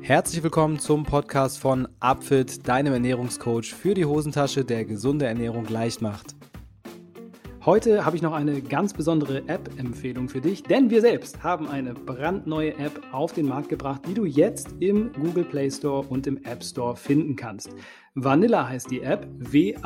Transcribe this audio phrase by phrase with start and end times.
[0.00, 6.00] Herzlich willkommen zum Podcast von Upfit, deinem Ernährungscoach für die Hosentasche, der gesunde Ernährung leicht
[6.00, 6.37] macht.
[7.68, 11.92] Heute habe ich noch eine ganz besondere App-Empfehlung für dich, denn wir selbst haben eine
[11.92, 16.42] brandneue App auf den Markt gebracht, die du jetzt im Google Play Store und im
[16.44, 17.68] App Store finden kannst.
[18.14, 19.82] Vanilla heißt die App, W-A-N-I-L-L-A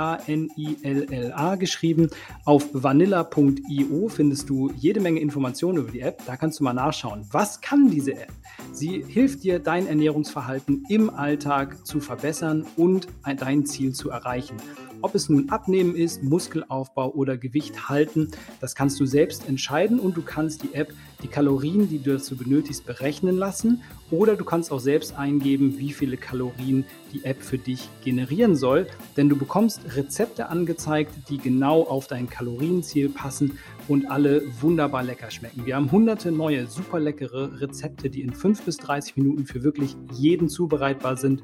[1.57, 2.09] geschrieben.
[2.45, 6.23] Auf vanilla.io findest du jede Menge Informationen über die App.
[6.25, 7.27] Da kannst du mal nachschauen.
[7.33, 8.30] Was kann diese App?
[8.73, 13.09] Sie hilft dir, dein Ernährungsverhalten im Alltag zu verbessern und
[13.41, 14.56] dein Ziel zu erreichen.
[15.02, 18.30] Ob es nun Abnehmen ist, Muskelaufbau oder Gewicht halten,
[18.61, 20.92] das kannst du selbst entscheiden und du kannst die App
[21.23, 23.83] die Kalorien, die du dazu benötigst, berechnen lassen.
[24.11, 28.87] Oder du kannst auch selbst eingeben, wie viele Kalorien die App für dich generieren soll,
[29.16, 35.30] denn du bekommst Rezepte angezeigt, die genau auf dein Kalorienziel passen und alle wunderbar lecker
[35.30, 35.66] schmecken.
[35.66, 39.96] Wir haben hunderte neue, super leckere Rezepte, die in 5 bis 30 Minuten für wirklich
[40.12, 41.42] jeden zubereitbar sind.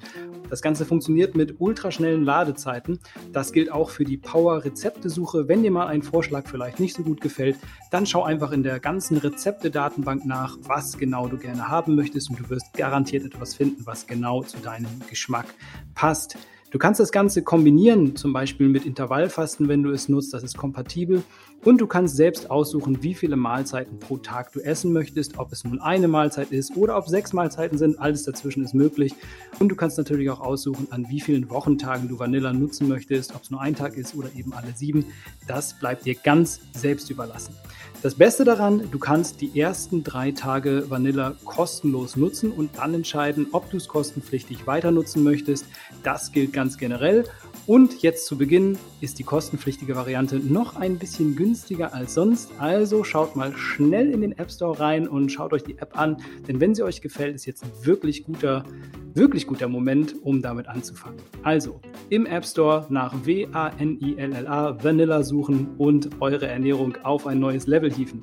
[0.51, 3.01] Das Ganze funktioniert mit ultraschnellen Ladezeiten.
[3.33, 5.47] Das gilt auch für die Power-Rezeptesuche.
[5.47, 7.57] Wenn dir mal ein Vorschlag vielleicht nicht so gut gefällt,
[7.91, 12.41] dann schau einfach in der ganzen Rezepte-Datenbank nach, was genau du gerne haben möchtest und
[12.41, 15.47] du wirst garantiert etwas finden, was genau zu deinem Geschmack
[15.95, 16.39] passt.
[16.71, 20.59] Du kannst das Ganze kombinieren, zum Beispiel mit Intervallfasten, wenn du es nutzt, das ist
[20.59, 21.23] kompatibel.
[21.65, 25.65] Und du kannst selbst aussuchen, wie viele Mahlzeiten pro Tag du essen möchtest, ob es
[25.65, 29.15] nun eine Mahlzeit ist oder ob sechs Mahlzeiten sind, alles dazwischen ist möglich.
[29.59, 33.43] Und du kannst natürlich auch aussuchen, an wie vielen Wochentagen du Vanilla nutzen möchtest, ob
[33.43, 35.07] es nur ein Tag ist oder eben alle sieben.
[35.49, 37.55] Das bleibt dir ganz selbst überlassen.
[38.01, 43.49] Das Beste daran, du kannst die ersten drei Tage Vanilla kostenlos nutzen und dann entscheiden,
[43.51, 45.67] ob du es kostenpflichtig weiter nutzen möchtest.
[46.05, 47.25] Das gilt ganz generell.
[47.67, 52.51] Und jetzt zu Beginn ist die kostenpflichtige Variante noch ein bisschen günstiger als sonst.
[52.59, 56.17] Also schaut mal schnell in den App Store rein und schaut euch die App an.
[56.47, 58.65] Denn wenn sie euch gefällt, ist jetzt ein wirklich guter,
[59.13, 61.19] wirklich guter Moment, um damit anzufangen.
[61.43, 67.88] Also im App Store nach W-A-N-I-L-L-A Vanilla suchen und eure Ernährung auf ein neues Level
[67.93, 68.23] hieven.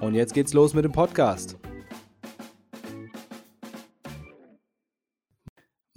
[0.00, 1.56] Und jetzt geht's los mit dem Podcast.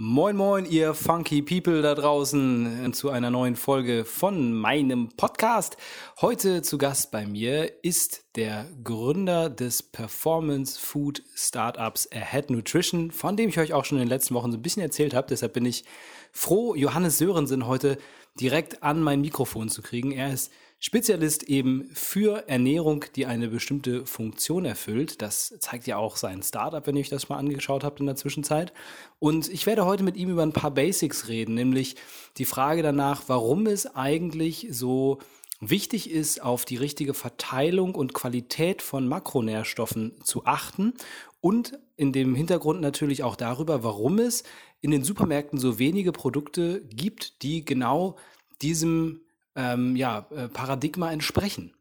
[0.06, 5.78] Moin, moin, ihr funky People da draußen zu einer neuen Folge von meinem Podcast.
[6.20, 13.38] Heute zu Gast bei mir ist der Gründer des Performance Food Startups Ahead Nutrition, von
[13.38, 15.28] dem ich euch auch schon in den letzten Wochen so ein bisschen erzählt habe.
[15.30, 15.86] Deshalb bin ich
[16.34, 17.98] froh, Johannes Sörensen heute
[18.40, 20.12] direkt an mein Mikrofon zu kriegen.
[20.12, 20.52] Er ist
[20.86, 25.22] Spezialist eben für Ernährung, die eine bestimmte Funktion erfüllt.
[25.22, 28.18] Das zeigt ja auch sein Startup, wenn ihr euch das mal angeschaut habt in der
[28.18, 28.74] Zwischenzeit.
[29.18, 31.96] Und ich werde heute mit ihm über ein paar Basics reden, nämlich
[32.36, 35.20] die Frage danach, warum es eigentlich so
[35.62, 40.96] wichtig ist, auf die richtige Verteilung und Qualität von Makronährstoffen zu achten
[41.40, 44.44] und in dem Hintergrund natürlich auch darüber, warum es
[44.82, 48.18] in den Supermärkten so wenige Produkte gibt, die genau
[48.62, 49.22] diesem
[49.56, 51.74] ähm, ja, äh, Paradigma entsprechen.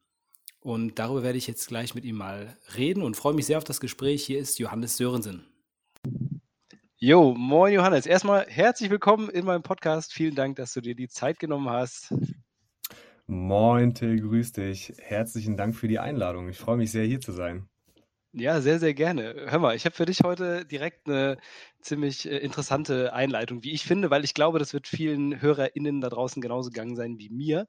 [0.61, 3.65] Und darüber werde ich jetzt gleich mit ihm mal reden und freue mich sehr auf
[3.65, 4.25] das Gespräch.
[4.25, 5.47] Hier ist Johannes Sörensen.
[6.97, 8.07] Jo, moin Johannes.
[8.07, 10.13] Erstmal herzlich willkommen in meinem Podcast.
[10.13, 12.15] Vielen Dank, dass du dir die Zeit genommen hast.
[13.27, 14.93] Moin Till, grüß dich.
[14.99, 16.49] Herzlichen Dank für die Einladung.
[16.49, 17.69] Ich freue mich sehr, hier zu sein.
[18.35, 19.35] Ja, sehr, sehr gerne.
[19.51, 21.37] Hör mal, ich habe für dich heute direkt eine
[21.83, 26.09] ziemlich äh, interessante Einleitung, wie ich finde, weil ich glaube, das wird vielen HörerInnen da
[26.09, 27.67] draußen genauso gegangen sein wie mir.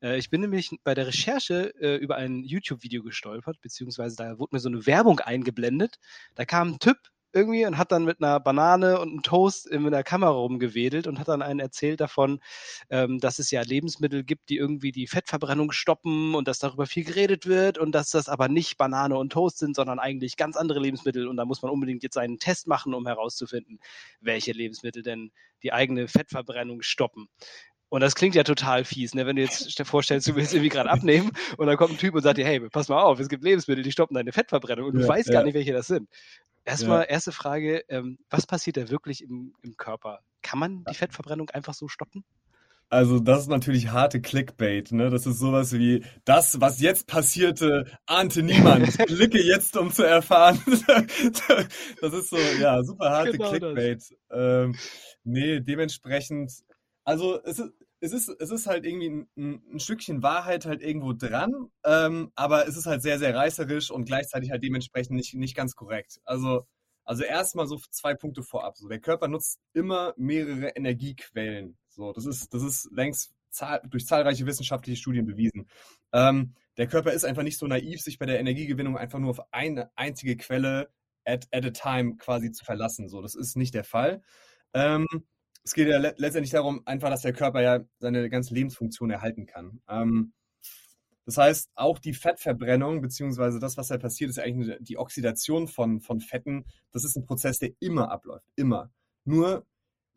[0.00, 4.54] Äh, ich bin nämlich bei der Recherche äh, über ein YouTube-Video gestolpert, beziehungsweise da wurde
[4.54, 5.96] mir so eine Werbung eingeblendet.
[6.36, 6.98] Da kam ein Typ
[7.34, 11.18] irgendwie und hat dann mit einer Banane und einem Toast in der Kamera rumgewedelt und
[11.18, 12.40] hat dann einen erzählt davon,
[12.90, 17.04] ähm, dass es ja Lebensmittel gibt, die irgendwie die Fettverbrennung stoppen und dass darüber viel
[17.04, 20.80] geredet wird und dass das aber nicht Banane und Toast sind, sondern eigentlich ganz andere
[20.80, 23.80] Lebensmittel und da muss man unbedingt jetzt einen Test machen, um herauszufinden,
[24.20, 27.28] welche Lebensmittel denn die eigene Fettverbrennung stoppen.
[27.88, 29.24] Und das klingt ja total fies, ne?
[29.24, 32.14] wenn du jetzt dir vorstellst, du willst irgendwie gerade abnehmen und dann kommt ein Typ
[32.14, 34.94] und sagt dir, hey, pass mal auf, es gibt Lebensmittel, die stoppen deine Fettverbrennung und
[34.94, 35.34] du ja, weißt ja.
[35.34, 36.08] gar nicht, welche das sind.
[36.64, 37.08] Erstmal, ja.
[37.08, 40.20] erste Frage, ähm, was passiert da wirklich im, im Körper?
[40.42, 42.24] Kann man die Fettverbrennung einfach so stoppen?
[42.90, 45.10] Also das ist natürlich harte Clickbait, ne?
[45.10, 48.86] Das ist sowas wie das, was jetzt passierte, ahnte niemand.
[49.06, 50.62] Klicke jetzt, um zu erfahren.
[52.00, 54.04] das ist so, ja, super harte genau Clickbait.
[54.30, 54.76] Ähm,
[55.24, 56.52] nee, dementsprechend,
[57.04, 57.72] also es ist,
[58.04, 61.52] es ist, es ist halt irgendwie ein, ein Stückchen Wahrheit halt irgendwo dran,
[61.84, 65.74] ähm, aber es ist halt sehr, sehr reißerisch und gleichzeitig halt dementsprechend nicht, nicht ganz
[65.74, 66.20] korrekt.
[66.24, 66.66] Also,
[67.04, 68.76] also erstmal so zwei Punkte vorab.
[68.76, 71.78] So, der Körper nutzt immer mehrere Energiequellen.
[71.88, 75.68] So, das ist, das ist längst zahl durch zahlreiche wissenschaftliche Studien bewiesen.
[76.12, 79.40] Ähm, der Körper ist einfach nicht so naiv, sich bei der Energiegewinnung einfach nur auf
[79.52, 80.90] eine einzige Quelle
[81.24, 83.08] at, at a time quasi zu verlassen.
[83.08, 84.22] So, das ist nicht der Fall.
[84.74, 85.06] Ähm,
[85.64, 89.46] es geht ja le letztendlich darum, einfach, dass der Körper ja seine ganze Lebensfunktion erhalten
[89.46, 89.80] kann.
[89.88, 90.32] Ähm,
[91.26, 96.00] das heißt, auch die Fettverbrennung, beziehungsweise das, was da passiert, ist eigentlich die Oxidation von,
[96.00, 96.66] von Fetten.
[96.92, 98.46] Das ist ein Prozess, der immer abläuft.
[98.56, 98.90] Immer.
[99.24, 99.66] Nur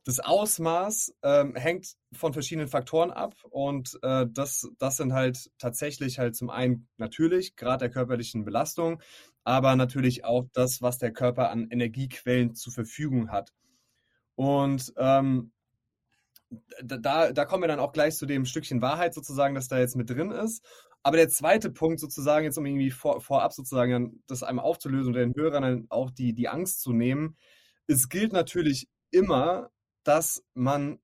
[0.04, 6.20] das Ausmaß ähm, hängt von verschiedenen Faktoren ab und äh, das, das sind halt tatsächlich
[6.20, 9.02] halt zum einen natürlich Grad der körperlichen Belastung,
[9.44, 13.54] aber natürlich auch das, was der Körper an Energiequellen zur Verfügung hat.
[14.38, 15.52] Und ähm,
[16.84, 19.96] da, da kommen wir dann auch gleich zu dem Stückchen Wahrheit sozusagen, das da jetzt
[19.96, 20.64] mit drin ist.
[21.02, 25.20] Aber der zweite Punkt sozusagen, jetzt um irgendwie vor, vorab sozusagen das einmal aufzulösen und
[25.20, 27.36] den Hörern dann auch die, die Angst zu nehmen,
[27.88, 29.72] es gilt natürlich immer,
[30.04, 31.00] dass man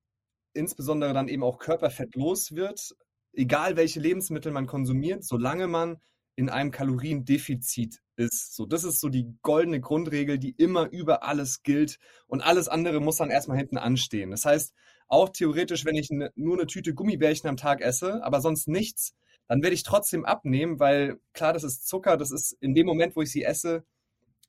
[0.52, 2.94] insbesondere dann eben auch Körperfett los wird,
[3.32, 5.98] egal welche Lebensmittel man konsumiert, solange man
[6.36, 8.54] in einem Kaloriendefizit ist.
[8.54, 13.00] So, das ist so die goldene Grundregel, die immer über alles gilt und alles andere
[13.00, 14.30] muss dann erstmal hinten anstehen.
[14.30, 14.74] Das heißt,
[15.08, 19.14] auch theoretisch, wenn ich ne, nur eine Tüte Gummibärchen am Tag esse, aber sonst nichts,
[19.48, 23.14] dann werde ich trotzdem abnehmen, weil klar, das ist Zucker, das ist in dem Moment,
[23.14, 23.84] wo ich sie esse,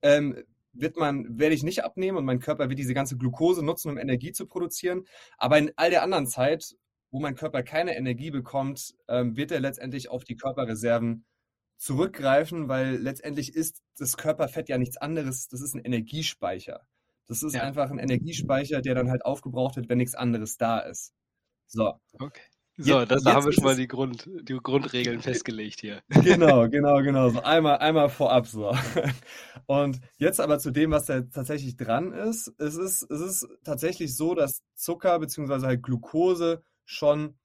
[0.02, 0.44] ähm,
[0.74, 3.98] wird man, werde ich nicht abnehmen und mein Körper wird diese ganze Glucose nutzen, um
[3.98, 5.06] Energie zu produzieren.
[5.38, 6.76] Aber in all der anderen Zeit,
[7.12, 11.26] wo mein Körper keine Energie bekommt, ähm, wird er letztendlich auf die Körperreserven
[11.78, 15.48] zurückgreifen, weil letztendlich ist das Körperfett ja nichts anderes.
[15.48, 16.82] Das ist ein Energiespeicher.
[17.28, 17.62] Das ist ja.
[17.64, 21.14] einfach ein Energiespeicher, der dann halt aufgebraucht wird, wenn nichts anderes da ist.
[21.68, 22.00] So.
[22.14, 22.42] Okay.
[22.78, 26.02] So, jetzt, das, haben wir schon mal die, Grund, die Grundregeln festgelegt hier.
[26.24, 27.30] Genau, genau, genau.
[27.30, 28.76] So einmal, einmal vorab so.
[29.66, 32.54] Und jetzt aber zu dem, was da tatsächlich dran ist.
[32.58, 35.66] Es ist, es ist tatsächlich so, dass Zucker bzw.
[35.66, 37.38] halt Glucose schon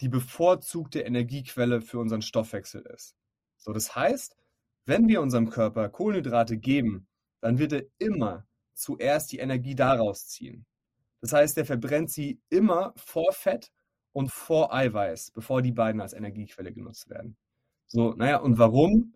[0.00, 3.17] die bevorzugte Energiequelle für unseren Stoffwechsel ist.
[3.58, 4.36] So, das heißt,
[4.86, 7.06] wenn wir unserem Körper Kohlenhydrate geben,
[7.40, 10.64] dann wird er immer zuerst die Energie daraus ziehen.
[11.20, 13.70] Das heißt, er verbrennt sie immer vor Fett
[14.12, 17.36] und vor Eiweiß, bevor die beiden als Energiequelle genutzt werden.
[17.86, 19.14] So, naja, und warum?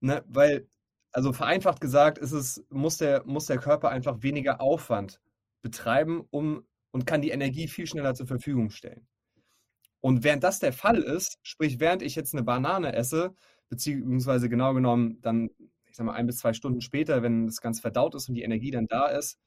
[0.00, 0.66] Ne, weil,
[1.12, 5.20] also vereinfacht gesagt, ist es, muss, der, muss der Körper einfach weniger Aufwand
[5.62, 9.06] betreiben, um und kann die Energie viel schneller zur Verfügung stellen.
[10.00, 13.34] Und während das der Fall ist, sprich, während ich jetzt eine Banane esse,
[13.68, 15.50] beziehungsweise genau genommen dann,
[15.86, 18.42] ich sag mal, ein bis zwei Stunden später, wenn das Ganze verdaut ist und die
[18.42, 19.38] Energie dann da ist,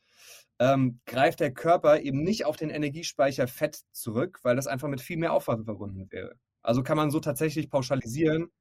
[0.59, 5.01] ähm, greift der Körper eben nicht auf den Energiespeicher Fett zurück, weil das einfach mit
[5.01, 6.35] viel mehr Aufwand verbunden wäre.
[6.61, 8.51] Also kann man so tatsächlich pauschalisieren,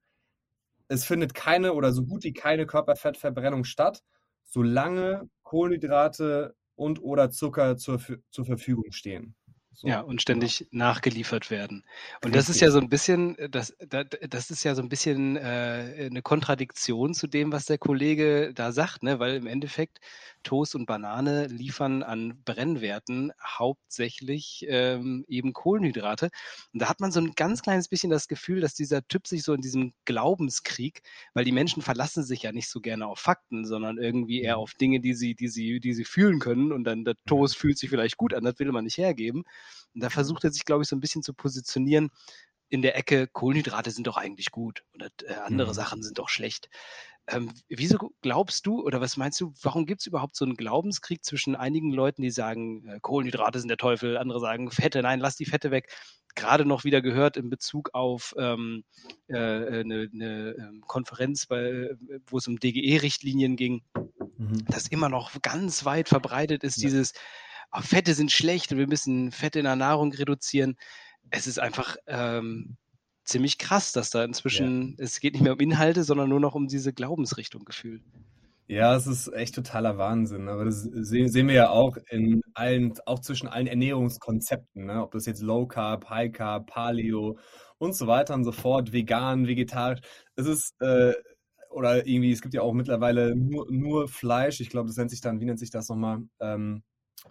[0.89, 4.03] es findet keine oder so gut wie keine Körperfettverbrennung statt,
[4.45, 8.01] solange Kohlenhydrate und oder Zucker zur,
[8.31, 9.35] zur Verfügung stehen.
[9.75, 10.85] So, ja, und ständig genau.
[10.85, 11.85] nachgeliefert werden.
[12.23, 12.33] Und Richtig.
[12.35, 16.09] das ist ja so ein bisschen, äh, das, das ist ja so ein bisschen äh,
[16.11, 19.19] eine Kontradiktion zu dem, was der Kollege da sagt, ne?
[19.19, 20.01] weil im Endeffekt
[20.43, 26.31] Toast und Banane liefern an Brennwerten hauptsächlich ähm, eben Kohlenhydrate.
[26.73, 29.43] Und da hat man so ein ganz kleines bisschen das Gefühl, dass dieser Typ sich
[29.43, 31.03] so in diesem Glaubenskrieg,
[31.33, 34.63] weil die Menschen verlassen sich ja nicht so gerne auf Fakten, sondern irgendwie eher mhm.
[34.63, 36.73] auf Dinge, die sie, die sie, die sie fühlen können.
[36.73, 39.45] Und dann der Toast fühlt sich vielleicht gut an, das will man nicht hergeben.
[39.95, 42.11] Und da versucht er sich, glaube ich, so ein bisschen zu positionieren
[42.73, 45.75] in der Ecke, Kohlenhydrate sind doch eigentlich gut oder äh, andere mhm.
[45.75, 46.71] Sachen sind doch schlecht.
[47.29, 51.23] Ähm, wieso glaubst du oder was meinst du, warum gibt es überhaupt so einen Glaubenskrieg
[51.23, 55.37] zwischen einigen Leuten, die sagen, äh, Kohlenhydrate sind der Teufel, andere sagen, Fette, nein, lass
[55.37, 55.95] die Fette weg.
[56.35, 58.85] Gerade noch wieder gehört in Bezug auf ähm,
[59.29, 61.91] äh, eine, eine ähm, Konferenz, bei,
[62.27, 63.83] wo es um DGE-Richtlinien ging,
[64.39, 64.65] mhm.
[64.65, 66.89] dass immer noch ganz weit verbreitet ist, ja.
[66.89, 67.13] dieses
[67.73, 70.77] oh, Fette sind schlecht und wir müssen Fette in der Nahrung reduzieren.
[71.31, 72.77] Es ist einfach ähm,
[73.25, 75.05] ziemlich krass, dass da inzwischen, ja.
[75.05, 78.03] es geht nicht mehr um Inhalte, sondern nur noch um diese Glaubensrichtung gefühlt.
[78.69, 80.49] Ja, es ist echt totaler Wahnsinn.
[80.49, 85.03] Aber das sehen, sehen wir ja auch in allen, auch zwischen allen Ernährungskonzepten, ne?
[85.03, 87.39] ob das jetzt Low Carb, High Carb, Paleo
[87.79, 90.01] und so weiter und so fort, vegan, vegetarisch.
[90.37, 91.13] Es ist, äh,
[91.71, 94.61] oder irgendwie, es gibt ja auch mittlerweile nur, nur Fleisch.
[94.61, 96.21] Ich glaube, das nennt sich dann, wie nennt sich das nochmal?
[96.41, 96.83] Ähm,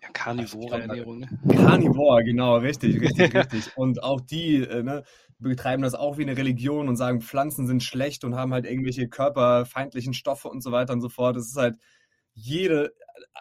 [0.02, 1.30] ja, karnivore Ernährung, ne?
[1.50, 3.78] Carnivore, genau, richtig, richtig, richtig.
[3.78, 5.04] Und auch die äh, ne,
[5.40, 9.08] betreiben das auch wie eine Religion und sagen, Pflanzen sind schlecht und haben halt irgendwelche
[9.08, 11.36] körperfeindlichen Stoffe und so weiter und so fort.
[11.36, 11.78] Das ist halt
[12.34, 12.94] jede,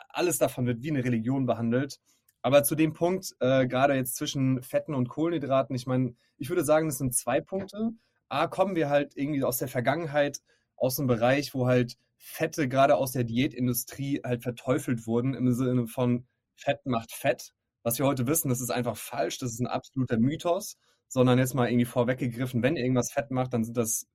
[0.08, 2.00] alles davon wird wie eine Religion behandelt.
[2.42, 6.64] Aber zu dem Punkt, äh, gerade jetzt zwischen Fetten und Kohlenhydraten, ich meine, ich würde
[6.64, 7.90] sagen, das sind zwei Punkte.
[8.28, 10.40] A, kommen wir halt irgendwie aus der Vergangenheit,
[10.76, 15.86] aus einem Bereich, wo halt Fette gerade aus der Diätindustrie halt verteufelt wurden, im Sinne
[15.86, 17.52] von Fett macht Fett.
[17.82, 20.76] Was wir heute wissen, das ist einfach falsch, das ist ein absoluter Mythos,
[21.08, 24.06] sondern jetzt mal irgendwie vorweggegriffen, wenn irgendwas Fett macht, dann sind das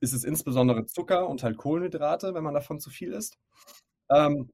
[0.00, 3.38] ist es insbesondere Zucker und halt Kohlenhydrate, wenn man davon zu viel isst.
[4.10, 4.50] Ähm,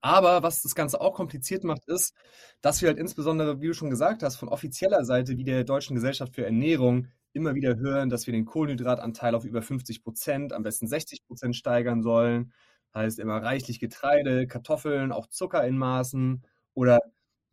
[0.00, 2.14] aber was das Ganze auch kompliziert macht, ist,
[2.60, 5.96] dass wir halt insbesondere, wie du schon gesagt hast, von offizieller Seite wie der Deutschen
[5.96, 10.62] Gesellschaft für Ernährung immer wieder hören, dass wir den Kohlenhydratanteil auf über 50 Prozent, am
[10.62, 12.52] besten 60 Prozent steigern sollen.
[12.94, 16.42] Heißt immer reichlich Getreide, Kartoffeln, auch Zucker in Maßen
[16.74, 17.00] oder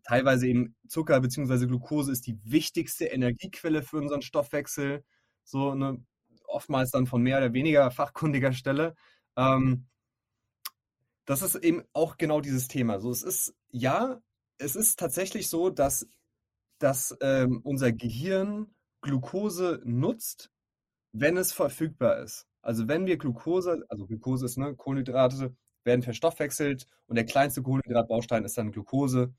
[0.03, 1.65] teilweise eben Zucker bzw.
[1.67, 5.03] Glucose ist die wichtigste Energiequelle für unseren Stoffwechsel.
[5.44, 6.03] So eine,
[6.48, 8.96] oftmals dann von mehr oder weniger fachkundiger Stelle.
[9.36, 9.88] Ähm,
[11.25, 13.00] das ist eben auch genau dieses Thema.
[13.00, 14.22] So, es ist, ja,
[14.58, 16.08] es ist tatsächlich so, dass,
[16.79, 18.75] dass ähm, unser Gehirn
[19.05, 20.51] Glucose nutzt,
[21.13, 22.47] wenn es verfügbar ist.
[22.62, 28.43] Also wenn wir Glucose, also Glucose ist, ne, Kohlenhydrate werden verstoffwechselt und der kleinste Kohlenhydratbaustein
[28.43, 29.33] ist dann Glucose.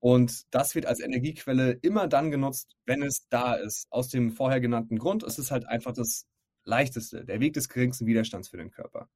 [0.00, 3.86] Und das wird als Energiequelle immer dann genutzt, wenn es da ist.
[3.90, 6.26] Aus dem vorher genannten Grund ist es halt einfach das
[6.64, 9.08] leichteste, der Weg des geringsten Widerstands für den Körper.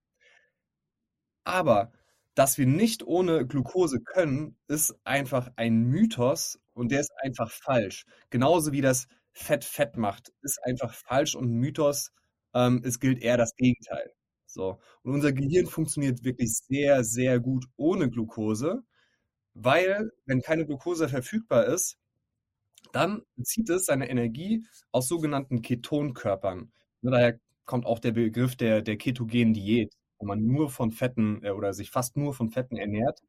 [1.45, 1.93] Aber
[2.35, 8.07] dass wir nicht ohne Glucose können, ist einfach ein Mythos und der ist einfach falsch.
[8.31, 9.07] Genauso wie das
[9.37, 12.11] Fett Fett macht, ist einfach falsch und ein Mythos.
[12.55, 14.13] Ähm, es gilt eher das Gegenteil.
[14.47, 14.81] So.
[15.03, 18.83] Und unser Gehirn funktioniert wirklich sehr, sehr gut ohne Glucose,
[19.55, 21.99] weil, wenn keine Glucose verfügbar ist,
[22.93, 26.73] dann bezieht es seine Energie aus sogenannten Ketonkörpern.
[27.03, 31.51] Daher kommt auch der Begriff der, der ketogenen Diät wo man nur von Fetten äh,
[31.51, 33.21] oder sich fast nur von Fetten ernährt.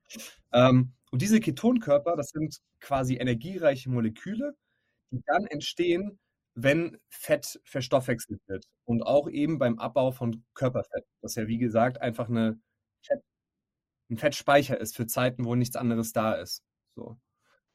[0.54, 4.56] Ähm, und diese Ketonkörper, das sind quasi energiereiche Moleküle,
[5.12, 6.20] die dann entstehen,
[6.54, 8.66] wenn Fett verstoffwechselt wird.
[8.86, 11.06] Und auch eben beim Abbau von Körperfett.
[11.22, 12.60] Das ja, wie gesagt, einfach eine
[13.06, 13.22] Fett,
[14.10, 16.64] ein Fettspeicher ist für Zeiten, wo nichts anderes da ist.
[16.96, 17.18] So.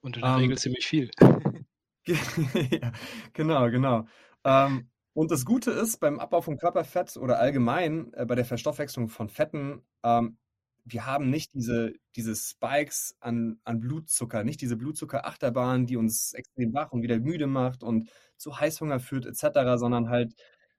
[0.00, 1.10] Und in der ähm, Regel ziemlich viel.
[2.06, 2.92] ja,
[3.32, 4.06] genau, genau.
[4.44, 9.08] Ähm, und das Gute ist, beim Abbau von Körperfett oder allgemein äh, bei der Verstoffwechslung
[9.08, 10.38] von Fetten, ähm,
[10.84, 16.74] wir haben nicht diese, diese Spikes an, an Blutzucker, nicht diese Blutzuckerachterbahn, die uns extrem
[16.74, 20.34] wach und wieder müde macht und zu Heißhunger führt etc., sondern halt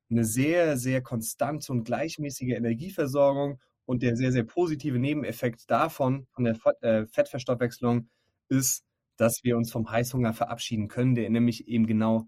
[0.09, 6.43] eine sehr, sehr konstante und gleichmäßige Energieversorgung und der sehr, sehr positive Nebeneffekt davon, von
[6.43, 8.09] der äh, Fettverstoffwechslung,
[8.49, 8.83] ist,
[9.17, 12.27] dass wir uns vom Heißhunger verabschieden können, der nämlich eben genau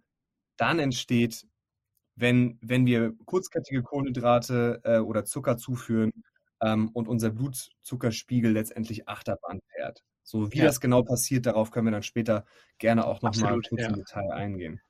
[0.58, 1.46] dann entsteht,
[2.15, 6.12] wenn, wenn wir kurzkettige Kohlenhydrate äh, oder Zucker zuführen
[6.62, 10.03] ähm, und unser Blutzuckerspiegel letztendlich Achterbahn fährt.
[10.24, 10.65] So wie ja.
[10.65, 12.45] das genau passiert, darauf können wir dann später
[12.77, 13.89] gerne auch nochmal kurz ja.
[13.89, 14.81] im Detail eingehen.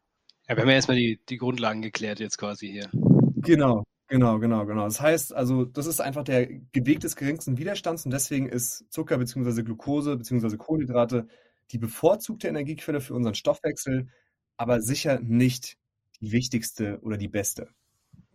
[0.48, 2.90] Ja, wir haben ja erstmal die, die Grundlagen geklärt jetzt quasi hier.
[3.36, 4.86] Genau, genau, genau, genau.
[4.86, 9.18] Das heißt also, das ist einfach der Weg des geringsten Widerstands und deswegen ist Zucker
[9.18, 9.64] bzw.
[9.64, 10.58] Glucose bzw.
[10.58, 11.28] Kohlenhydrate
[11.72, 14.10] die bevorzugte Energiequelle für unseren Stoffwechsel,
[14.58, 15.78] aber sicher nicht
[16.22, 17.70] die wichtigste oder die beste.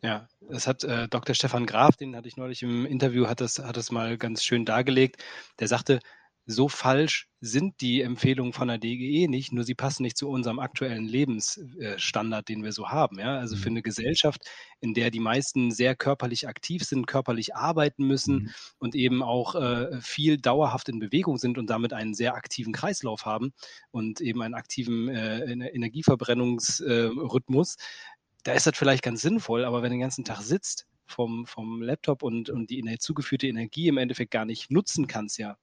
[0.02, 1.34] Ja, das hat äh, Dr.
[1.34, 4.64] Stefan Graf, den hatte ich neulich im Interview, hat das, hat das mal ganz schön
[4.64, 5.22] dargelegt.
[5.58, 6.00] Der sagte,
[6.46, 10.58] so falsch sind die Empfehlungen von der DGE nicht, nur sie passen nicht zu unserem
[10.58, 13.18] aktuellen Lebensstandard, den wir so haben.
[13.18, 13.38] Ja?
[13.38, 13.76] Also für mhm.
[13.76, 14.42] eine Gesellschaft,
[14.80, 18.50] in der die meisten sehr körperlich aktiv sind, körperlich arbeiten müssen mhm.
[18.78, 23.24] und eben auch äh, viel dauerhaft in Bewegung sind und damit einen sehr aktiven Kreislauf
[23.24, 23.52] haben
[23.90, 27.76] und eben einen aktiven äh, Energieverbrennungsrhythmus,
[28.44, 31.82] da ist das vielleicht ganz sinnvoll, aber wenn du den ganzen Tag sitzt, vom, vom
[31.82, 35.56] Laptop und, und die zugeführte Energie im Endeffekt gar nicht nutzen kannst, ja,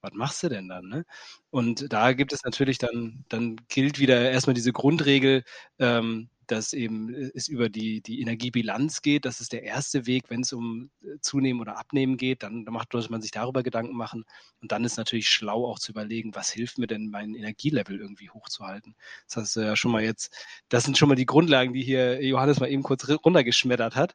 [0.00, 0.86] was machst du denn dann?
[0.88, 1.04] Ne?
[1.50, 5.44] Und da gibt es natürlich dann, dann gilt wieder erstmal diese Grundregel,
[5.78, 9.24] ähm, dass eben äh, es über die, die Energiebilanz geht.
[9.24, 12.42] Das ist der erste Weg, wenn es um äh, Zunehmen oder Abnehmen geht.
[12.42, 14.24] Dann, macht, sollte man sich darüber Gedanken machen.
[14.60, 18.30] Und dann ist natürlich schlau auch zu überlegen, was hilft mir denn, mein Energielevel irgendwie
[18.30, 18.94] hochzuhalten.
[19.26, 20.34] Das hast du ja schon mal jetzt,
[20.68, 24.14] das sind schon mal die Grundlagen, die hier Johannes mal eben kurz runtergeschmettert hat.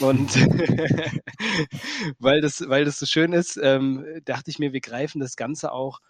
[0.00, 0.34] Und
[2.18, 5.72] weil, das, weil das so schön ist, ähm, dachte ich mir, wir greifen das Ganze
[5.72, 6.00] auch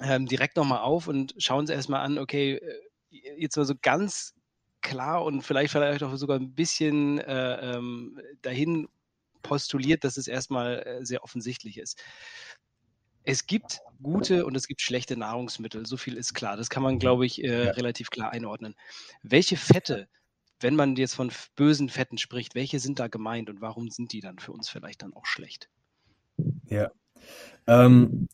[0.00, 2.88] ähm, direkt nochmal auf und schauen uns erstmal an, okay, äh,
[3.36, 4.34] jetzt mal so ganz
[4.80, 8.88] klar und vielleicht vielleicht auch sogar ein bisschen äh, ähm, dahin
[9.42, 12.02] postuliert, dass es erstmal äh, sehr offensichtlich ist.
[13.24, 16.56] Es gibt gute und es gibt schlechte Nahrungsmittel, so viel ist klar.
[16.56, 17.70] Das kann man, glaube ich, äh, ja.
[17.72, 18.74] relativ klar einordnen.
[19.22, 20.08] Welche Fette,
[20.60, 24.20] wenn man jetzt von bösen Fetten spricht, welche sind da gemeint und warum sind die
[24.20, 25.68] dann für uns vielleicht dann auch schlecht?
[26.66, 26.90] Ja.
[27.66, 28.28] Ähm,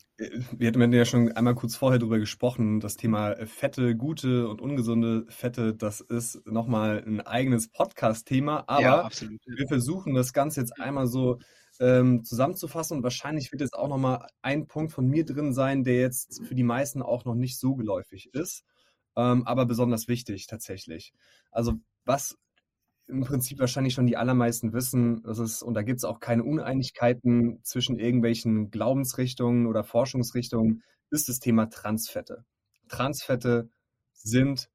[0.53, 4.61] wir hatten ja schon einmal kurz vorher drüber gesprochen, das Thema äh, Fette, gute und
[4.61, 10.81] ungesunde Fette, das ist nochmal ein eigenes Podcast-Thema, aber ja, wir versuchen das Ganze jetzt
[10.81, 11.39] einmal so
[11.81, 15.99] ähm, zusammenzufassen und wahrscheinlich wird jetzt auch nochmal ein Punkt von mir drin sein, der
[15.99, 18.65] jetzt für die meisten auch noch nicht so geläufig ist,
[19.17, 21.13] ähm, aber besonders wichtig tatsächlich.
[21.51, 21.75] Also
[22.05, 22.39] was
[23.07, 26.45] im Prinzip wahrscheinlich schon die allermeisten wissen, das ist, und da gibt es auch keine
[26.45, 32.45] Uneinigkeiten zwischen irgendwelchen Glaubensrichtungen oder Forschungsrichtungen, ist das Thema Transfette.
[32.89, 33.69] Transfette
[34.13, 34.71] sind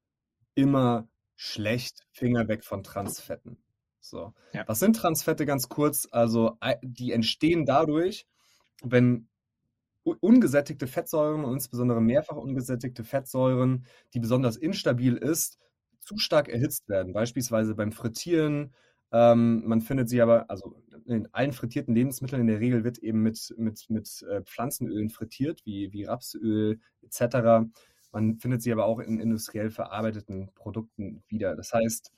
[0.54, 3.58] immer schlecht, Finger weg von Transfetten.
[4.00, 4.32] So.
[4.52, 4.66] Ja.
[4.66, 6.08] Was sind Transfette ganz kurz?
[6.10, 8.26] Also die entstehen dadurch,
[8.82, 9.28] wenn
[10.02, 15.58] ungesättigte Fettsäuren und insbesondere mehrfach ungesättigte Fettsäuren, die besonders instabil ist,
[16.00, 17.12] zu stark erhitzt werden.
[17.12, 18.74] Beispielsweise beim Frittieren.
[19.12, 23.22] Ähm, man findet sie aber, also in allen frittierten Lebensmitteln in der Regel wird eben
[23.22, 27.68] mit, mit, mit äh, Pflanzenölen frittiert, wie, wie Rapsöl etc.
[28.12, 31.56] Man findet sie aber auch in industriell verarbeiteten Produkten wieder.
[31.56, 32.12] Das heißt,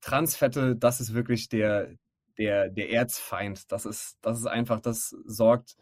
[0.00, 1.96] Transfette, das ist wirklich der,
[2.38, 3.72] der, der Erzfeind.
[3.72, 5.76] Das ist, das ist einfach, das sorgt,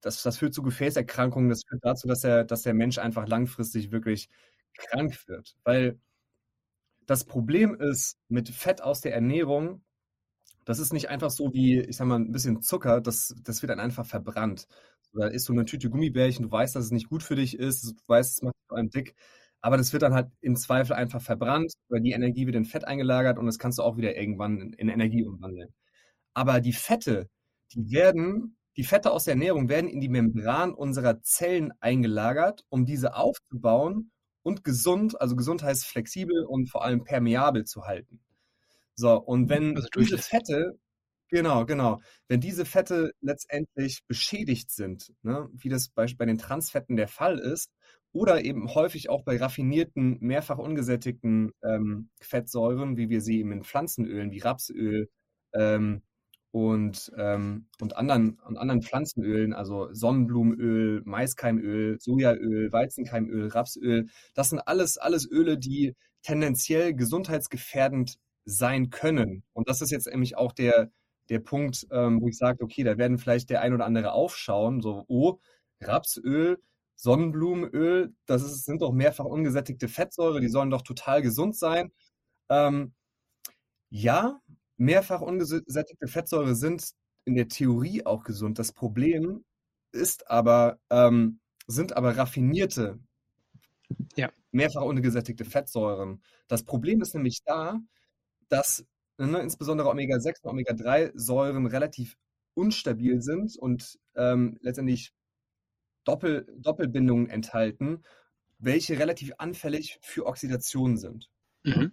[0.00, 3.92] das, das führt zu Gefäßerkrankungen, das führt dazu, dass der, dass der Mensch einfach langfristig
[3.92, 4.28] wirklich
[4.74, 5.56] krank wird.
[5.64, 5.98] Weil
[7.10, 9.82] das Problem ist mit Fett aus der Ernährung,
[10.64, 13.70] das ist nicht einfach so wie, ich sag mal, ein bisschen Zucker, das, das wird
[13.70, 14.68] dann einfach verbrannt.
[15.12, 17.82] Da isst du eine Tüte Gummibärchen, du weißt, dass es nicht gut für dich ist,
[17.84, 19.16] du weißt, es macht vor allem dick,
[19.60, 22.86] aber das wird dann halt im Zweifel einfach verbrannt, weil die Energie wird in Fett
[22.86, 25.74] eingelagert und das kannst du auch wieder irgendwann in, in Energie umwandeln.
[26.34, 27.28] Aber die Fette,
[27.74, 32.86] die werden, die Fette aus der Ernährung werden in die Membran unserer Zellen eingelagert, um
[32.86, 34.12] diese aufzubauen
[34.42, 38.20] und gesund, also gesund heißt flexibel und vor allem permeabel zu halten.
[38.94, 40.78] So, und wenn also diese Fette
[41.30, 42.00] Genau, genau.
[42.28, 47.38] Wenn diese Fette letztendlich beschädigt sind, ne, wie das bei, bei den Transfetten der Fall
[47.38, 47.70] ist,
[48.12, 53.62] oder eben häufig auch bei raffinierten, mehrfach ungesättigten ähm, Fettsäuren, wie wir sie eben in
[53.64, 55.08] Pflanzenölen wie Rapsöl
[55.54, 56.02] ähm,
[56.52, 64.60] und, ähm, und, anderen, und anderen Pflanzenölen, also Sonnenblumenöl, Maiskeimöl, Sojaöl, Weizenkeimöl, Rapsöl, das sind
[64.60, 69.44] alles, alles Öle, die tendenziell gesundheitsgefährdend sein können.
[69.52, 70.90] Und das ist jetzt nämlich auch der,
[71.28, 74.80] der Punkt, ähm, wo ich sage, okay, da werden vielleicht der ein oder andere aufschauen,
[74.80, 75.38] so, oh,
[75.80, 76.58] Rapsöl,
[76.96, 81.92] Sonnenblumenöl, das ist, sind doch mehrfach ungesättigte Fettsäure, die sollen doch total gesund sein.
[82.50, 82.92] Ähm,
[83.90, 84.40] ja,
[84.80, 86.92] mehrfach ungesättigte Fettsäure sind
[87.26, 88.58] in der Theorie auch gesund.
[88.58, 89.44] Das Problem
[89.92, 92.98] ist aber, ähm, sind aber raffinierte,
[94.16, 94.30] ja.
[94.52, 96.22] mehrfach ungesättigte Fettsäuren.
[96.48, 97.78] Das Problem ist nämlich da,
[98.48, 98.86] dass
[99.18, 102.16] ne, insbesondere Omega-6 und Omega-3-Säuren relativ
[102.54, 105.12] unstabil sind und ähm, letztendlich
[106.04, 108.02] Doppel, Doppelbindungen enthalten,
[108.58, 111.28] welche relativ anfällig für Oxidation sind.
[111.64, 111.92] Mhm.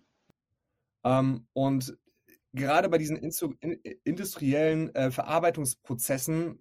[1.03, 1.97] Ähm, und
[2.57, 3.17] gerade bei diesen
[4.03, 6.59] industriellen äh, Verarbeitungsprozessen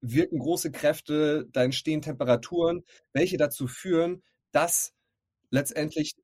[0.00, 4.22] wirken große Kräfte, da entstehen Temperaturen, welche dazu führen,
[4.52, 4.92] dass
[5.50, 6.14] letztendlich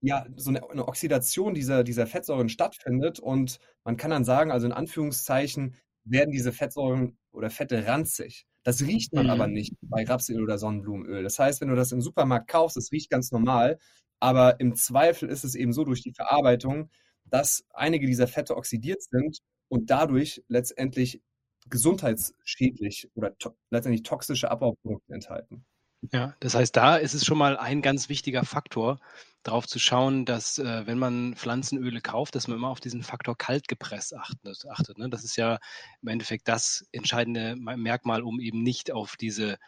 [0.00, 4.66] ja, so eine, eine Oxidation dieser, dieser Fettsäuren stattfindet und man kann dann sagen, also
[4.66, 8.46] in Anführungszeichen, werden diese Fettsäuren oder Fette ranzig.
[8.62, 9.30] Das riecht man mhm.
[9.30, 11.22] aber nicht bei Rapsöl oder Sonnenblumenöl.
[11.22, 13.78] Das heißt, wenn du das im Supermarkt kaufst, das riecht ganz normal,
[14.20, 16.90] aber im Zweifel ist es eben so durch die Verarbeitung,
[17.30, 21.22] dass einige dieser Fette oxidiert sind und dadurch letztendlich
[21.68, 25.64] gesundheitsschädlich oder to letztendlich toxische Abbauprodukte enthalten.
[26.12, 29.00] Ja, das heißt, da ist es schon mal ein ganz wichtiger Faktor,
[29.42, 33.36] darauf zu schauen, dass äh, wenn man Pflanzenöle kauft, dass man immer auf diesen Faktor
[33.36, 34.66] kaltgepresst achtet.
[34.68, 35.08] achtet ne?
[35.08, 35.58] Das ist ja
[36.02, 39.58] im Endeffekt das entscheidende Merkmal, um eben nicht auf diese,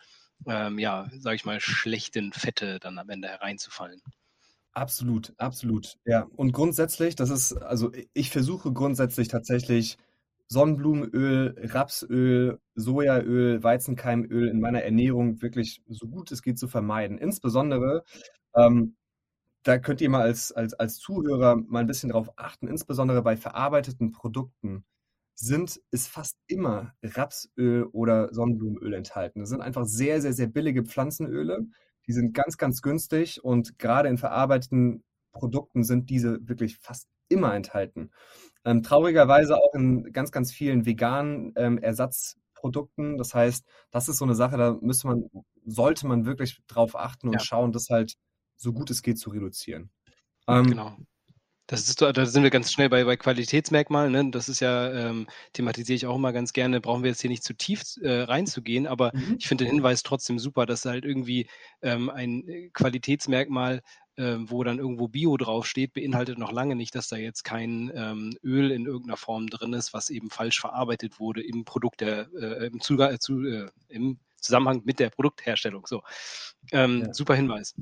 [0.46, 4.02] ähm, ja, sage ich mal, schlechten Fette dann am Ende hereinzufallen.
[4.74, 5.96] Absolut, absolut.
[6.04, 9.96] Ja, und grundsätzlich, das ist, also ich versuche grundsätzlich tatsächlich
[10.48, 17.18] Sonnenblumenöl, Rapsöl, Sojaöl, Weizenkeimöl in meiner Ernährung wirklich so gut es geht zu vermeiden.
[17.18, 18.04] Insbesondere,
[18.54, 18.96] ähm,
[19.64, 23.36] da könnt ihr mal als, als, als Zuhörer mal ein bisschen drauf achten, insbesondere bei
[23.36, 24.84] verarbeiteten Produkten
[25.34, 29.40] sind, ist fast immer Rapsöl oder Sonnenblumenöl enthalten.
[29.40, 31.66] Das sind einfach sehr, sehr, sehr billige Pflanzenöle.
[32.08, 37.54] Die sind ganz, ganz günstig und gerade in verarbeiteten Produkten sind diese wirklich fast immer
[37.54, 38.10] enthalten.
[38.64, 43.18] Ähm, traurigerweise auch in ganz, ganz vielen veganen ähm, Ersatzprodukten.
[43.18, 45.30] Das heißt, das ist so eine Sache, da müsste man,
[45.64, 47.40] sollte man wirklich drauf achten und ja.
[47.40, 48.14] schauen, das halt
[48.56, 49.90] so gut es geht zu reduzieren.
[50.48, 50.96] Ähm, genau.
[51.68, 54.10] Das ist, da sind wir ganz schnell bei, bei Qualitätsmerkmalen.
[54.10, 54.30] Ne?
[54.30, 57.44] Das ist ja, ähm, thematisiere ich auch immer ganz gerne, brauchen wir jetzt hier nicht
[57.44, 59.36] zu tief äh, reinzugehen, aber mhm.
[59.38, 61.46] ich finde den Hinweis trotzdem super, dass halt irgendwie
[61.82, 63.82] ähm, ein äh, Qualitätsmerkmal
[64.16, 68.36] ähm, wo dann irgendwo Bio draufsteht, beinhaltet noch lange nicht, dass da jetzt kein ähm,
[68.42, 72.66] Öl in irgendeiner Form drin ist, was eben falsch verarbeitet wurde im Produkt der, äh,
[72.66, 73.44] im, Zugang, äh, zu,
[73.88, 75.86] im Zusammenhang mit der Produktherstellung.
[75.86, 76.02] So,
[76.72, 77.14] ähm, ja.
[77.14, 77.76] super Hinweis.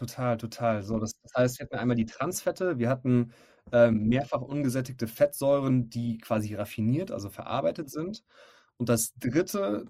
[0.00, 0.82] Total, total.
[0.82, 3.32] So, das, das heißt, wir hatten einmal die Transfette, wir hatten
[3.70, 8.24] ähm, mehrfach ungesättigte Fettsäuren, die quasi raffiniert, also verarbeitet sind.
[8.78, 9.84] Und das dritte,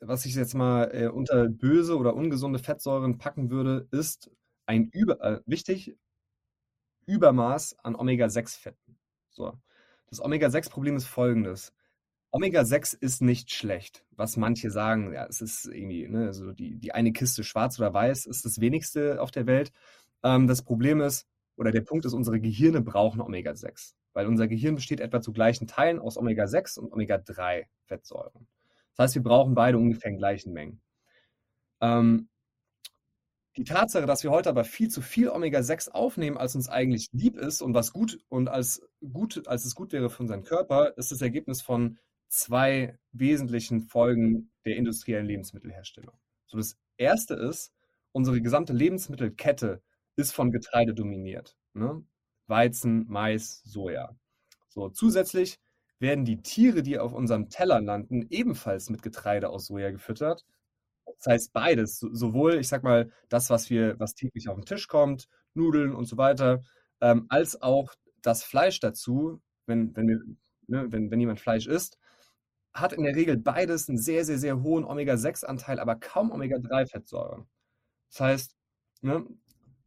[0.00, 4.30] was ich jetzt mal äh, unter böse oder ungesunde Fettsäuren packen würde, ist
[4.66, 5.96] ein über, äh, wichtig,
[7.06, 8.96] Übermaß an Omega-6-Fetten.
[9.30, 9.52] So.
[10.08, 11.72] Das Omega-6-Problem ist folgendes.
[12.32, 16.92] Omega-6 ist nicht schlecht, was manche sagen, ja, es ist irgendwie, ne, also die, die
[16.92, 19.72] eine Kiste schwarz oder weiß ist das wenigste auf der Welt.
[20.22, 24.76] Ähm, das Problem ist, oder der Punkt ist, unsere Gehirne brauchen Omega-6, weil unser Gehirn
[24.76, 28.46] besteht etwa zu gleichen Teilen aus Omega-6 und Omega-3-Fettsäuren.
[28.96, 30.80] Das heißt, wir brauchen beide ungefähr in gleichen Mengen.
[31.80, 32.28] Ähm,
[33.56, 37.36] die Tatsache, dass wir heute aber viel zu viel Omega-6 aufnehmen, als uns eigentlich lieb
[37.36, 41.10] ist und was gut und als gut, als es gut wäre für unseren Körper, ist
[41.10, 41.98] das Ergebnis von
[42.30, 46.16] zwei wesentlichen Folgen der industriellen Lebensmittelherstellung.
[46.46, 47.72] So, das erste ist,
[48.12, 49.82] unsere gesamte Lebensmittelkette
[50.16, 51.56] ist von Getreide dominiert.
[51.74, 52.02] Ne?
[52.46, 54.16] Weizen, Mais, Soja.
[54.68, 55.58] So, zusätzlich
[55.98, 60.46] werden die Tiere, die auf unserem Teller landen, ebenfalls mit Getreide aus Soja gefüttert.
[61.04, 64.88] Das heißt beides, sowohl, ich sag mal, das, was wir, was täglich auf den Tisch
[64.88, 66.62] kommt, Nudeln und so weiter,
[67.00, 70.20] ähm, als auch das Fleisch dazu, wenn, wenn, wir,
[70.68, 71.98] ne, wenn, wenn jemand Fleisch isst,
[72.72, 77.46] hat in der Regel beides einen sehr, sehr, sehr hohen Omega-6-Anteil, aber kaum Omega-3-Fettsäuren.
[78.10, 78.56] Das heißt,
[79.02, 79.26] ne,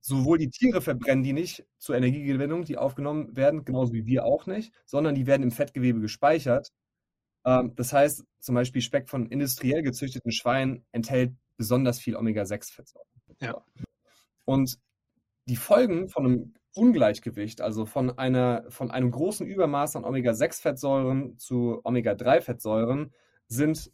[0.01, 4.45] sowohl die Tiere verbrennen die nicht zur Energiegewinnung, die aufgenommen werden, genauso wie wir auch
[4.47, 6.73] nicht, sondern die werden im Fettgewebe gespeichert.
[7.45, 13.07] Ähm, das heißt, zum Beispiel Speck von industriell gezüchteten Schweinen enthält besonders viel Omega-6-Fettsäuren.
[13.39, 13.63] Ja.
[14.45, 14.77] Und
[15.45, 21.81] die Folgen von einem Ungleichgewicht, also von, einer, von einem großen Übermaß an Omega-6-Fettsäuren zu
[21.83, 23.13] Omega-3-Fettsäuren,
[23.47, 23.91] sind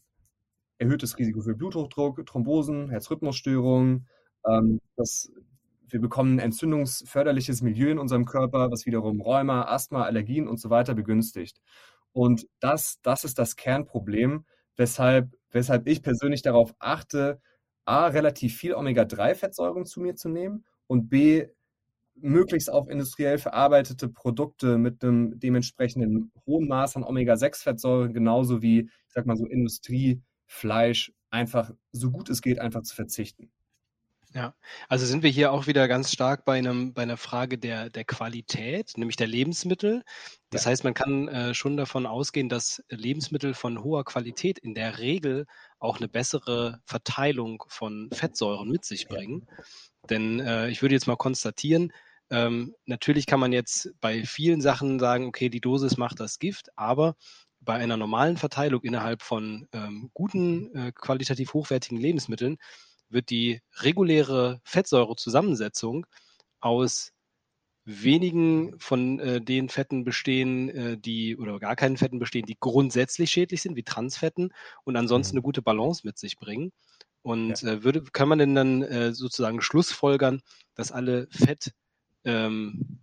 [0.78, 4.08] erhöhtes Risiko für Bluthochdruck, Thrombosen, Herzrhythmusstörungen.
[4.48, 5.32] Ähm, das,
[5.88, 10.70] wir bekommen ein entzündungsförderliches Milieu in unserem Körper, was wiederum Rheuma, Asthma, Allergien und so
[10.70, 11.60] weiter begünstigt.
[12.13, 14.46] Und das, das ist das Kernproblem,
[14.78, 17.42] weshalb, weshalb ich persönlich darauf achte,
[17.86, 21.48] A, relativ viel Omega-3-Fettsäuren zu mir zu nehmen und B,
[22.22, 29.14] möglichst auf industriell verarbeitete Produkte mit einem dementsprechenden hohen Maß an Omega-6-Fettsäuren, genauso wie, ich
[29.14, 33.52] sag mal so, Industriefleisch, einfach so gut es geht, einfach zu verzichten.
[34.32, 34.54] Ja,
[34.90, 38.06] also sind wir hier auch wieder ganz stark bei einem, bei einer Frage der, der
[38.06, 40.04] Qualität, nämlich der Lebensmittel.
[40.52, 40.72] Das ja.
[40.72, 45.48] heißt, man kann äh, schon davon ausgehen, dass Lebensmittel von hoher Qualität in der Regel
[45.80, 49.48] auch eine bessere Verteilung von Fettsäuren mit sich bringen.
[49.50, 49.64] Ja.
[50.12, 51.92] Denn äh, ich würde jetzt mal konstatieren,
[52.30, 56.70] ähm, natürlich kann man jetzt bei vielen Sachen sagen, okay, die Dosis macht das Gift,
[56.76, 57.15] aber
[57.62, 62.58] bei einer normalen Verteilung innerhalb von ähm, guten, äh, qualitativ hochwertigen Lebensmitteln
[63.10, 66.06] wird die reguläre Fettsäurezusammensetzung
[66.60, 67.12] aus
[67.86, 73.32] wenigen von äh, den Fetten bestehen, äh, die oder gar keinen Fetten bestehen, die grundsätzlich
[73.32, 75.39] schädlich sind, wie Transfetten und ansonsten mhm.
[75.39, 76.72] eine gute Balance mit sich bringen.
[77.22, 77.74] Und ja.
[77.74, 80.42] äh, würde, kann man denn dann äh, sozusagen schlussfolgern,
[80.76, 81.74] dass alle Fett
[82.30, 83.00] ähm,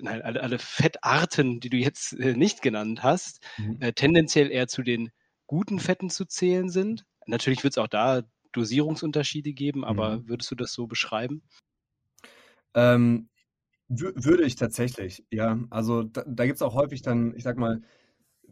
[0.00, 3.78] nein, alle, alle, Fettarten, die du jetzt äh, nicht genannt hast, mhm.
[3.80, 5.10] äh, tendenziell eher zu den
[5.46, 7.04] guten Fetten zu zählen sind.
[7.26, 10.28] Natürlich wird es auch da Dosierungsunterschiede geben, aber mhm.
[10.28, 11.42] würdest du das so beschreiben?
[12.74, 13.28] Ähm,
[13.88, 15.60] würde ich tatsächlich, ja.
[15.70, 17.82] Also da, da gibt es auch häufig dann, ich sag mal,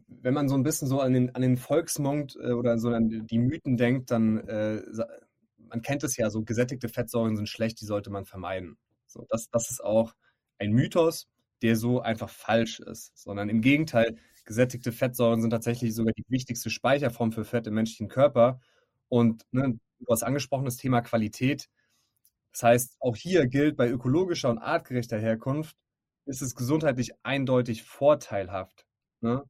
[0.07, 3.27] wenn man so ein bisschen so an den, an den Volksmund äh, oder so an
[3.27, 4.83] die Mythen denkt, dann, äh,
[5.59, 8.77] man kennt es ja, so gesättigte Fettsäuren sind schlecht, die sollte man vermeiden.
[9.15, 10.15] So, das, das ist auch
[10.59, 11.29] ein Mythos,
[11.63, 16.69] der so einfach falsch ist, sondern im Gegenteil, gesättigte Fettsäuren sind tatsächlich sogar die wichtigste
[16.71, 18.61] Speicherform für Fett im menschlichen Körper.
[19.09, 21.69] Und ne, du hast angesprochen, das Thema Qualität.
[22.53, 25.77] Das heißt, auch hier gilt bei ökologischer und artgerechter Herkunft,
[26.27, 28.87] ist es gesundheitlich eindeutig vorteilhaft.
[29.21, 29.45] Ne?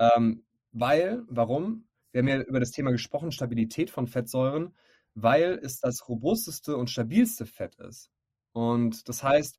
[0.00, 1.88] Ähm, weil, warum?
[2.12, 4.74] Wir haben ja über das Thema gesprochen, Stabilität von Fettsäuren,
[5.14, 8.10] weil es das robusteste und stabilste Fett ist.
[8.54, 9.58] Und das heißt,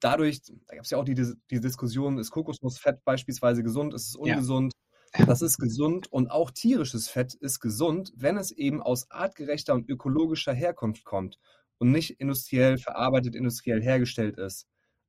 [0.00, 4.16] dadurch, da gab es ja auch die, die Diskussion, ist Kokosnussfett beispielsweise gesund, ist es
[4.16, 4.72] ungesund?
[5.16, 5.24] Ja.
[5.24, 9.88] Das ist gesund und auch tierisches Fett ist gesund, wenn es eben aus artgerechter und
[9.88, 11.38] ökologischer Herkunft kommt
[11.78, 14.66] und nicht industriell verarbeitet, industriell hergestellt ist.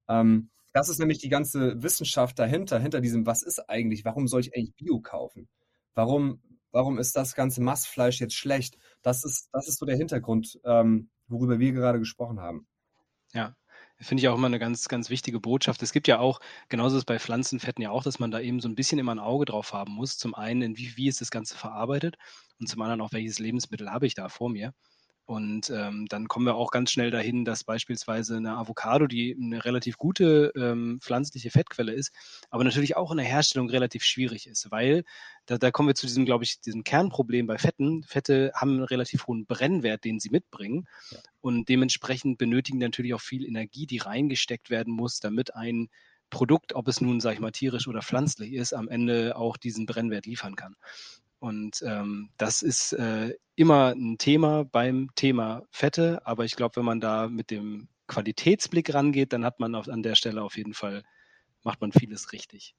[0.07, 4.41] Ähm, das ist nämlich die ganze Wissenschaft dahinter, hinter diesem, was ist eigentlich, warum soll
[4.41, 5.49] ich eigentlich Bio kaufen?
[5.95, 8.77] Warum, warum ist das ganze Mastfleisch jetzt schlecht?
[9.01, 12.67] Das ist, das ist so der Hintergrund, ähm, worüber wir gerade gesprochen haben.
[13.35, 13.55] Ja,
[13.99, 15.81] finde ich auch immer eine ganz, ganz wichtige Botschaft.
[15.83, 18.59] Es gibt ja auch, genauso ist es bei Pflanzenfetten ja auch, dass man da eben
[18.59, 20.17] so ein bisschen immer ein Auge drauf haben muss.
[20.17, 22.17] Zum einen, wie, wie ist das Ganze verarbeitet
[22.59, 24.73] und zum anderen auch, welches Lebensmittel habe ich da vor mir.
[25.25, 29.65] Und ähm, dann kommen wir auch ganz schnell dahin, dass beispielsweise eine Avocado, die eine
[29.65, 32.11] relativ gute ähm, pflanzliche Fettquelle ist,
[32.51, 35.03] aber natürlich auch in der Herstellung relativ schwierig ist, weil
[35.47, 38.03] da, da kommen wir zu diesem, glaube ich, diesem Kernproblem bei Fetten.
[38.03, 40.87] Fette haben einen relativ hohen Brennwert, den sie mitbringen.
[41.09, 41.17] Ja.
[41.41, 45.89] Und dementsprechend benötigen natürlich auch viel Energie, die reingesteckt werden muss, damit ein
[46.29, 49.85] Produkt, ob es nun, sage ich mal, tierisch oder pflanzlich ist, am Ende auch diesen
[49.85, 50.75] Brennwert liefern kann.
[51.39, 56.85] Und ähm, das ist äh, immer ein Thema beim Thema Fette, aber ich glaube, wenn
[56.85, 60.73] man da mit dem Qualitätsblick rangeht, dann hat man auf, an der Stelle auf jeden
[60.73, 61.03] Fall,
[61.63, 62.75] macht man vieles richtig.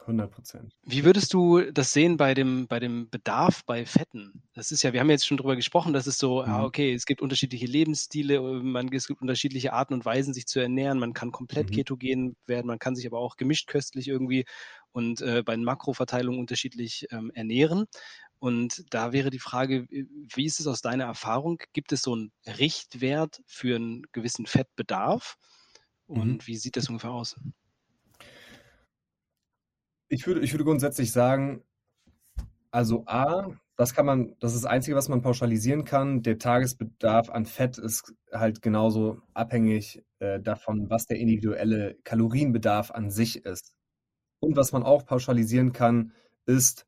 [0.00, 0.74] 100 Prozent.
[0.82, 4.42] Wie würdest du das sehen bei dem, bei dem Bedarf bei Fetten?
[4.52, 6.50] Das ist ja, wir haben jetzt schon darüber gesprochen, dass es so, mhm.
[6.50, 10.60] ah, okay, es gibt unterschiedliche Lebensstile, man, es gibt unterschiedliche Arten und Weisen, sich zu
[10.60, 10.98] ernähren.
[10.98, 11.74] Man kann komplett mhm.
[11.74, 14.44] ketogen werden, man kann sich aber auch gemischt köstlich irgendwie
[14.94, 17.86] und äh, bei den Makroverteilungen unterschiedlich ähm, ernähren.
[18.38, 21.58] Und da wäre die Frage, wie ist es aus deiner Erfahrung?
[21.72, 25.36] Gibt es so einen Richtwert für einen gewissen Fettbedarf?
[26.06, 26.46] Und mhm.
[26.46, 27.36] wie sieht das ungefähr aus?
[30.08, 31.64] Ich würde, ich würde grundsätzlich sagen,
[32.70, 36.22] also A, das kann man, das ist das Einzige, was man pauschalisieren kann.
[36.22, 43.10] Der Tagesbedarf an Fett ist halt genauso abhängig äh, davon, was der individuelle Kalorienbedarf an
[43.10, 43.73] sich ist.
[44.44, 46.12] Und was man auch pauschalisieren kann,
[46.46, 46.86] ist,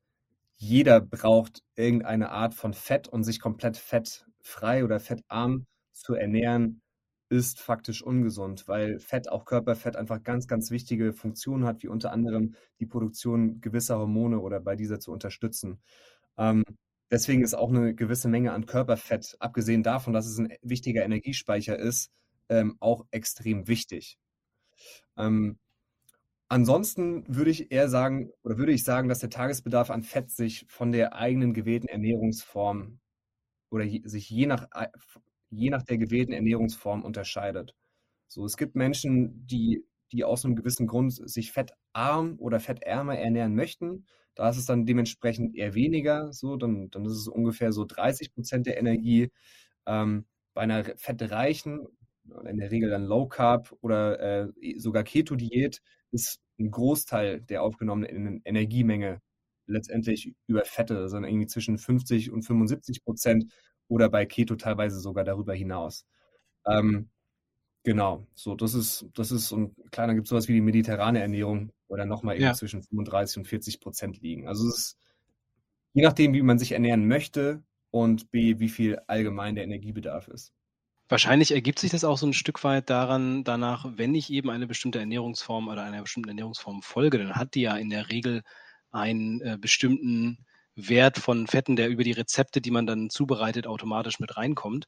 [0.56, 6.82] jeder braucht irgendeine Art von Fett und sich komplett fettfrei oder fettarm zu ernähren,
[7.28, 12.12] ist faktisch ungesund, weil Fett, auch Körperfett, einfach ganz, ganz wichtige Funktionen hat, wie unter
[12.12, 15.80] anderem die Produktion gewisser Hormone oder bei dieser zu unterstützen.
[16.38, 16.62] Ähm,
[17.10, 21.78] deswegen ist auch eine gewisse Menge an Körperfett, abgesehen davon, dass es ein wichtiger Energiespeicher
[21.78, 22.10] ist,
[22.48, 24.18] ähm, auch extrem wichtig.
[25.16, 25.58] Ähm,
[26.48, 30.66] ansonsten würde ich eher sagen, oder würde ich sagen, dass der Tagesbedarf an Fett sich
[30.68, 33.00] von der eigenen gewählten Ernährungsform
[33.70, 34.68] oder je, sich je nach
[35.50, 37.74] je nach der gewählten Ernährungsform unterscheidet.
[38.28, 43.54] So, es gibt Menschen, die, die aus einem gewissen Grund sich fettarm oder fettärmer ernähren
[43.54, 44.06] möchten.
[44.34, 46.32] Da ist es dann dementsprechend eher weniger.
[46.32, 49.30] So, dann, dann ist es ungefähr so 30 Prozent der Energie.
[49.86, 51.86] Ähm, bei einer fettreichen,
[52.48, 55.80] in der Regel dann Low Carb oder äh, sogar Keto-Diät,
[56.16, 59.20] ist ein Großteil der aufgenommenen Energiemenge
[59.66, 63.52] letztendlich über Fette, also irgendwie zwischen 50 und 75 Prozent
[63.88, 66.06] oder bei Keto teilweise sogar darüber hinaus.
[66.66, 67.10] Ähm,
[67.84, 71.20] genau, so das ist, das ist, und klar, dann gibt es sowas wie die mediterrane
[71.20, 72.54] Ernährung, wo dann nochmal eben ja.
[72.54, 74.48] zwischen 35 und 40 Prozent liegen.
[74.48, 74.98] Also es ist
[75.96, 80.52] je nachdem, wie man sich ernähren möchte und B, wie viel allgemein der Energiebedarf ist.
[81.08, 84.66] Wahrscheinlich ergibt sich das auch so ein Stück weit daran, danach, wenn ich eben eine
[84.66, 88.42] bestimmte Ernährungsform oder einer bestimmten Ernährungsform folge, dann hat die ja in der Regel
[88.90, 94.18] einen äh, bestimmten Wert von Fetten, der über die Rezepte, die man dann zubereitet, automatisch
[94.18, 94.86] mit reinkommt.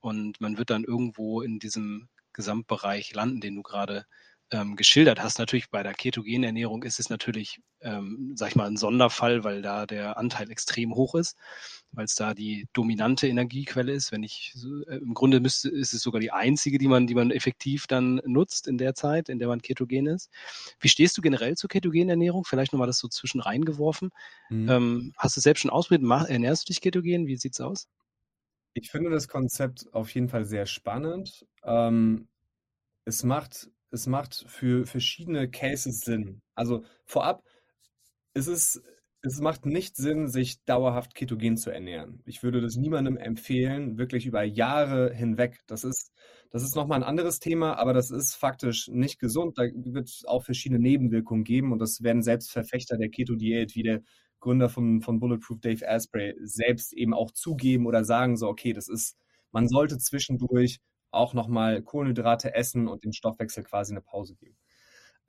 [0.00, 4.06] Und man wird dann irgendwo in diesem Gesamtbereich landen, den du gerade
[4.52, 5.38] ähm, geschildert hast.
[5.38, 9.62] Natürlich bei der ketogenen Ernährung ist es natürlich, ähm, sag ich mal, ein Sonderfall, weil
[9.62, 11.36] da der Anteil extrem hoch ist,
[11.90, 14.12] weil es da die dominante Energiequelle ist.
[14.12, 14.54] Wenn ich
[14.88, 18.20] äh, im Grunde müsste, ist es sogar die einzige, die man, die man effektiv dann
[18.24, 20.30] nutzt in der Zeit, in der man ketogen ist.
[20.78, 22.44] Wie stehst du generell zur ketogenen Ernährung?
[22.44, 24.10] Vielleicht nochmal das so zwischen reingeworfen.
[24.48, 24.68] Mhm.
[24.68, 26.28] Ähm, hast du selbst schon ausprobiert?
[26.28, 27.26] Ernährst du dich ketogen?
[27.26, 27.88] Wie sieht's aus?
[28.74, 31.46] Ich finde das Konzept auf jeden Fall sehr spannend.
[31.64, 32.28] Ähm,
[33.06, 36.42] es macht es macht für verschiedene Cases Sinn.
[36.54, 37.42] Also vorab,
[38.34, 38.82] es ist,
[39.22, 42.22] es macht nicht Sinn, sich dauerhaft ketogen zu ernähren.
[42.26, 45.60] Ich würde das niemandem empfehlen, wirklich über Jahre hinweg.
[45.66, 46.12] Das ist,
[46.50, 49.58] das ist nochmal ein anderes Thema, aber das ist faktisch nicht gesund.
[49.58, 53.82] Da wird es auch verschiedene Nebenwirkungen geben und das werden selbst Verfechter der Keto-Diät, wie
[53.82, 54.02] der
[54.40, 58.88] Gründer von, von Bulletproof Dave Asprey, selbst eben auch zugeben oder sagen so, okay, das
[58.88, 59.16] ist,
[59.50, 60.78] man sollte zwischendurch
[61.10, 64.56] auch nochmal Kohlenhydrate essen und dem Stoffwechsel quasi eine Pause geben.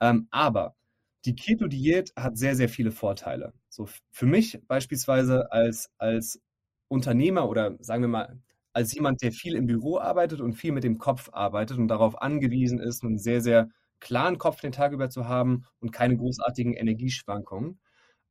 [0.00, 0.76] Ähm, aber
[1.24, 3.52] die Keto-Diät hat sehr, sehr viele Vorteile.
[3.68, 6.40] So für mich beispielsweise als, als
[6.88, 8.40] Unternehmer oder sagen wir mal
[8.72, 12.20] als jemand, der viel im Büro arbeitet und viel mit dem Kopf arbeitet und darauf
[12.22, 16.74] angewiesen ist, einen sehr, sehr klaren Kopf den Tag über zu haben und keine großartigen
[16.74, 17.80] Energieschwankungen,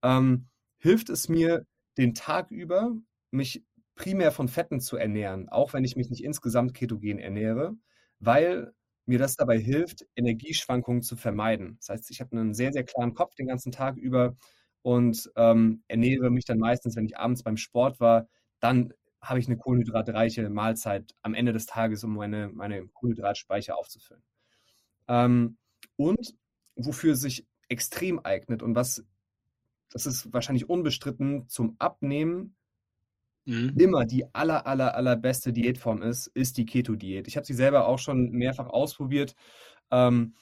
[0.03, 1.65] ähm, hilft es mir,
[1.97, 2.93] den Tag über
[3.31, 3.65] mich
[3.97, 7.75] primär von Fetten zu ernähren, auch wenn ich mich nicht insgesamt ketogen ernähre,
[8.19, 8.73] weil
[9.05, 11.77] mir das dabei hilft, Energieschwankungen zu vermeiden.
[11.79, 14.35] Das heißt, ich habe einen sehr, sehr klaren Kopf den ganzen Tag über
[14.81, 18.27] und ähm, ernähre mich dann meistens, wenn ich abends beim Sport war,
[18.59, 24.23] dann habe ich eine kohlenhydratreiche Mahlzeit am Ende des Tages, um meine, meine Kohlenhydratspeicher aufzufüllen.
[25.07, 25.57] Ähm,
[25.95, 26.35] und
[26.75, 29.05] wofür sich extrem eignet und was,
[29.89, 32.56] das ist wahrscheinlich unbestritten, zum Abnehmen
[33.47, 33.73] mhm.
[33.77, 37.27] immer die aller, aller, allerbeste Diätform ist, ist die Keto-Diät.
[37.27, 39.35] Ich habe sie selber auch schon mehrfach ausprobiert
[39.91, 40.35] ähm,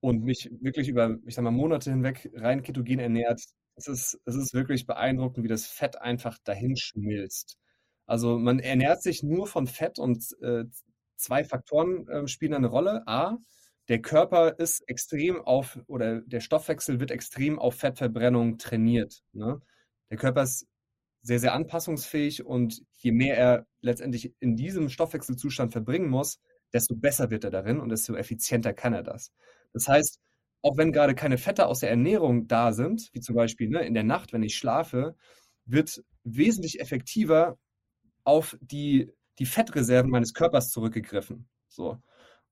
[0.00, 3.40] und mich wirklich über, ich sag mal, Monate hinweg rein ketogen ernährt.
[3.76, 7.56] Es ist, es ist wirklich beeindruckend, wie das Fett einfach dahin schmilzt.
[8.06, 10.64] Also man ernährt sich nur von Fett und äh,
[11.16, 13.02] zwei Faktoren äh, spielen eine Rolle.
[13.06, 13.38] A,
[13.88, 19.22] der Körper ist extrem auf, oder der Stoffwechsel wird extrem auf Fettverbrennung trainiert.
[19.32, 19.60] Ne?
[20.10, 20.66] Der Körper ist
[21.24, 26.38] sehr, sehr anpassungsfähig und je mehr er letztendlich in diesem Stoffwechselzustand verbringen muss,
[26.72, 29.32] desto besser wird er darin und desto effizienter kann er das.
[29.72, 30.20] Das heißt,
[30.60, 33.94] auch wenn gerade keine Fette aus der Ernährung da sind, wie zum Beispiel ne, in
[33.94, 35.16] der Nacht, wenn ich schlafe,
[35.64, 37.58] wird wesentlich effektiver
[38.24, 41.48] auf die, die Fettreserven meines Körpers zurückgegriffen.
[41.68, 41.98] So.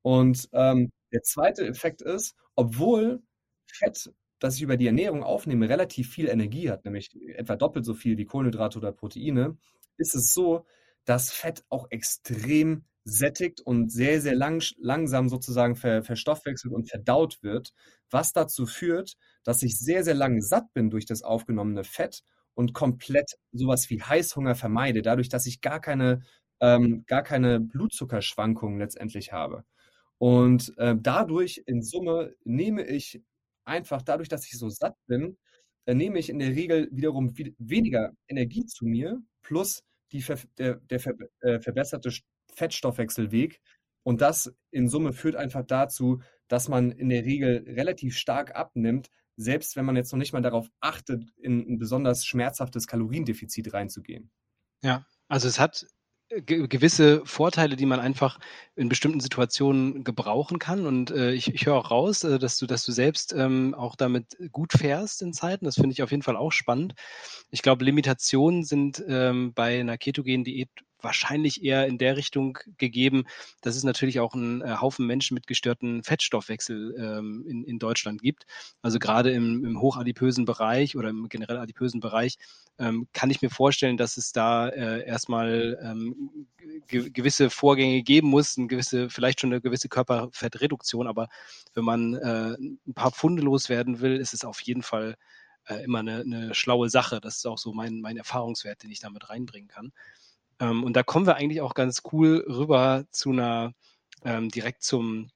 [0.00, 3.22] Und ähm, der zweite Effekt ist, obwohl
[3.66, 7.94] Fett, das ich über die Ernährung aufnehme, relativ viel Energie hat, nämlich etwa doppelt so
[7.94, 9.56] viel wie Kohlenhydrate oder Proteine,
[9.98, 10.66] ist es so,
[11.04, 17.42] dass Fett auch extrem sättigt und sehr, sehr lang, langsam sozusagen ver, verstoffwechselt und verdaut
[17.42, 17.72] wird,
[18.10, 22.22] was dazu führt, dass ich sehr, sehr lang satt bin durch das aufgenommene Fett
[22.54, 26.22] und komplett sowas wie Heißhunger vermeide, dadurch, dass ich gar keine,
[26.60, 29.64] ähm, gar keine Blutzuckerschwankungen letztendlich habe.
[30.18, 33.22] Und äh, dadurch in Summe nehme ich
[33.64, 35.36] einfach, dadurch, dass ich so satt bin,
[35.86, 40.24] äh, nehme ich in der Regel wiederum weniger Energie zu mir, plus die,
[40.58, 42.12] der, der ver, äh, verbesserte
[42.54, 43.60] Fettstoffwechselweg.
[44.04, 49.10] Und das in Summe führt einfach dazu, dass man in der Regel relativ stark abnimmt,
[49.36, 54.30] selbst wenn man jetzt noch nicht mal darauf achtet, in ein besonders schmerzhaftes Kaloriendefizit reinzugehen.
[54.82, 55.86] Ja, also es hat
[56.40, 58.38] gewisse Vorteile, die man einfach
[58.74, 60.86] in bestimmten Situationen gebrauchen kann.
[60.86, 63.96] Und äh, ich, ich höre auch raus, äh, dass du, dass du selbst ähm, auch
[63.96, 65.64] damit gut fährst in Zeiten.
[65.64, 66.94] Das finde ich auf jeden Fall auch spannend.
[67.50, 70.70] Ich glaube, Limitationen sind ähm, bei einer ketogenen Diät
[71.02, 73.24] wahrscheinlich eher in der Richtung gegeben,
[73.60, 78.22] dass es natürlich auch einen äh, Haufen Menschen mit gestörten Fettstoffwechsel ähm, in, in Deutschland
[78.22, 78.46] gibt.
[78.82, 82.38] Also gerade im, im hochadipösen Bereich oder im generell adipösen Bereich
[82.78, 86.46] ähm, kann ich mir vorstellen, dass es da äh, erstmal ähm,
[86.88, 91.28] ge gewisse Vorgänge geben muss, eine gewisse, vielleicht schon eine gewisse Körperfettreduktion, aber
[91.74, 95.16] wenn man äh, ein paar Pfunde loswerden will, ist es auf jeden Fall
[95.66, 97.20] äh, immer eine, eine schlaue Sache.
[97.20, 99.92] Das ist auch so mein, mein Erfahrungswert, den ich damit reinbringen kann.
[100.62, 103.74] Ähm, und da kommen wir eigentlich auch ganz cool rüber zu einer,
[104.24, 105.28] ähm, direkt zum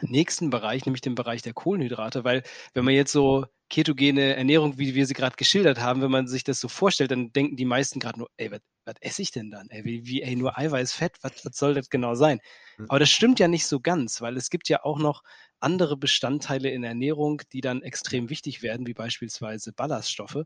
[0.00, 4.94] nächsten Bereich, nämlich dem Bereich der Kohlenhydrate, weil wenn man jetzt so ketogene Ernährung, wie
[4.94, 8.00] wir sie gerade geschildert haben, wenn man sich das so vorstellt, dann denken die meisten
[8.00, 9.68] gerade nur, ey, was esse ich denn dann?
[9.70, 12.40] Ey, wie, wie ey, nur Eiweiß, Fett, was soll das genau sein?
[12.76, 12.86] Hm.
[12.88, 15.22] Aber das stimmt ja nicht so ganz, weil es gibt ja auch noch
[15.62, 20.44] andere Bestandteile in Ernährung, die dann extrem wichtig werden, wie beispielsweise Ballaststoffe.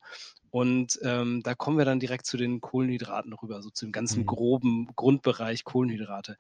[0.51, 4.21] Und ähm, da kommen wir dann direkt zu den Kohlenhydraten rüber, so zu dem ganzen
[4.21, 4.27] mhm.
[4.27, 6.37] groben Grundbereich Kohlenhydrate.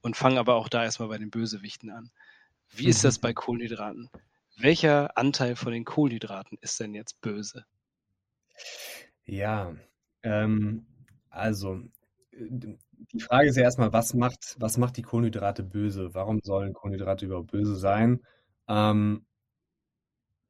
[0.00, 2.10] Und fangen aber auch da erstmal bei den Bösewichten an.
[2.70, 2.90] Wie mhm.
[2.90, 4.10] ist das bei Kohlenhydraten?
[4.56, 7.64] Welcher Anteil von den Kohlenhydraten ist denn jetzt böse?
[9.24, 9.74] Ja,
[10.22, 10.86] ähm,
[11.30, 11.82] also
[12.32, 12.76] äh,
[13.12, 16.14] die Frage ist ja erstmal, was macht, was macht die Kohlenhydrate böse?
[16.14, 18.22] Warum sollen Kohlenhydrate überhaupt böse sein?
[18.68, 19.26] Ähm,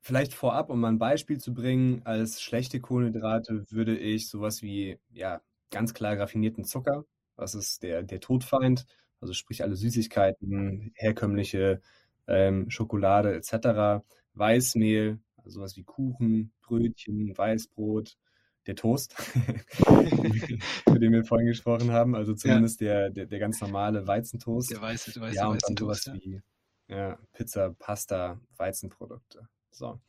[0.01, 4.99] vielleicht vorab, um mal ein Beispiel zu bringen, als schlechte Kohlenhydrate würde ich sowas wie,
[5.11, 7.05] ja, ganz klar raffinierten Zucker,
[7.37, 8.87] was ist der, der Todfeind,
[9.21, 11.81] also sprich alle Süßigkeiten, herkömmliche
[12.27, 18.17] ähm, Schokolade etc., Weißmehl, also sowas wie Kuchen, Brötchen, Weißbrot,
[18.67, 19.15] der Toast,
[20.87, 22.93] über den wir vorhin gesprochen haben, also zumindest ja.
[22.93, 24.71] der, der, der ganz normale Weizentoast.
[24.71, 26.15] Der weiße, weiße ja, und dann sowas ja.
[26.15, 26.41] wie
[26.89, 29.49] ja, Pizza, Pasta, Weizenprodukte.
[29.71, 30.01] So.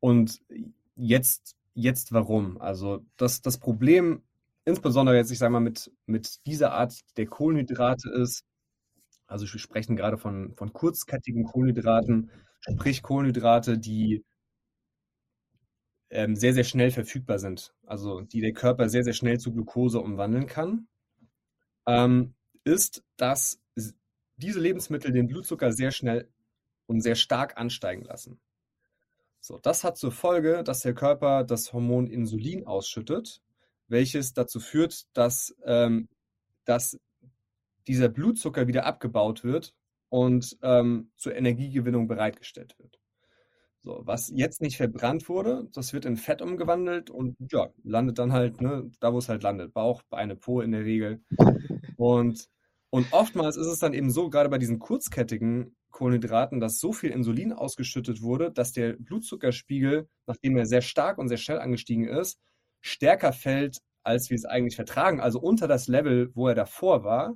[0.00, 0.40] Und
[0.94, 2.60] jetzt, jetzt warum?
[2.60, 4.22] Also das, das Problem,
[4.64, 8.44] insbesondere jetzt, ich sage mal, mit, mit dieser Art der Kohlenhydrate ist,
[9.26, 14.24] also wir sprechen gerade von, von kurzkettigen Kohlenhydraten, sprich Kohlenhydrate, die
[16.10, 20.00] ähm, sehr, sehr schnell verfügbar sind, also die der Körper sehr, sehr schnell zu Glucose
[20.00, 20.88] umwandeln kann,
[21.86, 23.60] ähm, ist, dass
[24.36, 26.28] diese Lebensmittel den Blutzucker sehr schnell
[26.86, 28.40] und sehr stark ansteigen lassen.
[29.40, 33.40] So, das hat zur Folge, dass der Körper das Hormon Insulin ausschüttet,
[33.88, 36.08] welches dazu führt, dass, ähm,
[36.64, 36.98] dass
[37.86, 39.74] dieser Blutzucker wieder abgebaut wird
[40.08, 42.98] und ähm, zur Energiegewinnung bereitgestellt wird.
[43.86, 48.32] So, was jetzt nicht verbrannt wurde, das wird in Fett umgewandelt und ja, landet dann
[48.32, 49.72] halt, ne, da wo es halt landet.
[49.74, 51.22] Bauch, Beine, Po in der Regel.
[51.96, 52.48] Und,
[52.90, 57.10] und oftmals ist es dann eben so, gerade bei diesen kurzkettigen Kohlenhydraten, dass so viel
[57.10, 62.40] Insulin ausgeschüttet wurde, dass der Blutzuckerspiegel, nachdem er sehr stark und sehr schnell angestiegen ist,
[62.80, 67.34] stärker fällt als wir es eigentlich vertragen, also unter das Level, wo er davor war.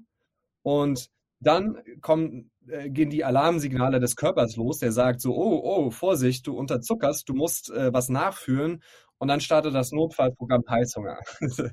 [0.62, 1.10] Und
[1.40, 6.46] dann kommen, äh, gehen die Alarmsignale des Körpers los, der sagt so, oh, oh, Vorsicht,
[6.46, 8.82] du unterzuckerst, du musst äh, was nachführen.
[9.18, 11.18] Und dann startet das Notfallprogramm Heißhunger.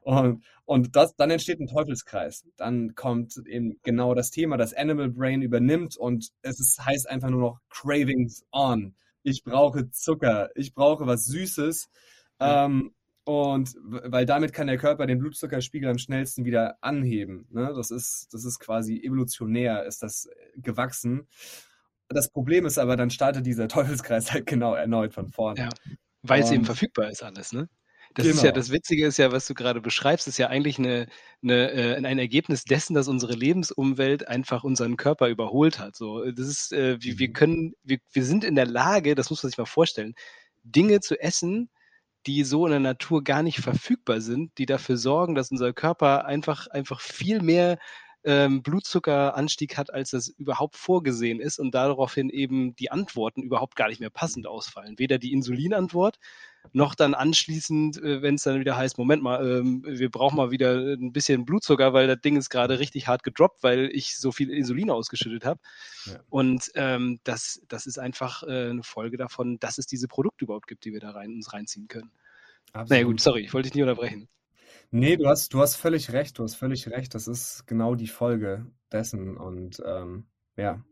[0.00, 2.44] und und das, dann entsteht ein Teufelskreis.
[2.56, 7.28] Dann kommt eben genau das Thema, das Animal Brain übernimmt und es ist, heißt einfach
[7.28, 8.94] nur noch Cravings on.
[9.22, 11.88] Ich brauche Zucker, ich brauche was Süßes.
[12.40, 12.94] Ähm,
[13.24, 17.46] und weil damit kann der Körper den Blutzuckerspiegel am schnellsten wieder anheben.
[17.50, 17.72] Ne?
[17.74, 21.26] Das, ist, das ist quasi evolutionär, ist das gewachsen.
[22.08, 25.60] Das Problem ist aber, dann startet dieser Teufelskreis halt genau erneut von vorne.
[25.60, 25.68] Ja,
[26.22, 27.68] weil es eben verfügbar ist alles, ne?
[28.14, 28.36] Das genau.
[28.36, 28.60] ist ja, genau.
[28.60, 31.08] das Witzige ist ja, was du gerade beschreibst, ist ja eigentlich eine,
[31.42, 35.96] eine, äh, ein Ergebnis dessen, dass unsere Lebensumwelt einfach unseren Körper überholt hat.
[35.96, 37.32] So, das ist, äh, wir, wir mhm.
[37.32, 40.14] können, wir, wir sind in der Lage, das muss man sich mal vorstellen,
[40.62, 41.70] Dinge zu essen,
[42.26, 46.26] die so in der Natur gar nicht verfügbar sind, die dafür sorgen, dass unser Körper
[46.26, 47.78] einfach, einfach viel mehr
[48.24, 53.88] ähm, Blutzuckeranstieg hat, als das überhaupt vorgesehen ist und daraufhin eben die Antworten überhaupt gar
[53.88, 54.98] nicht mehr passend ausfallen.
[54.98, 56.18] Weder die Insulinantwort
[56.72, 60.50] noch dann anschließend, äh, wenn es dann wieder heißt, Moment mal, ähm, wir brauchen mal
[60.50, 64.32] wieder ein bisschen Blutzucker, weil das Ding ist gerade richtig hart gedroppt, weil ich so
[64.32, 65.60] viel Insulin ausgeschüttet habe.
[66.06, 66.20] Ja.
[66.30, 70.66] Und ähm, das, das ist einfach äh, eine Folge davon, dass es diese Produkte überhaupt
[70.66, 72.10] gibt, die wir da rein, uns reinziehen können.
[72.72, 72.90] Absolut.
[72.90, 74.28] Naja gut, sorry, ich wollte dich nie unterbrechen.
[74.90, 77.14] Nee, du hast, du hast völlig recht, du hast völlig recht.
[77.14, 79.36] Das ist genau die Folge dessen.
[79.36, 80.26] Und ähm,
[80.56, 80.82] ja.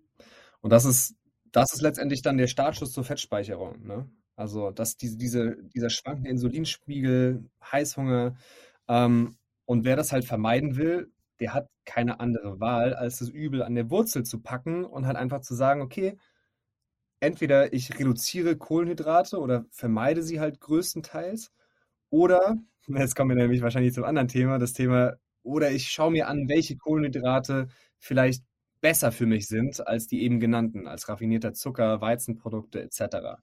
[0.60, 1.16] Und das ist,
[1.52, 3.86] das ist letztendlich dann der Startschuss zur Fettspeicherung.
[3.86, 4.08] Ne?
[4.36, 8.34] Also, dass diese, diese, dieser schwankende Insulinspiegel, Heißhunger,
[8.88, 13.62] ähm, und wer das halt vermeiden will, der hat keine andere Wahl, als das Übel
[13.62, 16.18] an der Wurzel zu packen und halt einfach zu sagen, okay,
[17.20, 21.52] entweder ich reduziere Kohlenhydrate oder vermeide sie halt größtenteils,
[22.10, 22.58] oder,
[22.88, 26.48] jetzt kommen wir nämlich wahrscheinlich zum anderen Thema, das Thema, oder ich schaue mir an,
[26.48, 27.68] welche Kohlenhydrate
[27.98, 28.44] vielleicht
[28.80, 33.38] besser für mich sind als die eben genannten, als raffinierter Zucker, Weizenprodukte etc.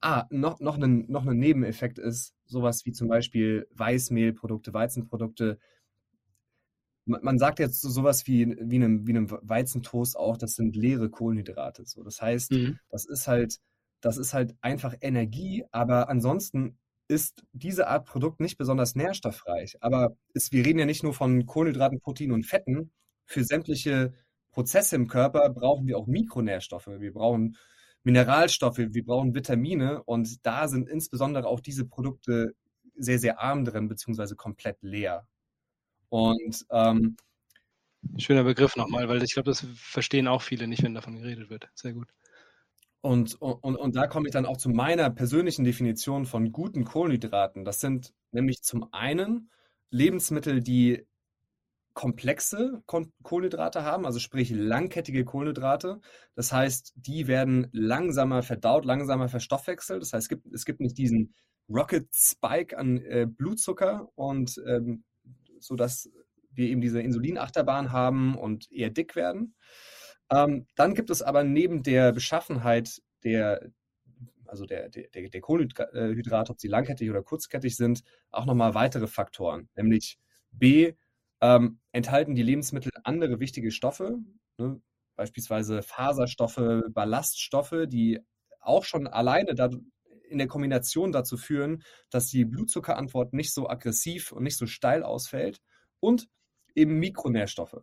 [0.00, 5.58] Ah, noch, noch, ein, noch ein Nebeneffekt ist sowas wie zum Beispiel Weißmehlprodukte, Weizenprodukte.
[7.04, 10.76] Man, man sagt jetzt so sowas wie, wie, einem, wie einem Weizentoast auch, das sind
[10.76, 11.84] leere Kohlenhydrate.
[11.84, 12.02] So.
[12.02, 12.78] Das heißt, mhm.
[12.88, 13.58] das ist halt,
[14.00, 16.78] das ist halt einfach Energie, aber ansonsten
[17.08, 19.76] ist diese Art Produkt nicht besonders nährstoffreich.
[19.80, 22.92] Aber ist, wir reden ja nicht nur von Kohlenhydraten, Proteinen und Fetten.
[23.26, 24.14] Für sämtliche
[24.50, 26.86] Prozesse im Körper brauchen wir auch Mikronährstoffe.
[26.86, 27.56] Wir brauchen
[28.04, 32.54] Mineralstoffe, wir brauchen Vitamine und da sind insbesondere auch diese Produkte
[32.96, 35.26] sehr, sehr arm drin, beziehungsweise komplett leer.
[36.08, 37.16] Und ähm,
[38.18, 41.68] Schöner Begriff nochmal, weil ich glaube, das verstehen auch viele nicht, wenn davon geredet wird.
[41.74, 42.08] Sehr gut.
[43.02, 47.64] Und, und, und da komme ich dann auch zu meiner persönlichen Definition von guten Kohlenhydraten.
[47.64, 49.50] Das sind nämlich zum einen
[49.90, 51.04] Lebensmittel, die
[51.94, 56.00] komplexe Kohlenhydrate haben, also sprich langkettige Kohlenhydrate.
[56.36, 60.00] Das heißt, die werden langsamer verdaut, langsamer verstoffwechselt.
[60.00, 61.34] Das heißt, es gibt, es gibt nicht diesen
[61.68, 65.04] Rocket Spike an äh, Blutzucker und ähm,
[65.58, 66.08] so dass
[66.54, 69.54] wir eben diese Insulinachterbahn haben und eher dick werden.
[70.32, 73.70] Ähm, dann gibt es aber neben der Beschaffenheit der
[74.52, 79.70] also der, der, der Kohlenhydrate, ob sie langkettig oder kurzkettig sind, auch nochmal weitere Faktoren,
[79.74, 80.18] nämlich
[80.50, 80.92] B,
[81.40, 84.18] ähm, enthalten die Lebensmittel andere wichtige Stoffe,
[84.58, 84.80] ne?
[85.16, 88.20] beispielsweise Faserstoffe, Ballaststoffe, die
[88.60, 89.70] auch schon alleine da,
[90.28, 95.02] in der Kombination dazu führen, dass die Blutzuckerantwort nicht so aggressiv und nicht so steil
[95.02, 95.62] ausfällt
[95.98, 96.28] und
[96.74, 97.82] eben Mikronährstoffe.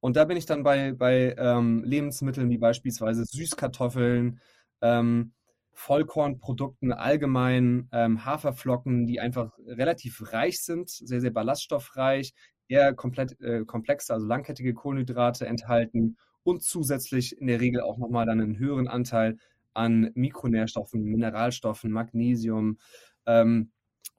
[0.00, 4.40] Und da bin ich dann bei, bei ähm, Lebensmitteln wie beispielsweise Süßkartoffeln,
[4.80, 5.32] ähm,
[5.72, 12.34] Vollkornprodukten allgemein, ähm, Haferflocken, die einfach relativ reich sind, sehr, sehr ballaststoffreich,
[12.68, 18.26] eher komplett äh, komplexe, also langkettige Kohlenhydrate enthalten und zusätzlich in der Regel auch nochmal
[18.26, 19.36] dann einen höheren Anteil
[19.74, 22.78] an Mikronährstoffen, Mineralstoffen, Magnesium
[23.26, 23.72] ähm,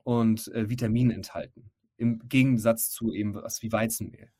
[0.03, 1.71] und äh, Vitaminen enthalten.
[1.97, 4.31] Im Gegensatz zu eben was wie Weizenmehl.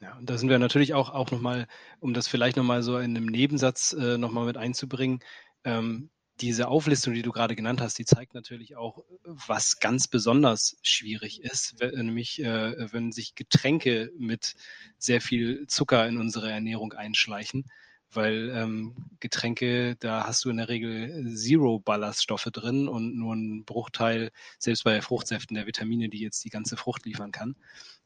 [0.00, 1.66] Ja, und da sind wir natürlich auch, auch nochmal,
[2.00, 5.20] um das vielleicht nochmal so in einem Nebensatz äh, nochmal mit einzubringen,
[5.64, 6.10] ähm,
[6.40, 11.42] diese Auflistung, die du gerade genannt hast, die zeigt natürlich auch, was ganz besonders schwierig
[11.42, 14.54] ist, nämlich äh, wenn sich Getränke mit
[14.98, 17.66] sehr viel Zucker in unsere Ernährung einschleichen,
[18.14, 23.64] weil ähm, Getränke, da hast du in der Regel Zero Ballaststoffe drin und nur ein
[23.64, 27.56] Bruchteil, selbst bei Fruchtsäften der Vitamine, die jetzt die ganze Frucht liefern kann.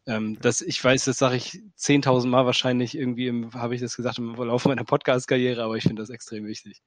[0.06, 4.18] Ähm, das, ich weiß, das sage ich 10.000 Mal wahrscheinlich irgendwie, habe ich das gesagt
[4.18, 6.82] im Laufe meiner Podcast-Karriere, aber ich finde das extrem wichtig.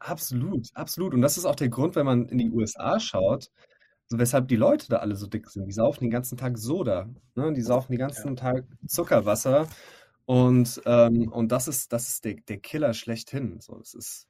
[0.00, 1.14] Absolut, absolut.
[1.14, 3.50] Und das ist auch der Grund, wenn man in die USA schaut,
[4.10, 5.66] weshalb die Leute da alle so dick sind.
[5.66, 7.52] Die saufen den ganzen Tag Soda, ne?
[7.52, 8.34] Die saufen den ganzen ja.
[8.34, 9.68] Tag Zuckerwasser
[10.28, 13.62] und, ähm, und das ist, das ist der, der Killer schlechthin.
[13.62, 14.28] So, das ist,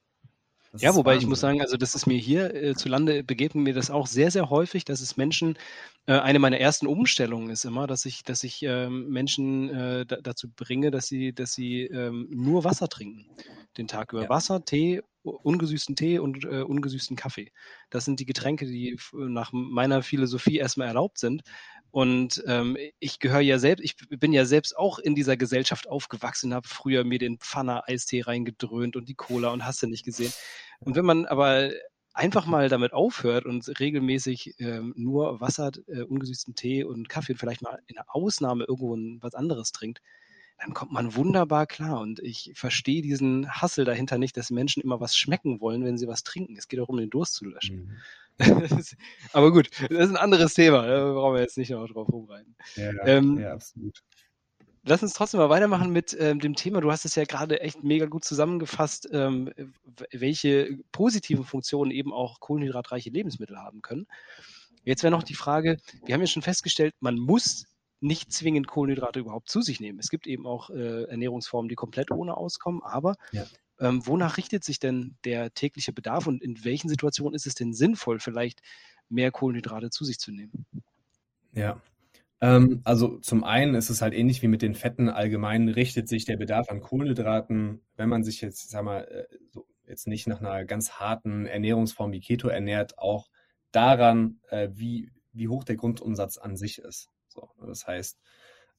[0.70, 3.64] das ja, wobei ich muss sagen, also das ist mir hier äh, zu Lande begegnet
[3.64, 5.58] mir das auch sehr, sehr häufig, dass es Menschen,
[6.06, 10.48] äh, eine meiner ersten Umstellungen ist immer, dass ich, dass ich ähm, Menschen äh, dazu
[10.54, 13.26] bringe, dass sie, dass sie ähm, nur Wasser trinken.
[13.76, 14.22] Den Tag über.
[14.22, 14.28] Ja.
[14.28, 17.50] Wasser, Tee, ungesüßten Tee und äh, ungesüßten Kaffee.
[17.90, 21.42] Das sind die Getränke, die nach meiner Philosophie erstmal erlaubt sind.
[21.90, 26.54] Und ähm, ich gehöre ja selbst, ich bin ja selbst auch in dieser Gesellschaft aufgewachsen,
[26.54, 30.32] habe früher mir den Pfanner Eistee reingedröhnt und die Cola und hast du nicht gesehen.
[30.80, 31.70] Und wenn man aber
[32.12, 37.38] einfach mal damit aufhört und regelmäßig ähm, nur Wasser, äh, ungesüßten Tee und Kaffee und
[37.38, 40.02] vielleicht mal in der Ausnahme irgendwo was anderes trinkt,
[40.58, 42.00] dann kommt man wunderbar klar.
[42.00, 46.08] Und ich verstehe diesen Hassel dahinter nicht, dass Menschen immer was schmecken wollen, wenn sie
[46.08, 46.56] was trinken.
[46.56, 47.76] Es geht auch um den Durst zu löschen.
[47.76, 47.96] Mhm.
[49.32, 50.86] Aber gut, das ist ein anderes Thema.
[50.86, 52.56] Da brauchen wir jetzt nicht noch drauf rumreiten.
[52.76, 54.02] Ja, ähm, ja, absolut.
[54.84, 56.80] Lass uns trotzdem mal weitermachen mit ähm, dem Thema.
[56.80, 59.52] Du hast es ja gerade echt mega gut zusammengefasst, ähm,
[60.12, 64.06] welche positiven Funktionen eben auch kohlenhydratreiche Lebensmittel haben können.
[64.84, 65.76] Jetzt wäre noch die Frage,
[66.06, 67.66] wir haben ja schon festgestellt, man muss
[68.00, 69.98] nicht zwingend Kohlenhydrate überhaupt zu sich nehmen.
[69.98, 73.44] Es gibt eben auch äh, Ernährungsformen, die komplett ohne auskommen, aber ja.
[73.80, 77.72] Ähm, wonach richtet sich denn der tägliche Bedarf und in welchen Situationen ist es denn
[77.72, 78.60] sinnvoll, vielleicht
[79.08, 80.66] mehr Kohlenhydrate zu sich zu nehmen?
[81.52, 81.80] Ja.
[82.40, 85.08] Ähm, also zum einen ist es halt ähnlich wie mit den Fetten.
[85.08, 89.66] Allgemein richtet sich der Bedarf an Kohlenhydraten, wenn man sich jetzt, sag mal, äh, so
[89.86, 93.28] jetzt nicht nach einer ganz harten Ernährungsform wie Keto ernährt, auch
[93.72, 97.08] daran, äh, wie, wie hoch der Grundumsatz an sich ist.
[97.28, 98.18] So, das heißt,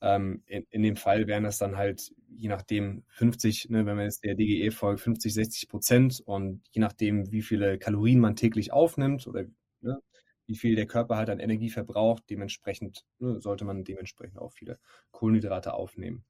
[0.02, 4.06] ähm, in, in dem Fall wären das dann halt, je nachdem, 50, ne, wenn man
[4.06, 8.72] jetzt der DGE folgt, 50, 60 Prozent und je nachdem, wie viele Kalorien man täglich
[8.72, 9.46] aufnimmt oder
[9.82, 10.02] ne,
[10.46, 14.80] wie viel der Körper halt an Energie verbraucht, dementsprechend ne, sollte man dementsprechend auch viele
[15.12, 16.24] Kohlenhydrate aufnehmen.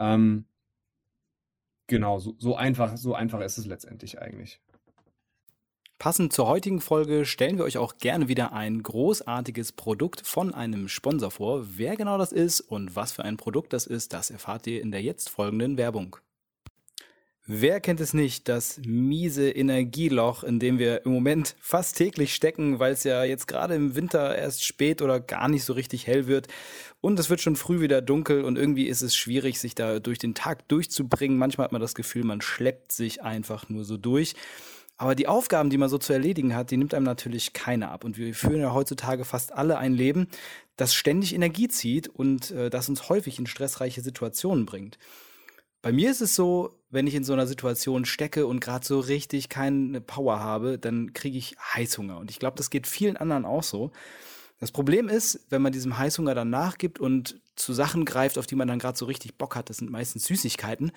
[0.00, 0.46] Ähm,
[1.86, 4.60] genau, so, so, einfach, so einfach ist es letztendlich eigentlich.
[5.98, 10.86] Passend zur heutigen Folge stellen wir euch auch gerne wieder ein großartiges Produkt von einem
[10.86, 11.66] Sponsor vor.
[11.76, 14.92] Wer genau das ist und was für ein Produkt das ist, das erfahrt ihr in
[14.92, 16.16] der jetzt folgenden Werbung.
[17.48, 22.78] Wer kennt es nicht, das miese Energieloch, in dem wir im Moment fast täglich stecken,
[22.78, 26.28] weil es ja jetzt gerade im Winter erst spät oder gar nicht so richtig hell
[26.28, 26.46] wird
[27.00, 30.18] und es wird schon früh wieder dunkel und irgendwie ist es schwierig, sich da durch
[30.18, 31.38] den Tag durchzubringen.
[31.38, 34.34] Manchmal hat man das Gefühl, man schleppt sich einfach nur so durch.
[34.98, 38.04] Aber die Aufgaben, die man so zu erledigen hat, die nimmt einem natürlich keiner ab.
[38.04, 40.26] Und wir führen ja heutzutage fast alle ein Leben,
[40.76, 44.98] das ständig Energie zieht und äh, das uns häufig in stressreiche Situationen bringt.
[45.82, 48.98] Bei mir ist es so, wenn ich in so einer Situation stecke und gerade so
[48.98, 52.18] richtig keine Power habe, dann kriege ich Heißhunger.
[52.18, 53.92] Und ich glaube, das geht vielen anderen auch so.
[54.58, 58.56] Das Problem ist, wenn man diesem Heißhunger dann nachgibt und zu Sachen greift, auf die
[58.56, 60.90] man dann gerade so richtig Bock hat, das sind meistens Süßigkeiten,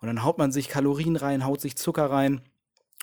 [0.00, 2.40] und dann haut man sich Kalorien rein, haut sich Zucker rein,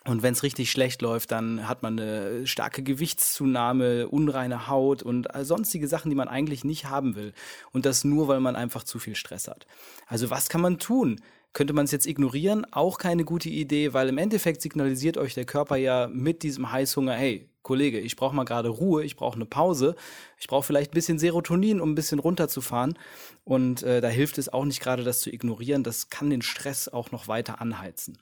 [0.08, 5.28] und wenn es richtig schlecht läuft, dann hat man eine starke Gewichtszunahme, unreine Haut und
[5.42, 7.34] sonstige Sachen, die man eigentlich nicht haben will.
[7.72, 9.66] Und das nur, weil man einfach zu viel Stress hat.
[10.06, 11.22] Also was kann man tun?
[11.54, 12.66] Könnte man es jetzt ignorieren?
[12.72, 17.14] Auch keine gute Idee, weil im Endeffekt signalisiert euch der Körper ja mit diesem Heißhunger,
[17.14, 19.96] hey, Kollege, ich brauche mal gerade Ruhe, ich brauche eine Pause,
[20.38, 23.00] ich brauche vielleicht ein bisschen Serotonin, um ein bisschen runterzufahren.
[23.44, 25.84] Und äh, da hilft es auch nicht gerade, das zu ignorieren.
[25.84, 28.20] Das kann den Stress auch noch weiter anheizen.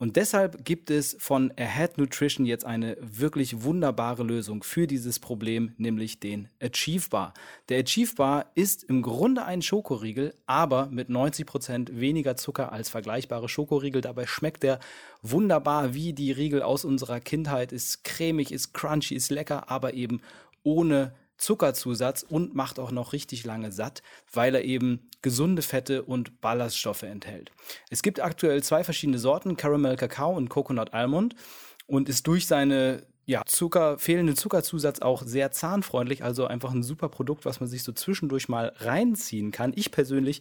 [0.00, 5.72] Und deshalb gibt es von Ahead Nutrition jetzt eine wirklich wunderbare Lösung für dieses Problem,
[5.76, 7.34] nämlich den Achieve Bar.
[7.68, 12.88] Der Achieve Bar ist im Grunde ein Schokoriegel, aber mit 90 Prozent weniger Zucker als
[12.90, 14.00] vergleichbare Schokoriegel.
[14.00, 14.78] Dabei schmeckt der
[15.22, 20.20] wunderbar wie die Riegel aus unserer Kindheit, ist cremig, ist crunchy, ist lecker, aber eben
[20.62, 26.40] ohne Zuckerzusatz und macht auch noch richtig lange satt, weil er eben gesunde Fette und
[26.40, 27.52] Ballaststoffe enthält.
[27.90, 31.34] Es gibt aktuell zwei verschiedene Sorten, Caramel Kakao und Coconut Almond
[31.86, 37.10] und ist durch seine ja, Zucker, fehlenden Zuckerzusatz auch sehr zahnfreundlich, also einfach ein super
[37.10, 39.74] Produkt, was man sich so zwischendurch mal reinziehen kann.
[39.76, 40.40] Ich persönlich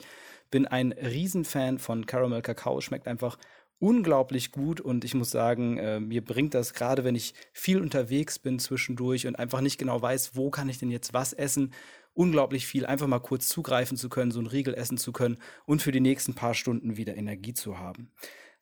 [0.52, 3.38] bin ein Riesenfan von Caramel Kakao, schmeckt einfach
[3.80, 8.40] unglaublich gut und ich muss sagen, äh, mir bringt das gerade, wenn ich viel unterwegs
[8.40, 11.74] bin zwischendurch und einfach nicht genau weiß, wo kann ich denn jetzt was essen,
[12.14, 15.82] unglaublich viel, einfach mal kurz zugreifen zu können, so ein Riegel essen zu können und
[15.82, 18.12] für die nächsten paar Stunden wieder Energie zu haben.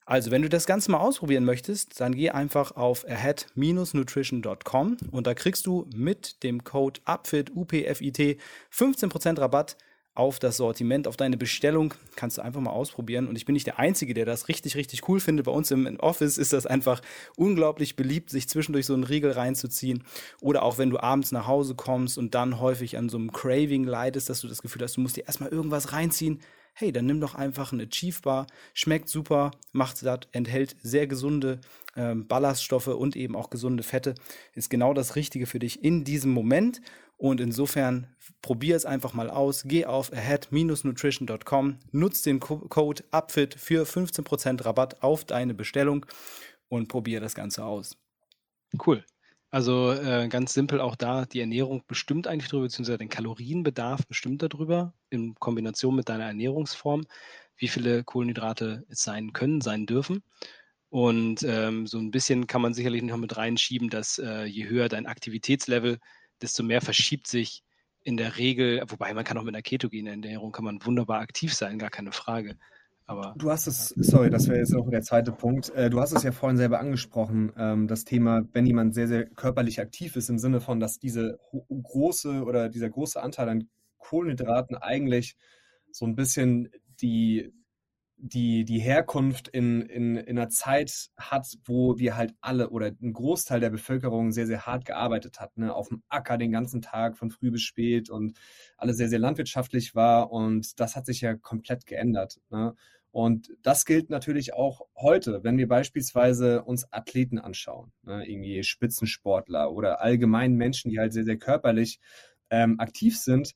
[0.08, 5.34] Also, wenn du das Ganze mal ausprobieren möchtest, dann geh einfach auf ahead-nutrition.com und da
[5.34, 8.40] kriegst du mit dem Code UPFIT, UPFIT
[8.72, 9.78] 15% Rabatt
[10.16, 11.94] auf das Sortiment, auf deine Bestellung.
[12.16, 13.28] Kannst du einfach mal ausprobieren.
[13.28, 15.46] Und ich bin nicht der Einzige, der das richtig, richtig cool findet.
[15.46, 17.02] Bei uns im Office ist das einfach
[17.36, 20.04] unglaublich beliebt, sich zwischendurch so einen Riegel reinzuziehen.
[20.42, 23.84] Oder auch wenn du abends nach Hause kommst und dann häufig an so einem Craving
[23.84, 26.40] leidest, dass du das Gefühl hast, du musst dir erstmal irgendwas reinziehen.
[26.78, 28.48] Hey, dann nimm doch einfach eine Achieve Bar.
[28.74, 31.60] Schmeckt super, macht satt, enthält sehr gesunde
[31.96, 34.16] ähm, Ballaststoffe und eben auch gesunde Fette.
[34.54, 36.82] Ist genau das Richtige für dich in diesem Moment.
[37.18, 38.08] Und insofern
[38.42, 39.64] probier es einfach mal aus.
[39.66, 46.06] Geh auf ahead-nutrition.com, nutz den Code UPFIT für 15% Rabatt auf deine Bestellung
[46.68, 47.98] und probier das Ganze aus.
[48.86, 49.04] Cool.
[49.52, 54.42] Also äh, ganz simpel auch da, die Ernährung bestimmt eigentlich darüber, beziehungsweise den Kalorienbedarf bestimmt
[54.42, 57.06] darüber, in Kombination mit deiner Ernährungsform,
[57.56, 60.24] wie viele Kohlenhydrate es sein können, sein dürfen.
[60.90, 64.90] Und ähm, so ein bisschen kann man sicherlich noch mit reinschieben, dass äh, je höher
[64.90, 66.00] dein Aktivitätslevel,
[66.46, 67.64] desto mehr verschiebt sich
[68.04, 71.54] in der Regel, wobei man kann auch mit einer ketogenen Ernährung kann man wunderbar aktiv
[71.54, 72.56] sein, gar keine Frage.
[73.08, 75.70] Aber du hast es, sorry, das wäre jetzt noch der zweite Punkt.
[75.72, 79.26] Äh, du hast es ja vorhin selber angesprochen, ähm, das Thema, wenn jemand sehr, sehr
[79.26, 81.40] körperlich aktiv ist, im Sinne von, dass diese
[81.70, 85.36] große oder dieser große Anteil an Kohlenhydraten eigentlich
[85.92, 86.70] so ein bisschen
[87.02, 87.52] die,
[88.18, 93.14] die, die Herkunft in, in, in einer Zeit hat, wo wir halt alle oder ein
[93.14, 95.58] Großteil der Bevölkerung sehr, sehr hart gearbeitet hat.
[95.58, 95.74] Ne?
[95.74, 98.38] Auf dem Acker den ganzen Tag von früh bis spät und
[98.78, 100.32] alles sehr, sehr landwirtschaftlich war.
[100.32, 102.40] Und das hat sich ja komplett geändert.
[102.50, 102.76] Ne?
[103.12, 108.28] Und das gilt natürlich auch heute, wenn wir beispielsweise uns Athleten anschauen, ne?
[108.28, 112.00] irgendwie Spitzensportler oder allgemein Menschen, die halt sehr, sehr körperlich
[112.50, 113.54] ähm, aktiv sind,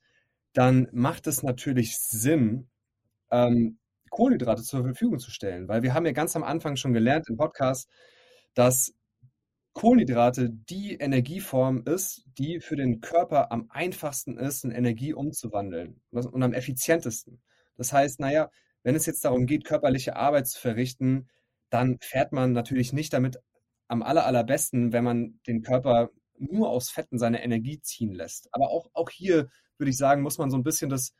[0.53, 2.67] dann macht es natürlich Sinn,
[3.31, 3.79] ähm,
[4.09, 5.67] Kohlenhydrate zur Verfügung zu stellen.
[5.67, 7.89] Weil wir haben ja ganz am Anfang schon gelernt im Podcast,
[8.53, 8.93] dass
[9.73, 16.43] Kohlenhydrate die Energieform ist, die für den Körper am einfachsten ist, in Energie umzuwandeln und
[16.43, 17.41] am effizientesten.
[17.77, 18.49] Das heißt, naja,
[18.83, 21.29] wenn es jetzt darum geht, körperliche Arbeit zu verrichten,
[21.69, 23.39] dann fährt man natürlich nicht damit
[23.87, 28.49] am aller, allerbesten, wenn man den Körper nur aus Fetten seine Energie ziehen lässt.
[28.51, 31.13] Aber auch, auch hier würde ich sagen, muss man so ein bisschen das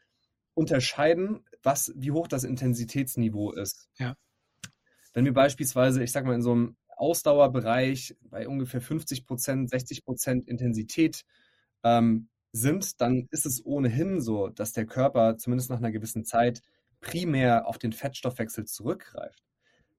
[0.60, 3.88] unterscheiden, was, wie hoch das Intensitätsniveau ist.
[3.98, 4.16] Ja.
[5.14, 10.04] Wenn wir beispielsweise, ich sag mal, in so einem Ausdauerbereich bei ungefähr 50 Prozent, 60
[10.04, 11.24] Prozent Intensität
[11.84, 16.62] ähm, sind, dann ist es ohnehin so, dass der Körper zumindest nach einer gewissen Zeit
[17.00, 19.42] primär auf den Fettstoffwechsel zurückgreift.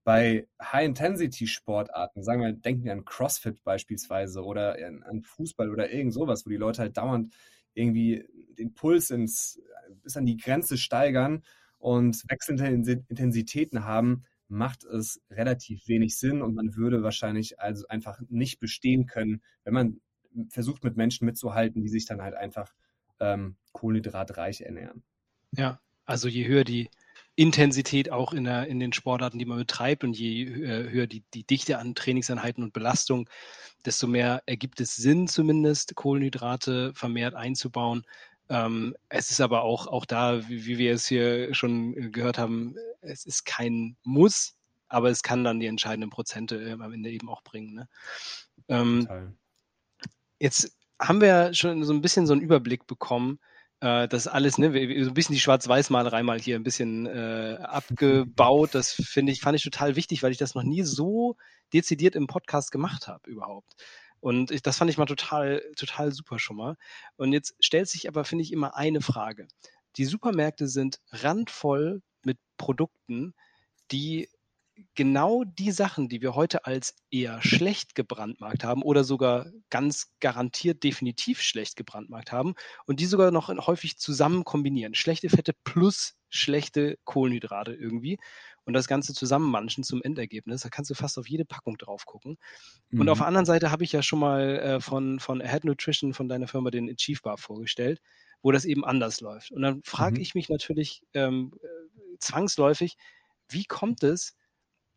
[0.04, 6.44] Bei High-Intensity-Sportarten, sagen wir, denken wir an CrossFit beispielsweise oder an Fußball oder irgend sowas,
[6.44, 7.32] wo die Leute halt dauernd
[7.72, 8.26] irgendwie
[8.60, 9.60] den Puls ins,
[10.02, 11.42] bis an die Grenze steigern
[11.78, 12.66] und wechselnde
[13.08, 19.06] Intensitäten haben, macht es relativ wenig Sinn und man würde wahrscheinlich also einfach nicht bestehen
[19.06, 20.00] können, wenn man
[20.48, 22.72] versucht, mit Menschen mitzuhalten, die sich dann halt einfach
[23.20, 25.02] ähm, kohlenhydratreich ernähren.
[25.52, 26.90] Ja, also je höher die
[27.36, 31.22] Intensität auch in, der, in den Sportarten, die man betreibt und je äh, höher die,
[31.32, 33.28] die Dichte an Trainingseinheiten und Belastung,
[33.84, 38.02] desto mehr ergibt es Sinn zumindest, Kohlenhydrate vermehrt einzubauen.
[38.50, 42.36] Ähm, es ist aber auch, auch da, wie, wie, wir es hier schon äh, gehört
[42.36, 44.56] haben, es ist kein Muss,
[44.88, 47.74] aber es kann dann die entscheidenden Prozente äh, am Ende eben auch bringen.
[47.74, 47.88] Ne?
[48.68, 49.36] Ähm,
[50.40, 53.38] jetzt haben wir schon so ein bisschen so einen Überblick bekommen,
[53.80, 54.72] äh, das alles, ne,
[55.04, 58.70] so ein bisschen die Schwarz-Weiß-Malerei mal hier ein bisschen äh, abgebaut.
[58.74, 61.36] Das finde ich, fand ich total wichtig, weil ich das noch nie so
[61.72, 63.74] dezidiert im Podcast gemacht habe überhaupt.
[64.20, 66.76] Und ich, das fand ich mal total, total super schon mal.
[67.16, 69.48] Und jetzt stellt sich aber, finde ich, immer eine Frage.
[69.96, 73.34] Die Supermärkte sind randvoll mit Produkten,
[73.90, 74.28] die
[74.94, 80.82] genau die Sachen, die wir heute als eher schlecht gebrandmarkt haben oder sogar ganz garantiert
[80.84, 82.54] definitiv schlecht gebrandmarkt haben
[82.86, 84.94] und die sogar noch häufig zusammen kombinieren.
[84.94, 88.18] Schlechte Fette plus schlechte Kohlenhydrate irgendwie
[88.64, 90.62] und das Ganze zusammenmanschen zum Endergebnis.
[90.62, 92.36] Da kannst du fast auf jede Packung drauf gucken.
[92.90, 93.00] Mhm.
[93.00, 93.22] Und auf mhm.
[93.22, 96.46] der anderen Seite habe ich ja schon mal äh, von, von Ahead Nutrition, von deiner
[96.46, 98.00] Firma, den Achieve Bar vorgestellt,
[98.42, 99.50] wo das eben anders läuft.
[99.50, 100.22] Und dann frage mhm.
[100.22, 102.96] ich mich natürlich ähm, äh, zwangsläufig,
[103.48, 104.36] wie kommt es,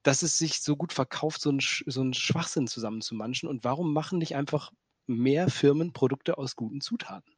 [0.03, 3.49] dass es sich so gut verkauft, so einen so Schwachsinn zusammenzumanschen?
[3.49, 4.71] Und warum machen nicht einfach
[5.07, 7.33] mehr Firmen Produkte aus guten Zutaten?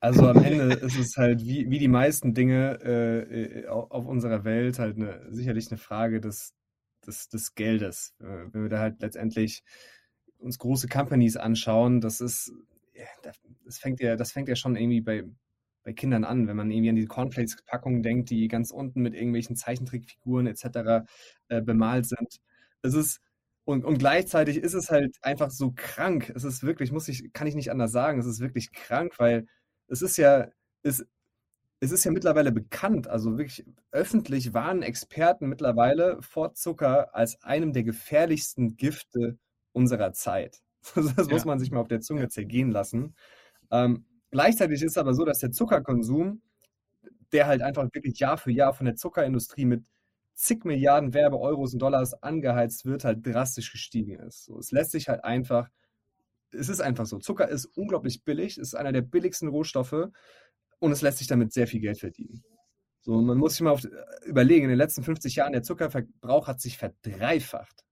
[0.00, 4.78] Also am Ende ist es halt wie, wie die meisten Dinge äh, auf unserer Welt
[4.78, 6.54] halt eine, sicherlich eine Frage des,
[7.04, 8.14] des, des Geldes.
[8.20, 9.64] Äh, wenn wir da halt letztendlich
[10.38, 12.52] uns große Companies anschauen, das ist,
[13.64, 15.24] das fängt ja, das fängt ja schon irgendwie bei,
[15.88, 19.56] bei Kindern an, wenn man irgendwie an die Cornflakes-Packungen denkt, die ganz unten mit irgendwelchen
[19.56, 21.08] Zeichentrickfiguren etc.
[21.48, 22.40] Äh, bemalt sind.
[22.82, 23.22] Es ist
[23.64, 26.30] und, und gleichzeitig ist es halt einfach so krank.
[26.34, 29.46] Es ist wirklich, muss ich, kann ich nicht anders sagen, es ist wirklich krank, weil
[29.86, 30.48] es ist ja,
[30.82, 31.06] es,
[31.80, 37.72] es ist ja mittlerweile bekannt, also wirklich öffentlich warnen Experten mittlerweile vor Zucker als einem
[37.72, 39.38] der gefährlichsten Gifte
[39.72, 40.60] unserer Zeit.
[41.16, 43.14] Das muss man sich mal auf der Zunge zergehen lassen.
[43.70, 46.42] Ähm, gleichzeitig ist es aber so, dass der Zuckerkonsum,
[47.32, 49.84] der halt einfach wirklich Jahr für Jahr von der Zuckerindustrie mit
[50.34, 54.44] zig Milliarden Werbe-Euros und Dollars angeheizt wird, halt drastisch gestiegen ist.
[54.44, 55.68] So, es lässt sich halt einfach,
[56.52, 57.18] es ist einfach so.
[57.18, 60.08] Zucker ist unglaublich billig, ist einer der billigsten Rohstoffe
[60.78, 62.44] und es lässt sich damit sehr viel Geld verdienen.
[63.00, 63.86] So, man muss sich mal auf,
[64.26, 67.84] überlegen, in den letzten 50 Jahren der Zuckerverbrauch hat sich verdreifacht.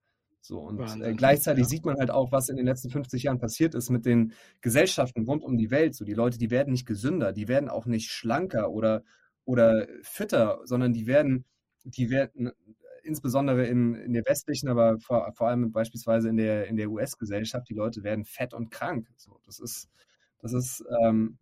[0.47, 1.69] So, und äh, gleichzeitig ja.
[1.69, 5.25] sieht man halt auch, was in den letzten 50 Jahren passiert ist mit den Gesellschaften
[5.25, 5.95] rund um die Welt.
[5.95, 9.03] So, die Leute, die werden nicht gesünder, die werden auch nicht schlanker oder,
[9.45, 11.45] oder fitter, sondern die werden
[11.87, 12.51] die werden
[13.03, 17.69] insbesondere in, in der westlichen, aber vor, vor allem beispielsweise in der, in der US-Gesellschaft,
[17.69, 19.09] die Leute werden fett und krank.
[19.17, 19.89] So, das ist,
[20.41, 21.39] das ist, ähm,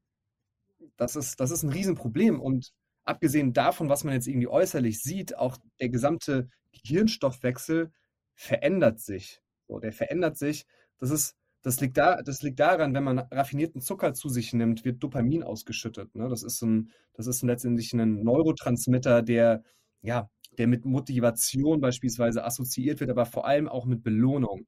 [0.97, 2.39] das ist, das ist ein Riesenproblem.
[2.39, 2.75] Und
[3.05, 7.91] abgesehen davon, was man jetzt irgendwie äußerlich sieht, auch der gesamte Gehirnstoffwechsel
[8.35, 9.41] verändert sich.
[9.69, 10.67] So, der verändert sich.
[10.99, 14.85] Das ist, das liegt, da, das liegt daran, wenn man raffinierten Zucker zu sich nimmt,
[14.85, 16.15] wird Dopamin ausgeschüttet.
[16.15, 16.29] Ne?
[16.29, 19.63] Das, ist ein, das ist letztendlich ein Neurotransmitter, der
[20.05, 20.29] ja,
[20.59, 24.67] der mit Motivation beispielsweise assoziiert wird, aber vor allem auch mit Belohnung.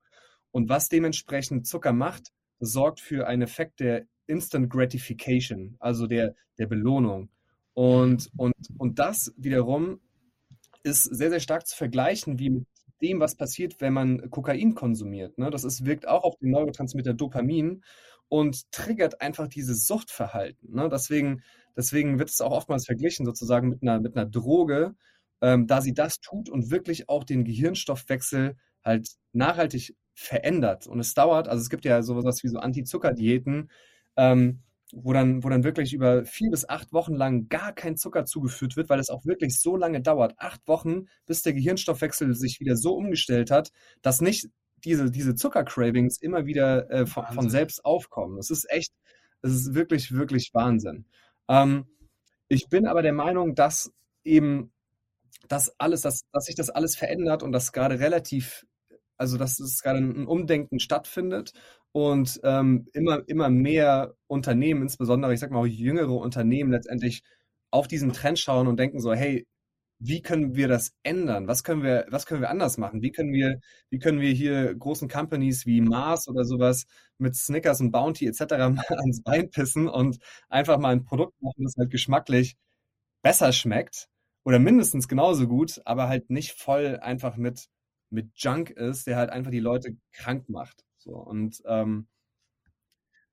[0.51, 6.67] Und was dementsprechend Zucker macht, sorgt für einen Effekt der Instant Gratification, also der, der
[6.67, 7.29] Belohnung.
[7.75, 10.01] Und, und, und das wiederum
[10.83, 12.67] ist sehr, sehr stark zu vergleichen wie mit
[13.03, 15.39] dem, was passiert, wenn man Kokain konsumiert.
[15.39, 15.51] Ne?
[15.51, 17.83] Das ist, wirkt auch auf den Neurotransmitter Dopamin
[18.29, 20.75] und triggert einfach dieses Suchtverhalten.
[20.75, 20.89] Ne?
[20.91, 21.43] Deswegen,
[21.77, 24.95] deswegen wird es auch oftmals verglichen sozusagen mit einer, mit einer Droge,
[25.41, 30.87] ähm, da sie das tut und wirklich auch den Gehirnstoffwechsel halt nachhaltig verändert.
[30.87, 33.71] Und es dauert, also es gibt ja sowas wie so Anti-Zucker-Diäten,
[34.17, 38.24] ähm, wo dann, wo dann wirklich über vier bis acht Wochen lang gar kein Zucker
[38.24, 42.61] zugeführt wird, weil es auch wirklich so lange dauert, acht Wochen, bis der Gehirnstoffwechsel sich
[42.61, 43.72] wieder so umgestellt hat,
[44.03, 44.49] dass nicht
[44.84, 48.37] diese, diese Zucker-Cravings immer wieder äh, von, von, selbst aufkommen.
[48.37, 48.93] Das ist echt,
[49.43, 51.07] das ist wirklich, wirklich Wahnsinn.
[51.49, 51.87] Ähm,
[52.49, 54.72] ich bin aber der Meinung, dass eben
[55.49, 58.66] dass alles, dass, dass sich das alles verändert und dass gerade relativ,
[59.16, 61.53] also dass es gerade ein Umdenken stattfindet
[61.97, 67.23] und ähm, immer, immer mehr Unternehmen, insbesondere, ich sag mal auch jüngere Unternehmen, letztendlich
[67.71, 69.47] auf diesen Trend schauen und denken so, hey,
[69.99, 71.49] wie können wir das ändern?
[71.49, 73.01] Was können wir, was können wir anders machen?
[73.01, 76.85] Wie können wir, wie können wir hier großen Companies wie Mars oder sowas
[77.17, 78.41] mit Snickers und Bounty etc.
[78.59, 80.19] mal ans Bein pissen und
[80.51, 82.57] einfach mal ein Produkt machen, das halt geschmacklich
[83.23, 84.09] besser schmeckt
[84.45, 87.69] oder mindestens genauso gut, aber halt nicht voll einfach mit,
[88.11, 90.85] mit Junk ist, der halt einfach die Leute krank macht.
[91.07, 92.09] So, und ähm,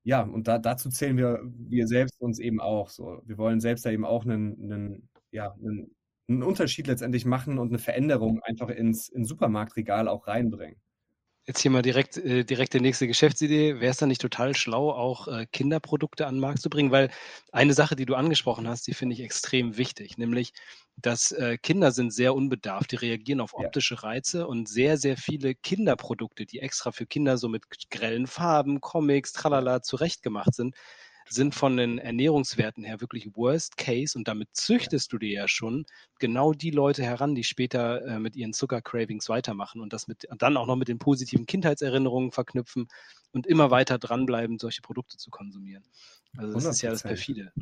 [0.04, 2.90] ja, und da, dazu zählen wir, wir selbst uns eben auch.
[2.90, 3.22] So.
[3.24, 5.94] Wir wollen selbst da eben auch einen, einen, ja, einen,
[6.28, 10.80] einen Unterschied letztendlich machen und eine Veränderung einfach ins, ins Supermarktregal auch reinbringen.
[11.46, 13.78] Jetzt hier mal direkt, äh, direkt die nächste Geschäftsidee.
[13.78, 16.90] Wäre es dann nicht total schlau, auch äh, Kinderprodukte an den Markt zu bringen?
[16.90, 17.10] Weil
[17.52, 20.54] eine Sache, die du angesprochen hast, die finde ich extrem wichtig, nämlich,
[20.96, 25.54] dass äh, Kinder sind sehr unbedarft, die reagieren auf optische Reize und sehr, sehr viele
[25.54, 30.74] Kinderprodukte, die extra für Kinder so mit grellen Farben, Comics, tralala zurechtgemacht sind,
[31.28, 35.86] sind von den Ernährungswerten her wirklich Worst Case und damit züchtest du dir ja schon
[36.18, 40.56] genau die Leute heran, die später äh, mit ihren Zuckercravings weitermachen und das mit dann
[40.56, 42.88] auch noch mit den positiven Kindheitserinnerungen verknüpfen
[43.32, 45.84] und immer weiter dranbleiben, solche Produkte zu konsumieren.
[46.36, 46.70] Also das 100%.
[46.70, 47.52] ist ja das perfide.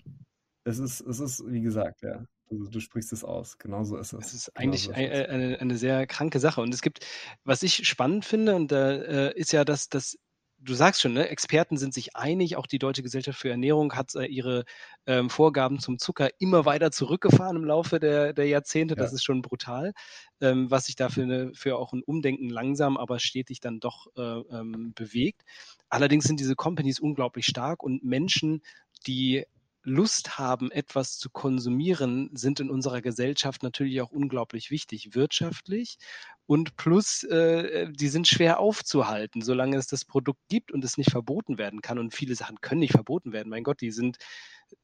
[0.65, 2.25] Es ist, es ist, wie gesagt, ja.
[2.49, 3.57] Du, du, sprichst es aus.
[3.59, 4.27] Genauso ist es.
[4.27, 6.61] Es ist eigentlich so eine, eine, eine, sehr kranke Sache.
[6.61, 7.05] Und es gibt,
[7.45, 10.19] was ich spannend finde, und da äh, ist ja, dass, dass
[10.65, 14.15] du sagst schon, ne, Experten sind sich einig, auch die Deutsche Gesellschaft für Ernährung hat
[14.15, 14.65] äh, ihre
[15.07, 18.95] ähm, Vorgaben zum Zucker immer weiter zurückgefahren im Laufe der, der Jahrzehnte.
[18.95, 19.03] Ja.
[19.03, 19.93] Das ist schon brutal,
[20.41, 24.21] ähm, was sich dafür eine, für auch ein Umdenken langsam, aber stetig dann doch äh,
[24.21, 25.43] ähm, bewegt.
[25.89, 28.63] Allerdings sind diese Companies unglaublich stark und Menschen,
[29.07, 29.45] die
[29.85, 35.99] Lust haben, etwas zu konsumieren, sind in unserer Gesellschaft natürlich auch unglaublich wichtig, wirtschaftlich
[36.47, 41.11] und plus, äh, die sind schwer aufzuhalten, solange es das Produkt gibt und es nicht
[41.11, 41.99] verboten werden kann.
[41.99, 43.49] Und viele Sachen können nicht verboten werden.
[43.49, 44.19] Mein Gott, die sind,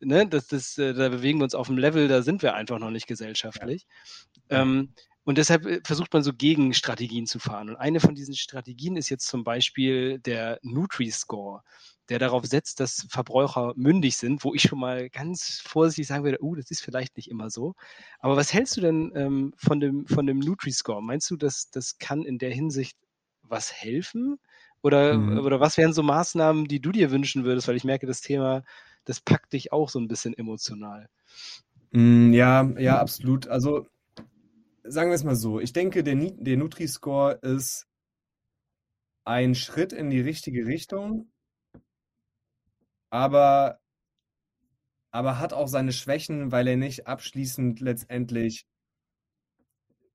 [0.00, 2.78] ne, das, das, äh, da bewegen wir uns auf einem Level, da sind wir einfach
[2.78, 3.86] noch nicht gesellschaftlich.
[4.50, 4.62] Ja.
[4.62, 4.94] Ähm,
[5.28, 7.68] und deshalb äh, versucht man so Gegenstrategien zu fahren.
[7.68, 11.62] Und eine von diesen Strategien ist jetzt zum Beispiel der Nutri-Score
[12.08, 16.42] der darauf setzt, dass Verbraucher mündig sind, wo ich schon mal ganz vorsichtig sagen würde,
[16.42, 17.74] uh, das ist vielleicht nicht immer so.
[18.18, 21.02] Aber was hältst du denn ähm, von dem, von dem Nutri-Score?
[21.02, 22.96] Meinst du, dass das kann in der Hinsicht
[23.42, 24.38] was helfen?
[24.82, 25.40] Oder, mhm.
[25.40, 27.68] oder was wären so Maßnahmen, die du dir wünschen würdest?
[27.68, 28.62] Weil ich merke, das Thema,
[29.04, 31.08] das packt dich auch so ein bisschen emotional.
[31.90, 33.48] Mm, ja, ja, absolut.
[33.48, 33.86] Also
[34.90, 35.60] sagen wir es mal so.
[35.60, 37.86] Ich denke, der, der Nutri-Score ist
[39.24, 41.30] ein Schritt in die richtige Richtung,
[43.10, 43.78] aber,
[45.10, 48.66] aber hat auch seine Schwächen, weil er nicht abschließend letztendlich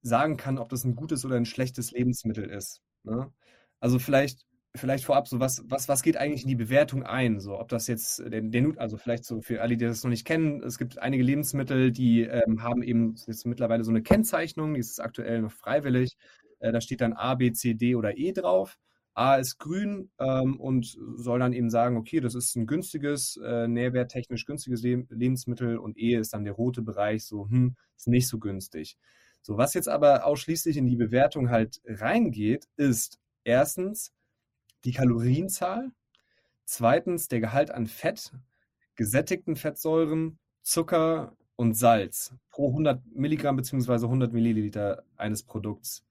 [0.02, 2.82] sagen kann, ob das ein gutes oder ein schlechtes Lebensmittel ist.
[3.04, 3.32] Ne?
[3.80, 4.46] Also vielleicht
[4.76, 7.40] vielleicht vorab so, was, was, was geht eigentlich in die Bewertung ein?
[7.40, 10.26] So, ob das jetzt der, der also vielleicht so für alle, die das noch nicht
[10.26, 14.80] kennen, es gibt einige Lebensmittel, die ähm, haben eben jetzt mittlerweile so eine Kennzeichnung, die
[14.80, 16.18] ist aktuell noch freiwillig.
[16.60, 18.78] Äh, da steht dann A, B, C, D oder E drauf.
[19.16, 23.68] A ist grün ähm, und soll dann eben sagen, okay, das ist ein günstiges, äh,
[23.68, 28.28] nährwerttechnisch günstiges Le Lebensmittel und E ist dann der rote Bereich, so, hm, ist nicht
[28.28, 28.98] so günstig.
[29.44, 34.12] So, was jetzt aber ausschließlich in die Bewertung halt reingeht, ist erstens,
[34.86, 35.92] die Kalorienzahl,
[36.66, 38.32] zweitens der Gehalt an Fett,
[38.96, 44.06] gesättigten Fettsäuren, Zucker und Salz pro 100 Milligramm bzw.
[44.06, 46.04] 100 Milliliter eines Produkts.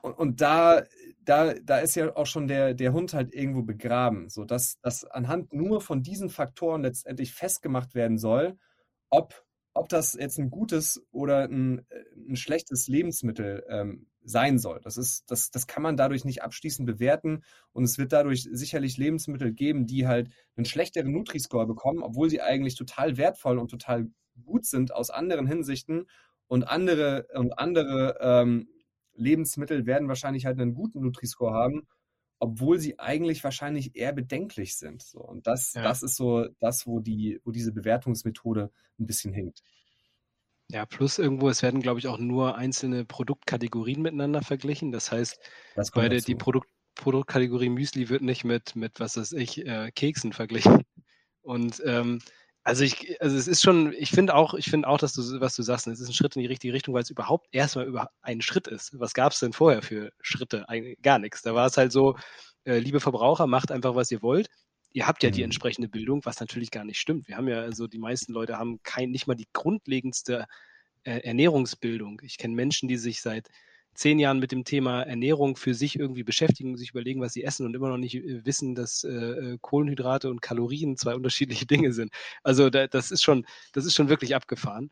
[0.00, 0.84] Und, und, da,
[1.24, 5.52] da, da ist ja auch schon der, der Hund halt irgendwo begraben, sodass dass anhand
[5.52, 8.56] nur von diesen Faktoren letztendlich festgemacht werden soll,
[9.10, 11.84] ob, ob das jetzt ein gutes oder ein,
[12.28, 14.80] ein schlechtes Lebensmittel ähm, sein soll.
[14.82, 18.96] Das, ist, das, das kann man dadurch nicht abschließend bewerten und es wird dadurch sicherlich
[18.96, 24.08] Lebensmittel geben, die halt einen schlechteren Nutri-Score bekommen, obwohl sie eigentlich total wertvoll und total
[24.44, 26.06] gut sind aus anderen Hinsichten
[26.46, 28.68] und andere, und andere ähm,
[29.14, 31.88] Lebensmittel werden wahrscheinlich halt einen guten Nutri-Score haben,
[32.38, 35.02] obwohl sie eigentlich wahrscheinlich eher bedenklich sind.
[35.02, 35.82] So, und das, ja.
[35.82, 39.62] das ist so das, wo, die, wo diese Bewertungsmethode ein bisschen hinkt.
[40.70, 44.92] Ja, plus irgendwo, es werden, glaube ich, auch nur einzelne Produktkategorien miteinander verglichen.
[44.92, 45.38] Das heißt,
[45.74, 49.90] das bei der, die Produkt, Produktkategorie Müsli wird nicht mit, mit was weiß ich, äh,
[49.92, 50.82] Keksen verglichen.
[51.40, 52.20] Und ähm,
[52.64, 55.56] also ich, also es ist schon, ich finde auch, ich finde auch, dass du, was
[55.56, 58.10] du sagst, es ist ein Schritt in die richtige Richtung, weil es überhaupt erstmal über
[58.20, 58.90] einen Schritt ist.
[59.00, 60.68] Was gab es denn vorher für Schritte?
[60.68, 61.40] Ein, gar nichts.
[61.40, 62.18] Da war es halt so,
[62.64, 64.50] äh, liebe Verbraucher, macht einfach, was ihr wollt
[64.92, 65.46] ihr habt ja die mhm.
[65.46, 67.28] entsprechende Bildung, was natürlich gar nicht stimmt.
[67.28, 70.46] Wir haben ja, also die meisten Leute haben kein, nicht mal die grundlegendste
[71.04, 72.20] äh, Ernährungsbildung.
[72.22, 73.48] Ich kenne Menschen, die sich seit
[73.94, 77.66] zehn Jahren mit dem Thema Ernährung für sich irgendwie beschäftigen, sich überlegen, was sie essen
[77.66, 81.92] und immer noch nicht äh, wissen, dass äh, äh, Kohlenhydrate und Kalorien zwei unterschiedliche Dinge
[81.92, 82.12] sind.
[82.42, 84.90] Also da, das ist schon, das ist schon wirklich abgefahren.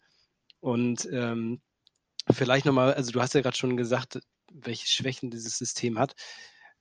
[0.61, 1.61] Und ähm,
[2.31, 4.21] vielleicht nochmal, also du hast ja gerade schon gesagt,
[4.53, 6.15] welche Schwächen dieses System hat.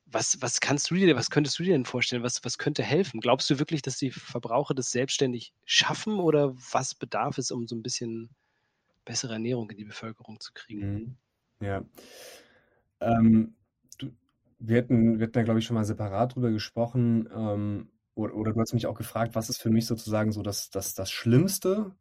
[0.08, 2.24] Was, was kannst du dir, was könntest du dir denn vorstellen?
[2.24, 3.22] Was, was könnte helfen?
[3.22, 7.76] Glaubst du wirklich, dass die Verbraucher das selbstständig schaffen oder was bedarf es, um so
[7.76, 8.30] ein bisschen
[9.04, 10.94] bessere Ernährung in die Bevölkerung zu kriegen?
[10.94, 11.18] Mhm.
[11.60, 11.84] Ja.
[13.00, 13.56] Ähm,
[13.98, 14.12] du,
[14.60, 17.28] wir hatten, wir hatten da, glaube ich, schon mal separat drüber gesprochen.
[17.34, 20.70] Ähm, oder, oder, du hast mich auch gefragt, was ist für mich sozusagen so das,
[20.70, 21.96] das, das Schlimmste?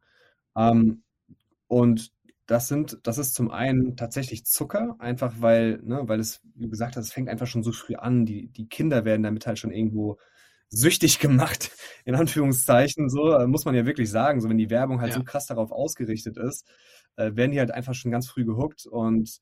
[0.57, 1.03] Ähm,
[1.67, 2.13] und
[2.47, 6.97] das sind, das ist zum einen tatsächlich Zucker, einfach weil, ne, weil es, wie gesagt
[6.97, 8.27] hast, es fängt einfach schon so früh an.
[8.27, 10.19] Die, die Kinder werden damit halt schon irgendwo
[10.69, 11.71] süchtig gemacht,
[12.05, 13.09] in Anführungszeichen.
[13.09, 14.41] So äh, muss man ja wirklich sagen.
[14.41, 15.17] So, wenn die Werbung halt ja.
[15.17, 16.67] so krass darauf ausgerichtet ist,
[17.17, 18.87] äh, werden die halt einfach schon ganz früh gehuckt.
[18.87, 19.41] Und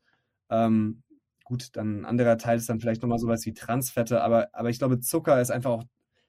[0.50, 1.02] ähm,
[1.44, 4.78] gut, dann ein anderer Teil ist dann vielleicht nochmal sowas wie Transfette, aber, aber ich
[4.78, 5.84] glaube, Zucker ist einfach auch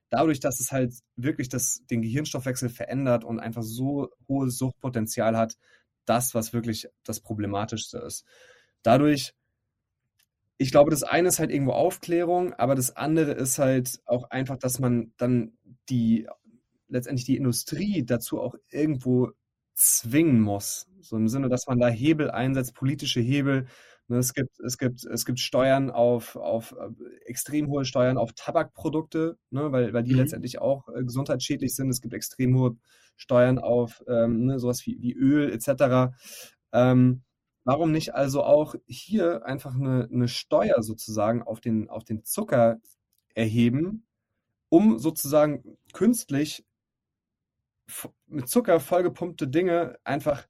[0.09, 5.55] dadurch, dass es halt wirklich das, den Gehirnstoffwechsel verändert und einfach so hohes Suchtpotenzial hat,
[6.05, 8.25] das, was wirklich das Problematischste ist.
[8.81, 9.33] Dadurch,
[10.57, 14.57] ich glaube, das eine ist halt irgendwo Aufklärung, aber das andere ist halt auch einfach,
[14.57, 15.57] dass man dann
[15.89, 16.27] die
[16.87, 19.31] letztendlich die Industrie dazu auch irgendwo
[19.73, 20.87] zwingen muss.
[21.01, 23.67] So im Sinne, dass man da Hebel einsetzt, politische Hebel.
[24.07, 26.89] Ne, es gibt, es gibt, es gibt Steuern auf, auf äh,
[27.25, 30.19] extrem hohe Steuern auf Tabakprodukte, ne, weil, weil die mhm.
[30.19, 31.89] letztendlich auch äh, gesundheitsschädlich sind.
[31.89, 32.75] Es gibt extrem hohe
[33.15, 36.13] Steuern auf ähm, ne, sowas wie, wie Öl etc.
[36.73, 37.23] Ähm,
[37.63, 42.79] warum nicht also auch hier einfach eine, eine Steuer sozusagen auf den, auf den Zucker
[43.35, 44.05] erheben,
[44.69, 46.65] um sozusagen künstlich
[48.27, 50.47] mit Zucker vollgepumpte Dinge einfach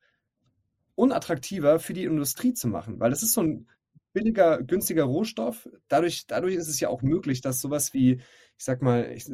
[0.96, 3.68] unattraktiver für die Industrie zu machen, weil das ist so ein
[4.14, 5.68] billiger, günstiger Rohstoff.
[5.88, 8.22] Dadurch, dadurch ist es ja auch möglich, dass sowas wie,
[8.58, 9.26] ich sag mal, ich,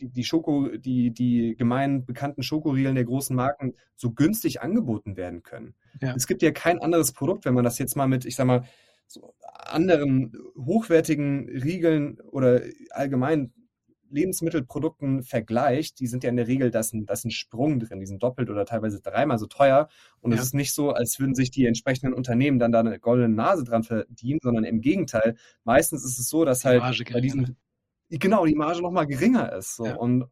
[0.00, 5.42] die, die Schoko, die, die gemein bekannten Schokoriegeln der großen Marken so günstig angeboten werden
[5.42, 5.74] können.
[6.02, 6.14] Ja.
[6.14, 8.64] Es gibt ja kein anderes Produkt, wenn man das jetzt mal mit, ich sag mal,
[9.08, 12.60] so anderen hochwertigen Riegeln oder
[12.90, 13.52] allgemein
[14.10, 17.80] Lebensmittelprodukten vergleicht, die sind ja in der Regel, da ist ein, da ist ein Sprung
[17.80, 19.88] drin, die sind doppelt oder teilweise dreimal so teuer.
[20.20, 20.38] Und ja.
[20.38, 23.64] es ist nicht so, als würden sich die entsprechenden Unternehmen dann da eine goldene Nase
[23.64, 25.36] dran verdienen, sondern im Gegenteil.
[25.64, 27.56] Meistens ist es so, dass die halt bei diesen,
[28.10, 29.76] genau, die Marge nochmal geringer ist.
[29.76, 29.86] So.
[29.86, 29.96] Ja.
[29.96, 30.26] Und,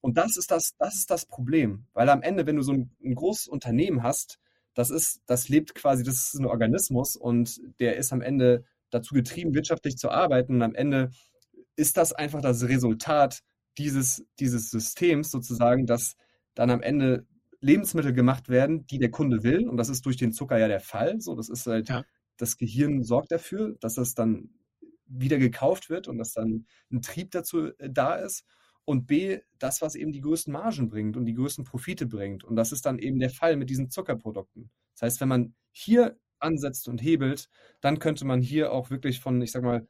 [0.00, 1.86] Und das ist das, das ist das Problem.
[1.92, 4.38] Weil am Ende, wenn du so ein, ein großes Unternehmen hast,
[4.74, 9.14] das ist, das lebt quasi, das ist ein Organismus und der ist am Ende dazu
[9.14, 10.54] getrieben, wirtschaftlich zu arbeiten.
[10.54, 11.10] Und am Ende
[11.80, 13.40] ist das einfach das Resultat
[13.78, 16.14] dieses, dieses Systems sozusagen, dass
[16.54, 17.26] dann am Ende
[17.60, 19.66] Lebensmittel gemacht werden, die der Kunde will.
[19.66, 21.20] Und das ist durch den Zucker ja der Fall.
[21.20, 22.04] So, das ist halt, ja.
[22.36, 24.50] das Gehirn sorgt dafür, dass das dann
[25.06, 28.44] wieder gekauft wird und dass dann ein Trieb dazu äh, da ist.
[28.84, 32.44] Und B, das, was eben die größten Margen bringt und die größten Profite bringt.
[32.44, 34.70] Und das ist dann eben der Fall mit diesen Zuckerprodukten.
[34.94, 37.48] Das heißt, wenn man hier ansetzt und hebelt,
[37.80, 39.86] dann könnte man hier auch wirklich von, ich sag mal,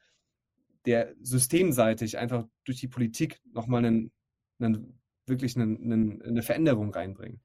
[0.87, 4.13] der systemseitig einfach durch die Politik nochmal einen,
[4.59, 7.41] einen, wirklich einen, einen, eine Veränderung reinbringen.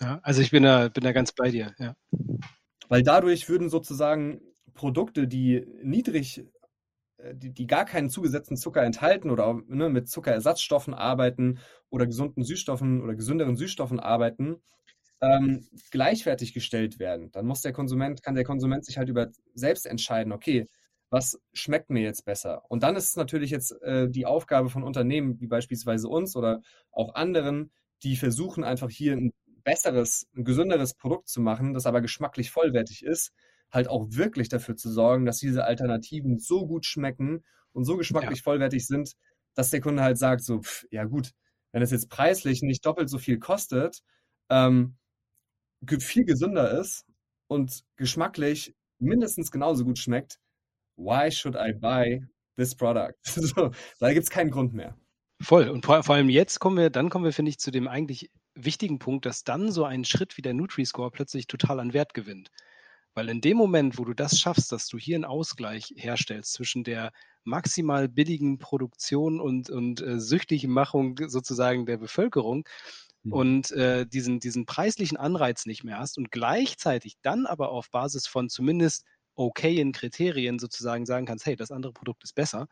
[0.00, 1.96] Ja, also ich bin da, bin da ganz bei dir, ja.
[2.88, 4.40] Weil dadurch würden sozusagen
[4.74, 6.44] Produkte, die niedrig,
[7.18, 11.58] äh, die, die gar keinen zugesetzten Zucker enthalten oder auch, ne, mit Zuckerersatzstoffen arbeiten
[11.90, 14.62] oder gesunden Süßstoffen oder gesünderen Süßstoffen arbeiten,
[15.20, 17.30] ähm, gleichwertig gestellt werden.
[17.32, 20.68] Dann muss der Konsument, kann der Konsument sich halt über selbst entscheiden, okay,
[21.12, 22.62] was schmeckt mir jetzt besser?
[22.70, 26.62] Und dann ist es natürlich jetzt äh, die Aufgabe von Unternehmen, wie beispielsweise uns oder
[26.90, 27.70] auch anderen,
[28.02, 29.32] die versuchen einfach hier ein
[29.62, 33.32] besseres, ein gesünderes Produkt zu machen, das aber geschmacklich vollwertig ist,
[33.70, 38.38] halt auch wirklich dafür zu sorgen, dass diese Alternativen so gut schmecken und so geschmacklich
[38.38, 38.44] ja.
[38.44, 39.12] vollwertig sind,
[39.54, 41.32] dass der Kunde halt sagt, so, pff, ja gut,
[41.72, 44.00] wenn es jetzt preislich nicht doppelt so viel kostet,
[44.48, 44.96] ähm,
[45.86, 47.04] viel gesünder ist
[47.48, 50.38] und geschmacklich mindestens genauso gut schmeckt,
[50.96, 52.20] why should I buy
[52.56, 53.14] this product?
[53.24, 54.96] so, da gibt es keinen Grund mehr.
[55.40, 55.68] Voll.
[55.68, 58.30] Und vor, vor, allem jetzt kommen wir, dann kommen wir, finde ich, zu dem eigentlich
[58.54, 62.50] wichtigen Punkt, dass dann so ein Schritt wie der Nutri-Score plötzlich total an Wert gewinnt.
[63.14, 66.84] Weil in dem Moment, wo du das schaffst, dass du hier einen Ausgleich herstellst zwischen
[66.84, 67.12] der
[67.44, 72.64] maximal billigen Produktion und, und äh, süchtigen Machung sozusagen der Bevölkerung
[73.22, 73.32] mhm.
[73.32, 78.26] und äh, diesen, diesen preislichen Anreiz nicht mehr hast und gleichzeitig dann aber auf Basis
[78.26, 79.04] von zumindest
[79.34, 82.68] okayen Kriterien sozusagen sagen kannst, hey, das andere Produkt ist besser,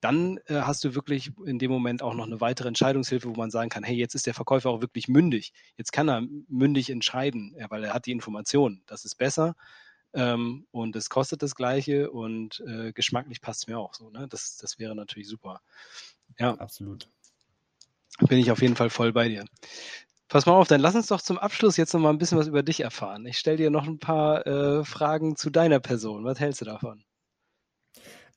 [0.00, 3.50] dann äh, hast du wirklich in dem Moment auch noch eine weitere Entscheidungshilfe, wo man
[3.50, 5.52] sagen kann, hey, jetzt ist der Verkäufer auch wirklich mündig.
[5.76, 8.82] Jetzt kann er mündig entscheiden, ja, weil er hat die Information.
[8.86, 9.54] Das ist besser
[10.12, 14.10] ähm, und es kostet das Gleiche und äh, geschmacklich passt es mir auch so.
[14.10, 14.28] Ne?
[14.28, 15.60] Das, das wäre natürlich super.
[16.38, 17.08] Ja, absolut.
[18.28, 19.44] Bin ich auf jeden Fall voll bei dir.
[20.28, 22.48] Pass mal auf, dann lass uns doch zum Abschluss jetzt noch mal ein bisschen was
[22.48, 23.26] über dich erfahren.
[23.26, 26.24] Ich stelle dir noch ein paar äh, Fragen zu deiner Person.
[26.24, 27.04] Was hältst du davon?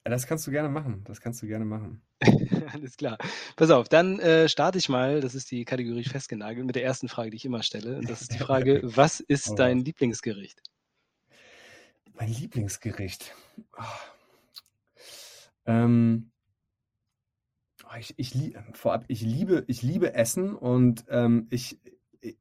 [0.04, 1.04] Das kannst du gerne machen.
[1.06, 2.02] Das kannst du gerne machen.
[2.74, 3.18] Alles klar.
[3.56, 5.20] Pass auf, dann äh, starte ich mal.
[5.22, 7.98] Das ist die Kategorie festgenagelt mit der ersten Frage, die ich immer stelle.
[7.98, 10.62] Und das ist die Frage: Was ist dein Lieblingsgericht?
[12.14, 13.36] Mein Lieblingsgericht.
[13.78, 13.84] Oh.
[15.66, 16.32] Ähm,
[17.90, 21.80] oh, ich, ich, vorab, ich liebe, ich liebe Essen und ähm, ich,
[22.22, 22.38] ich,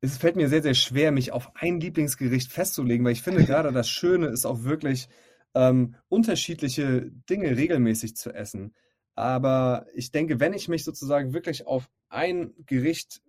[0.00, 3.72] es fällt mir sehr, sehr schwer, mich auf ein Lieblingsgericht festzulegen, weil ich finde gerade
[3.72, 5.08] das Schöne ist auch wirklich
[5.54, 8.74] ähm, unterschiedliche Dinge regelmäßig zu essen.
[9.14, 13.22] Aber ich denke, wenn ich mich sozusagen wirklich auf ein Gericht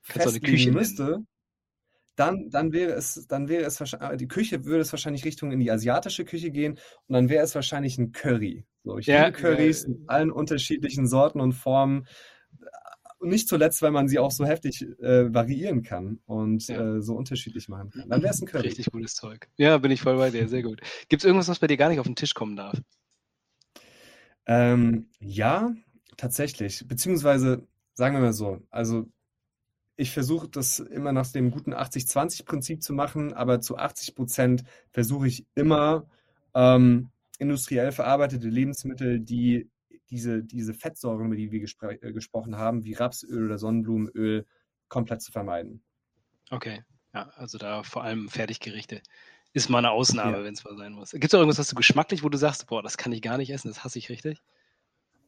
[0.00, 1.24] festlegen müsste,
[2.16, 5.60] dann, dann wäre es, dann wäre es wahrscheinlich, die Küche würde es wahrscheinlich Richtung in
[5.60, 6.72] die asiatische Küche gehen
[7.06, 8.66] und dann wäre es wahrscheinlich ein Curry.
[8.88, 9.88] So, ich ja, liebe Currys ja.
[9.88, 12.06] in allen unterschiedlichen Sorten und Formen.
[13.18, 16.96] Und nicht zuletzt, weil man sie auch so heftig äh, variieren kann und ja.
[16.96, 18.08] äh, so unterschiedlich machen kann.
[18.08, 18.68] Dann wäre es ein Curry.
[18.68, 19.48] Richtig gutes Zeug.
[19.58, 20.48] Ja, bin ich voll bei dir.
[20.48, 20.80] Sehr gut.
[21.10, 22.80] Gibt es irgendwas, was bei dir gar nicht auf den Tisch kommen darf?
[24.46, 25.74] Ähm, ja,
[26.16, 26.88] tatsächlich.
[26.88, 29.06] Beziehungsweise, sagen wir mal so, also
[29.96, 35.26] ich versuche das immer nach dem guten 80-20-Prinzip zu machen, aber zu 80 Prozent versuche
[35.26, 36.08] ich immer
[36.54, 39.70] ähm, industriell verarbeitete Lebensmittel, die
[40.10, 44.46] diese, diese Fettsäuren, über die wir gespr äh, gesprochen haben, wie Rapsöl oder Sonnenblumenöl,
[44.88, 45.82] komplett zu vermeiden.
[46.50, 46.82] Okay,
[47.14, 49.02] ja, also da vor allem Fertiggerichte.
[49.52, 50.44] Ist mal eine Ausnahme, ja.
[50.44, 51.12] wenn es mal sein muss.
[51.12, 53.50] Gibt es irgendwas, was du geschmacklich, wo du sagst, boah, das kann ich gar nicht
[53.50, 54.42] essen, das hasse ich richtig?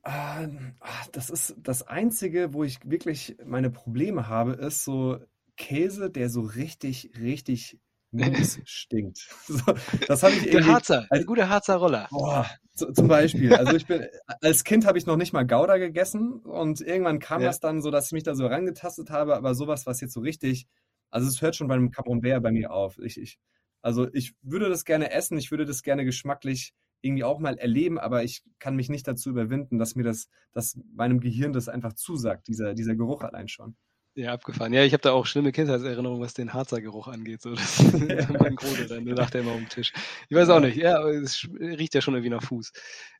[0.04, 5.18] Ähm, ah, das ist das Einzige, wo ich wirklich meine Probleme habe, ist so
[5.56, 7.78] Käse, der so richtig, richtig
[8.12, 9.28] mies stinkt.
[9.46, 9.62] So,
[10.06, 10.64] das habe ich irgendwie.
[10.64, 12.08] Der Harzer, als, gute Harzer Roller.
[12.10, 13.54] Boah, zum Beispiel.
[13.54, 14.06] Also ich bin,
[14.40, 17.48] als Kind habe ich noch nicht mal Gouda gegessen und irgendwann kam ja.
[17.48, 20.20] das dann so, dass ich mich da so rangetastet habe, aber sowas, was jetzt so
[20.20, 20.66] richtig,
[21.10, 22.98] also es hört schon beim Camembert bei mir auf.
[22.98, 23.38] Ich, ich,
[23.82, 27.98] also ich würde das gerne essen, ich würde das gerne geschmacklich irgendwie auch mal erleben,
[27.98, 31.94] aber ich kann mich nicht dazu überwinden, dass mir das, dass meinem Gehirn das einfach
[31.94, 33.76] zusagt, dieser, dieser Geruch allein schon.
[34.14, 34.72] Ja, abgefahren.
[34.72, 37.42] Ja, ich habe da auch schlimme Kindheitserinnerungen, was den Harzer Geruch angeht.
[37.42, 38.26] So, das ja.
[38.38, 39.92] mein Großer dann, der lacht immer um den Tisch.
[40.28, 42.72] Ich weiß auch nicht, ja, es riecht ja schon irgendwie nach Fuß.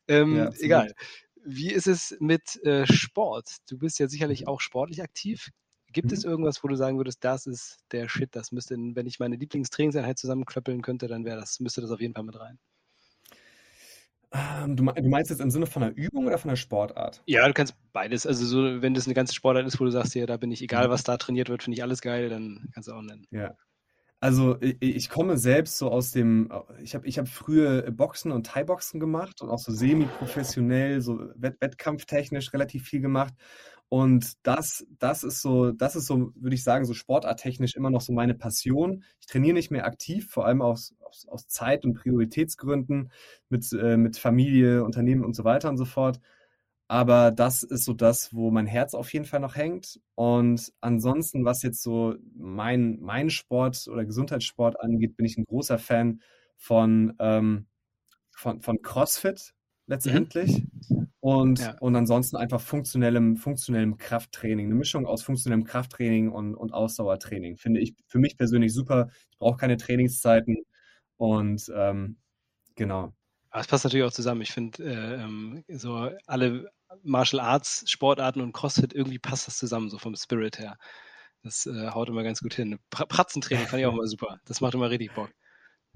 [0.07, 0.93] Ähm, ja, egal.
[1.45, 3.57] wie ist es mit äh, Sport?
[3.69, 5.49] Du bist ja sicherlich auch sportlich aktiv.
[5.93, 6.13] Gibt mhm.
[6.13, 9.37] es irgendwas, wo du sagen würdest, das ist der Shit, das müsste, wenn ich meine
[9.37, 12.59] Lieblingstrainingseinheit zusammenklöppeln könnte, dann wäre das, müsste das auf jeden Fall mit rein.
[14.33, 17.21] Ähm, du, du meinst jetzt im Sinne von einer Übung oder von einer Sportart?
[17.25, 18.25] Ja, du kannst beides.
[18.25, 20.61] Also so, wenn das eine ganze Sportart ist, wo du sagst, ja, da bin ich
[20.61, 23.27] egal, was da trainiert wird, finde ich alles geil, dann kannst du auch nennen.
[23.31, 23.55] Ja.
[24.21, 28.45] Also ich, ich komme selbst so aus dem, ich habe ich hab früher Boxen und
[28.45, 33.33] Thai-Boxen gemacht und auch so semi-professionell, so wett wettkampftechnisch relativ viel gemacht.
[33.93, 37.99] Und das, das ist so, das ist so, würde ich sagen, so sportarttechnisch immer noch
[37.99, 39.03] so meine Passion.
[39.19, 43.11] Ich trainiere nicht mehr aktiv, vor allem aus, aus, aus Zeit- und Prioritätsgründen
[43.49, 46.21] mit, äh, mit Familie, Unternehmen und so weiter und so fort.
[46.87, 49.99] Aber das ist so das, wo mein Herz auf jeden Fall noch hängt.
[50.15, 55.77] Und ansonsten, was jetzt so mein, mein Sport oder Gesundheitssport angeht, bin ich ein großer
[55.79, 56.21] Fan
[56.55, 57.65] von, ähm,
[58.31, 59.53] von, von CrossFit
[59.91, 60.63] letztendlich.
[60.89, 61.07] Mhm.
[61.19, 61.77] Und, ja.
[61.79, 64.65] und ansonsten einfach funktionellem, funktionellem Krafttraining.
[64.65, 67.57] Eine Mischung aus funktionellem Krafttraining und, und Ausdauertraining.
[67.57, 69.09] Finde ich für mich persönlich super.
[69.29, 70.57] Ich brauche keine Trainingszeiten.
[71.17, 72.17] Und ähm,
[72.75, 73.13] genau.
[73.51, 74.41] Aber es passt natürlich auch zusammen.
[74.41, 76.71] Ich finde, äh, ähm, so alle
[77.03, 80.77] Martial Arts, Sportarten und CrossFit, irgendwie passt das zusammen, so vom Spirit her.
[81.43, 82.79] Das äh, haut immer ganz gut hin.
[82.89, 84.39] Pratzentraining fand ich auch immer super.
[84.45, 85.29] Das macht immer richtig Bock.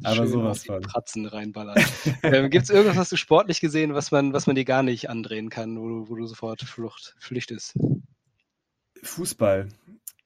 [0.03, 0.81] Aber sowas von.
[0.81, 1.81] Pratzen reinballern.
[2.23, 5.09] ähm, Gibt es irgendwas, was du sportlich gesehen, was man, was man dir gar nicht
[5.09, 7.77] andrehen kann, wo du, wo du sofort Flucht, flüchtest?
[9.03, 9.69] Fußball.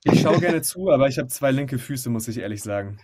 [0.05, 2.99] Ich schaue gerne zu, aber ich habe zwei linke Füße, muss ich ehrlich sagen.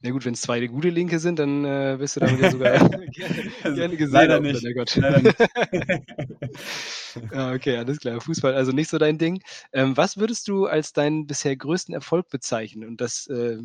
[0.00, 2.72] Na gut, wenn es zwei gute Linke sind, dann äh, bist du damit ja sogar
[2.90, 4.12] gerne, also, gerne gesehen.
[4.12, 4.62] Leider nicht.
[4.74, 4.96] Gott.
[4.96, 5.40] Leider nicht.
[7.32, 8.20] ah, okay, alles klar.
[8.20, 9.40] Fußball, also nicht so dein Ding.
[9.72, 13.56] Ähm, was würdest du als deinen bisher größten Erfolg bezeichnen und das äh,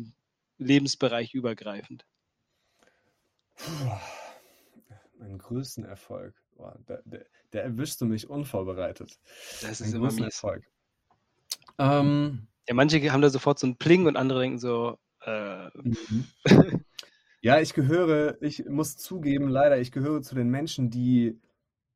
[0.60, 2.06] Lebensbereich übergreifend?
[5.18, 6.34] Meinen größten Erfolg.
[6.56, 9.18] Boah, der, der, der erwischst du mich unvorbereitet.
[9.62, 10.20] Das ist mein immer mies.
[10.20, 10.64] Erfolg.
[11.78, 16.26] Ähm, ja, manche haben da sofort so ein Pling und andere denken so, äh, mhm.
[17.40, 21.40] ja, ich gehöre, ich muss zugeben, leider, ich gehöre zu den Menschen, die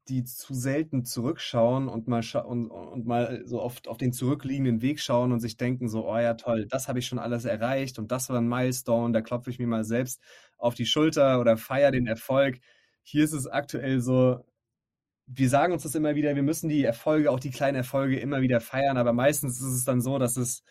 [0.08, 5.00] die zu selten zurückschauen und mal und, und mal so oft auf den zurückliegenden Weg
[5.00, 8.12] schauen und sich denken so, oh ja, toll, das habe ich schon alles erreicht und
[8.12, 10.20] das war ein Milestone, da klopfe ich mir mal selbst
[10.58, 12.60] auf die Schulter oder feiere den Erfolg.
[13.02, 14.44] Hier ist es aktuell so,
[15.26, 18.42] wir sagen uns das immer wieder, wir müssen die Erfolge, auch die kleinen Erfolge immer
[18.42, 20.62] wieder feiern, aber meistens ist es dann so, dass es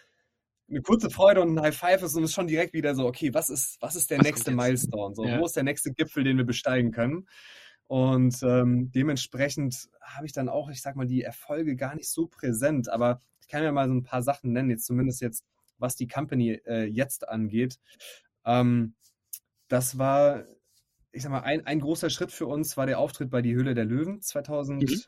[0.69, 3.05] eine kurze Freude und ein High Five ist und es ist schon direkt wieder so,
[3.05, 5.15] okay, was ist, was ist der was nächste Milestone?
[5.15, 5.39] So, ja.
[5.39, 7.27] wo ist der nächste Gipfel, den wir besteigen können?
[7.87, 12.27] Und ähm, dementsprechend habe ich dann auch, ich sag mal, die Erfolge gar nicht so
[12.27, 12.89] präsent.
[12.89, 15.45] Aber ich kann ja mal so ein paar Sachen nennen, jetzt zumindest jetzt,
[15.77, 17.79] was die Company äh, jetzt angeht.
[18.45, 18.95] Ähm,
[19.67, 20.45] das war,
[21.11, 23.73] ich sag mal, ein, ein großer Schritt für uns war der Auftritt bei Die Höhle
[23.73, 25.07] der Löwen 2019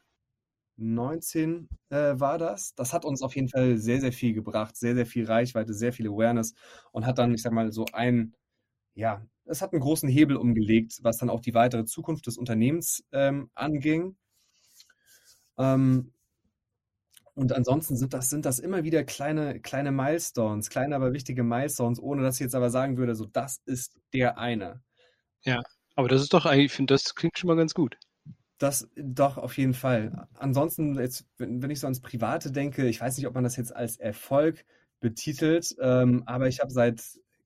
[0.77, 1.67] mhm.
[1.89, 2.75] äh, war das.
[2.75, 5.93] Das hat uns auf jeden Fall sehr, sehr viel gebracht, sehr, sehr viel Reichweite, sehr
[5.93, 6.53] viel Awareness
[6.91, 8.35] und hat dann, ich sag mal, so ein,
[8.95, 13.03] ja, es hat einen großen Hebel umgelegt, was dann auch die weitere Zukunft des Unternehmens
[13.11, 14.15] ähm, anging.
[15.57, 16.11] Ähm,
[17.35, 21.99] und ansonsten sind das, sind das immer wieder kleine, kleine Milestones, kleine, aber wichtige Milestones,
[21.99, 24.81] ohne dass ich jetzt aber sagen würde, so das ist der eine.
[25.43, 25.61] Ja,
[25.95, 27.97] aber das ist doch eigentlich, ich finde, das klingt schon mal ganz gut.
[28.57, 30.27] Das doch auf jeden Fall.
[30.35, 33.75] Ansonsten, jetzt, wenn, ich so ans Private denke, ich weiß nicht, ob man das jetzt
[33.75, 34.65] als Erfolg
[35.01, 37.01] betitelt, ähm, aber ich habe seit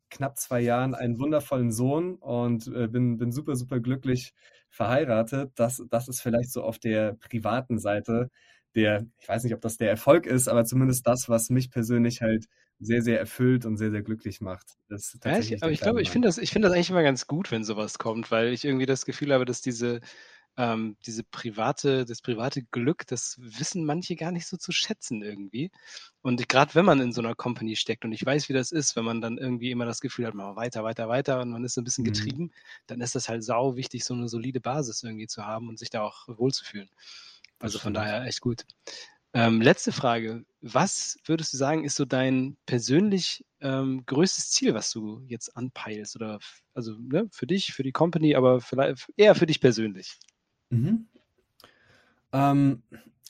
[0.09, 4.33] knapp zwei Jahren einen wundervollen Sohn und äh, bin, bin super, super glücklich
[4.69, 5.51] verheiratet.
[5.55, 8.29] Das, das ist vielleicht so auf der privaten Seite
[8.75, 12.21] der, ich weiß nicht, ob das der Erfolg ist, aber zumindest das, was mich persönlich
[12.21, 12.45] halt
[12.79, 14.77] sehr, sehr erfüllt und sehr, sehr glücklich macht.
[15.23, 17.63] ja, ich, aber ich glaube, ich finde das, ich das eigentlich immer ganz gut, wenn
[17.63, 19.99] sowas kommt, weil ich irgendwie das Gefühl habe, dass diese,
[20.59, 25.71] ähm, diese private, das private Glück, das wissen manche gar nicht so zu schätzen irgendwie.
[26.21, 28.97] Und gerade wenn man in so einer Company steckt und ich weiß, wie das ist,
[28.97, 31.75] wenn man dann irgendwie immer das Gefühl hat, man weiter, weiter, weiter und man ist
[31.75, 32.11] so ein bisschen mhm.
[32.11, 32.51] getrieben, mhm.
[32.87, 35.89] dann ist das halt sau wichtig, so eine solide Basis irgendwie zu haben und sich
[35.89, 36.89] da auch wohlzufühlen.
[37.59, 38.65] Also von daher echt gut.
[39.33, 40.43] Ähm, letzte Frage.
[40.59, 46.17] Was würdest du sagen, ist so dein persönlich ähm, größtes Ziel, was du jetzt anpeilst?
[46.17, 46.39] Oder
[46.73, 50.19] also ne, für dich, für die Company, aber vielleicht eher für dich persönlich?
[50.69, 51.07] Mhm.
[52.31, 52.83] Ähm,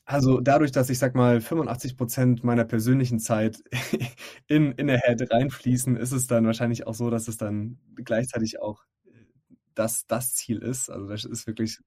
[0.06, 3.64] also dadurch, dass ich sag mal 85 Prozent meiner persönlichen Zeit
[4.48, 8.62] in, in der Head reinfließen, ist es dann wahrscheinlich auch so, dass es dann gleichzeitig
[8.62, 8.84] auch
[9.76, 10.90] das, das Ziel ist.
[10.90, 11.78] Also das ist wirklich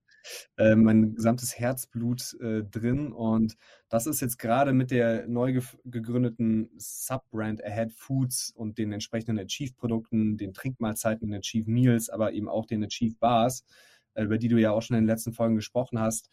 [0.56, 3.56] äh, mein gesamtes Herzblut äh, drin und
[3.88, 10.36] das ist jetzt gerade mit der neu gegründeten Subbrand Ahead Foods und den entsprechenden Achieve-Produkten,
[10.36, 14.58] den Trinkmahlzeiten, den Achieve Meals, aber eben auch den Achieve Bars, äh, über die du
[14.58, 16.28] ja auch schon in den letzten Folgen gesprochen hast,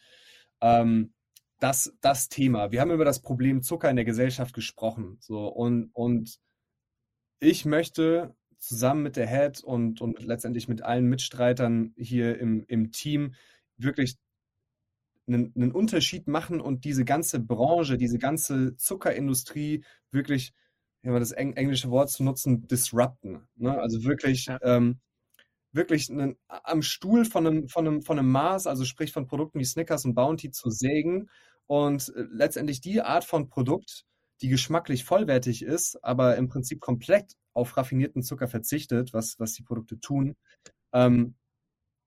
[0.60, 1.12] ähm,
[1.58, 2.72] das, das Thema.
[2.72, 5.18] Wir haben über das Problem Zucker in der Gesellschaft gesprochen.
[5.20, 6.40] So, und, und
[7.38, 12.92] ich möchte zusammen mit der Head und, und letztendlich mit allen Mitstreitern hier im, im
[12.92, 13.34] Team
[13.76, 14.16] wirklich
[15.26, 20.52] einen, einen Unterschied machen und diese ganze Branche, diese ganze Zuckerindustrie wirklich,
[21.02, 23.48] wenn man das englische Wort zu nutzen, disrupten.
[23.56, 23.78] Ne?
[23.78, 24.58] Also wirklich, ja.
[24.62, 25.00] ähm,
[25.72, 29.58] wirklich einen, am Stuhl von einem, von, einem, von einem Maß, also sprich von Produkten
[29.58, 31.28] wie Snickers und Bounty zu sägen
[31.66, 34.04] und äh, letztendlich die Art von Produkt,
[34.40, 39.62] die geschmacklich vollwertig ist, aber im Prinzip komplett auf raffinierten Zucker verzichtet, was, was die
[39.62, 40.36] Produkte tun,
[40.92, 41.34] ähm,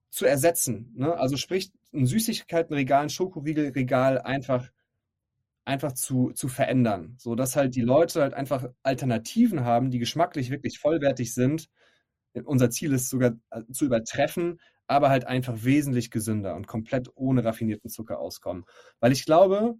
[0.09, 0.91] zu ersetzen.
[0.95, 1.15] Ne?
[1.15, 4.69] Also sprich, ein Süßigkeitenregal, ein Schokoriegelregal einfach,
[5.65, 10.79] einfach zu, zu verändern, sodass halt die Leute halt einfach Alternativen haben, die geschmacklich wirklich
[10.79, 11.69] vollwertig sind.
[12.45, 17.43] Unser Ziel ist sogar äh, zu übertreffen, aber halt einfach wesentlich gesünder und komplett ohne
[17.43, 18.65] raffinierten Zucker auskommen.
[18.99, 19.75] Weil ich glaube,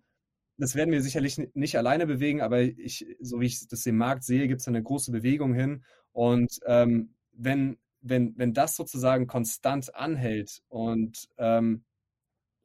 [0.57, 4.23] das werden wir sicherlich nicht alleine bewegen, aber ich, so wie ich das im Markt
[4.23, 5.83] sehe, gibt es eine große Bewegung hin.
[6.11, 11.83] Und ähm, wenn, wenn, wenn das sozusagen konstant anhält und, ähm,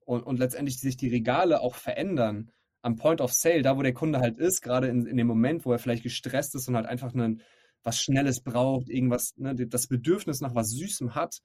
[0.05, 2.51] und, und letztendlich sich die Regale auch verändern
[2.83, 5.65] am Point of Sale, da wo der Kunde halt ist, gerade in, in dem Moment,
[5.65, 7.43] wo er vielleicht gestresst ist und halt einfach einen,
[7.83, 11.41] was Schnelles braucht, irgendwas, ne, das Bedürfnis nach was Süßem hat,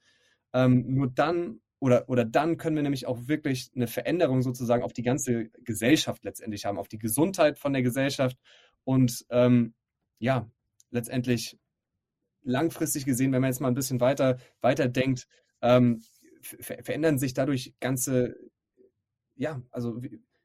[0.54, 4.94] ähm, nur dann oder, oder dann können wir nämlich auch wirklich eine Veränderung sozusagen auf
[4.94, 8.38] die ganze Gesellschaft letztendlich haben, auf die Gesundheit von der Gesellschaft.
[8.86, 9.74] Und ähm,
[10.18, 10.50] ja,
[10.92, 11.60] letztendlich
[12.44, 15.28] langfristig gesehen, wenn man jetzt mal ein bisschen weiter, weiter denkt,
[15.62, 16.02] ähm,
[16.42, 18.38] ver verändern sich dadurch ganze,
[19.36, 20.02] ja, also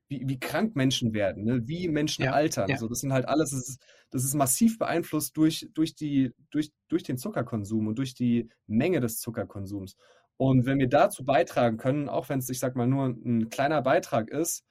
[0.08, 1.68] wie, wie, krank Menschen werden, ne?
[1.68, 2.68] wie Menschen ja, altern.
[2.68, 2.74] Ja.
[2.76, 6.72] Also das sind halt alles, das ist, das ist massiv beeinflusst durch, durch, die, durch,
[6.88, 9.96] durch den Zuckerkonsum und durch die Menge des Zuckerkonsums.
[10.38, 13.82] Und wenn wir dazu beitragen können, auch wenn es, ich sag mal, nur ein kleiner
[13.82, 14.64] Beitrag ist,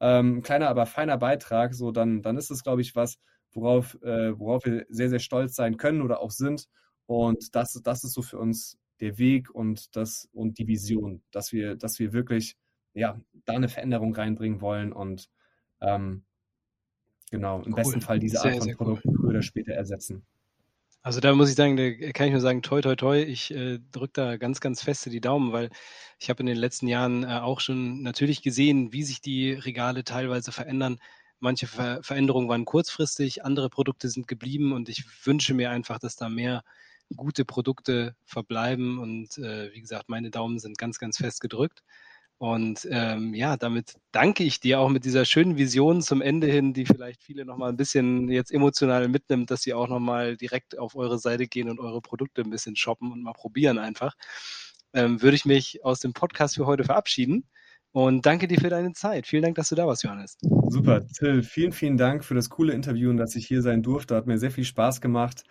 [0.00, 3.18] ähm, ein kleiner, aber feiner Beitrag, so dann, dann ist es, glaube ich, was,
[3.52, 6.66] worauf, äh, worauf wir sehr, sehr stolz sein können oder auch sind.
[7.06, 11.52] Und das, das ist so für uns der Weg und das und die Vision, dass
[11.52, 12.56] wir, dass wir wirklich
[12.94, 15.28] ja, da eine Veränderung reinbringen wollen und
[15.80, 16.24] ähm,
[17.30, 17.74] genau, im cool.
[17.74, 19.14] besten Fall diese Art von Produkt cool.
[19.16, 20.24] früher oder später ersetzen.
[21.02, 23.78] Also da muss ich sagen, da kann ich nur sagen, toi, toi, toi, ich äh,
[23.92, 25.70] drücke da ganz, ganz feste die Daumen, weil
[26.18, 30.04] ich habe in den letzten Jahren äh, auch schon natürlich gesehen, wie sich die Regale
[30.04, 30.98] teilweise verändern.
[31.40, 36.16] Manche Ver Veränderungen waren kurzfristig, andere Produkte sind geblieben und ich wünsche mir einfach, dass
[36.16, 36.64] da mehr
[37.16, 41.82] gute Produkte verbleiben und äh, wie gesagt, meine Daumen sind ganz, ganz fest gedrückt.
[42.38, 46.72] Und ähm, ja, damit danke ich dir auch mit dieser schönen Vision zum Ende hin,
[46.72, 50.94] die vielleicht viele nochmal ein bisschen jetzt emotional mitnimmt, dass sie auch nochmal direkt auf
[50.94, 54.14] eure Seite gehen und eure Produkte ein bisschen shoppen und mal probieren einfach.
[54.92, 57.44] Ähm, würde ich mich aus dem Podcast für heute verabschieden.
[57.90, 59.26] Und danke dir für deine Zeit.
[59.26, 60.36] Vielen Dank, dass du da warst, Johannes.
[60.68, 61.42] Super, Till.
[61.42, 64.14] Vielen, vielen Dank für das coole Interview und dass ich hier sein durfte.
[64.14, 65.42] Hat mir sehr viel Spaß gemacht.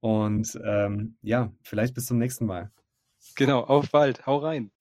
[0.00, 2.72] Und ähm, ja, vielleicht bis zum nächsten Mal.
[3.36, 4.26] Genau, auf bald.
[4.26, 4.72] Hau rein.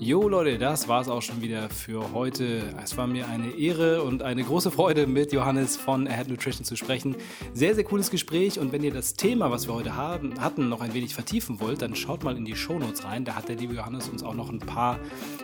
[0.00, 2.72] Jo Leute, das war es auch schon wieder für heute.
[2.82, 6.76] Es war mir eine Ehre und eine große Freude, mit Johannes von Ahead Nutrition zu
[6.76, 7.16] sprechen.
[7.52, 10.82] Sehr, sehr cooles Gespräch und wenn ihr das Thema, was wir heute haben, hatten, noch
[10.82, 13.24] ein wenig vertiefen wollt, dann schaut mal in die Shownotes rein.
[13.24, 15.00] Da hat der liebe Johannes uns auch noch ein paar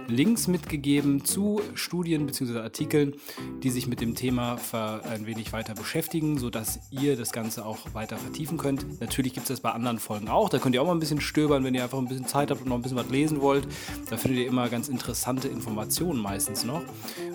[0.07, 2.61] Links mitgegeben zu Studien bzw.
[2.61, 3.17] Artikeln,
[3.65, 8.17] die sich mit dem Thema ein wenig weiter beschäftigen, sodass ihr das Ganze auch weiter
[8.17, 9.01] vertiefen könnt.
[9.01, 10.49] Natürlich gibt es das bei anderen Folgen auch.
[10.49, 12.63] Da könnt ihr auch mal ein bisschen stöbern, wenn ihr einfach ein bisschen Zeit habt
[12.63, 13.67] und noch ein bisschen was lesen wollt.
[14.11, 16.83] Da findet ihr immer ganz interessante Informationen meistens noch.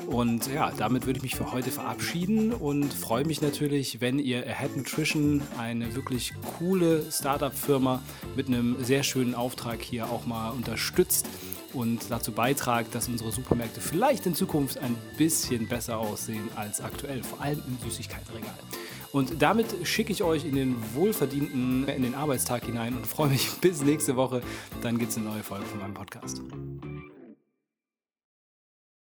[0.08, 4.46] Und ja, damit würde ich mich für heute verabschieden und freue mich natürlich, wenn ihr
[4.48, 8.02] Ahead Nutrition, eine wirklich coole Startup-Firma
[8.36, 11.28] mit einem sehr schönen Auftrag hier auch mal unterstützt
[11.74, 17.24] und dazu beitragt, dass unsere Supermärkte vielleicht in Zukunft ein bisschen besser aussehen als aktuell,
[17.24, 18.56] vor allem im Süßigkeitenregal.
[19.12, 23.50] Und damit schicke ich euch in den wohlverdienten, in den Arbeitstag hinein und freue mich
[23.62, 24.42] bis nächste Woche.
[24.82, 26.42] Dann gibt es eine neue Folge von meinem Podcast.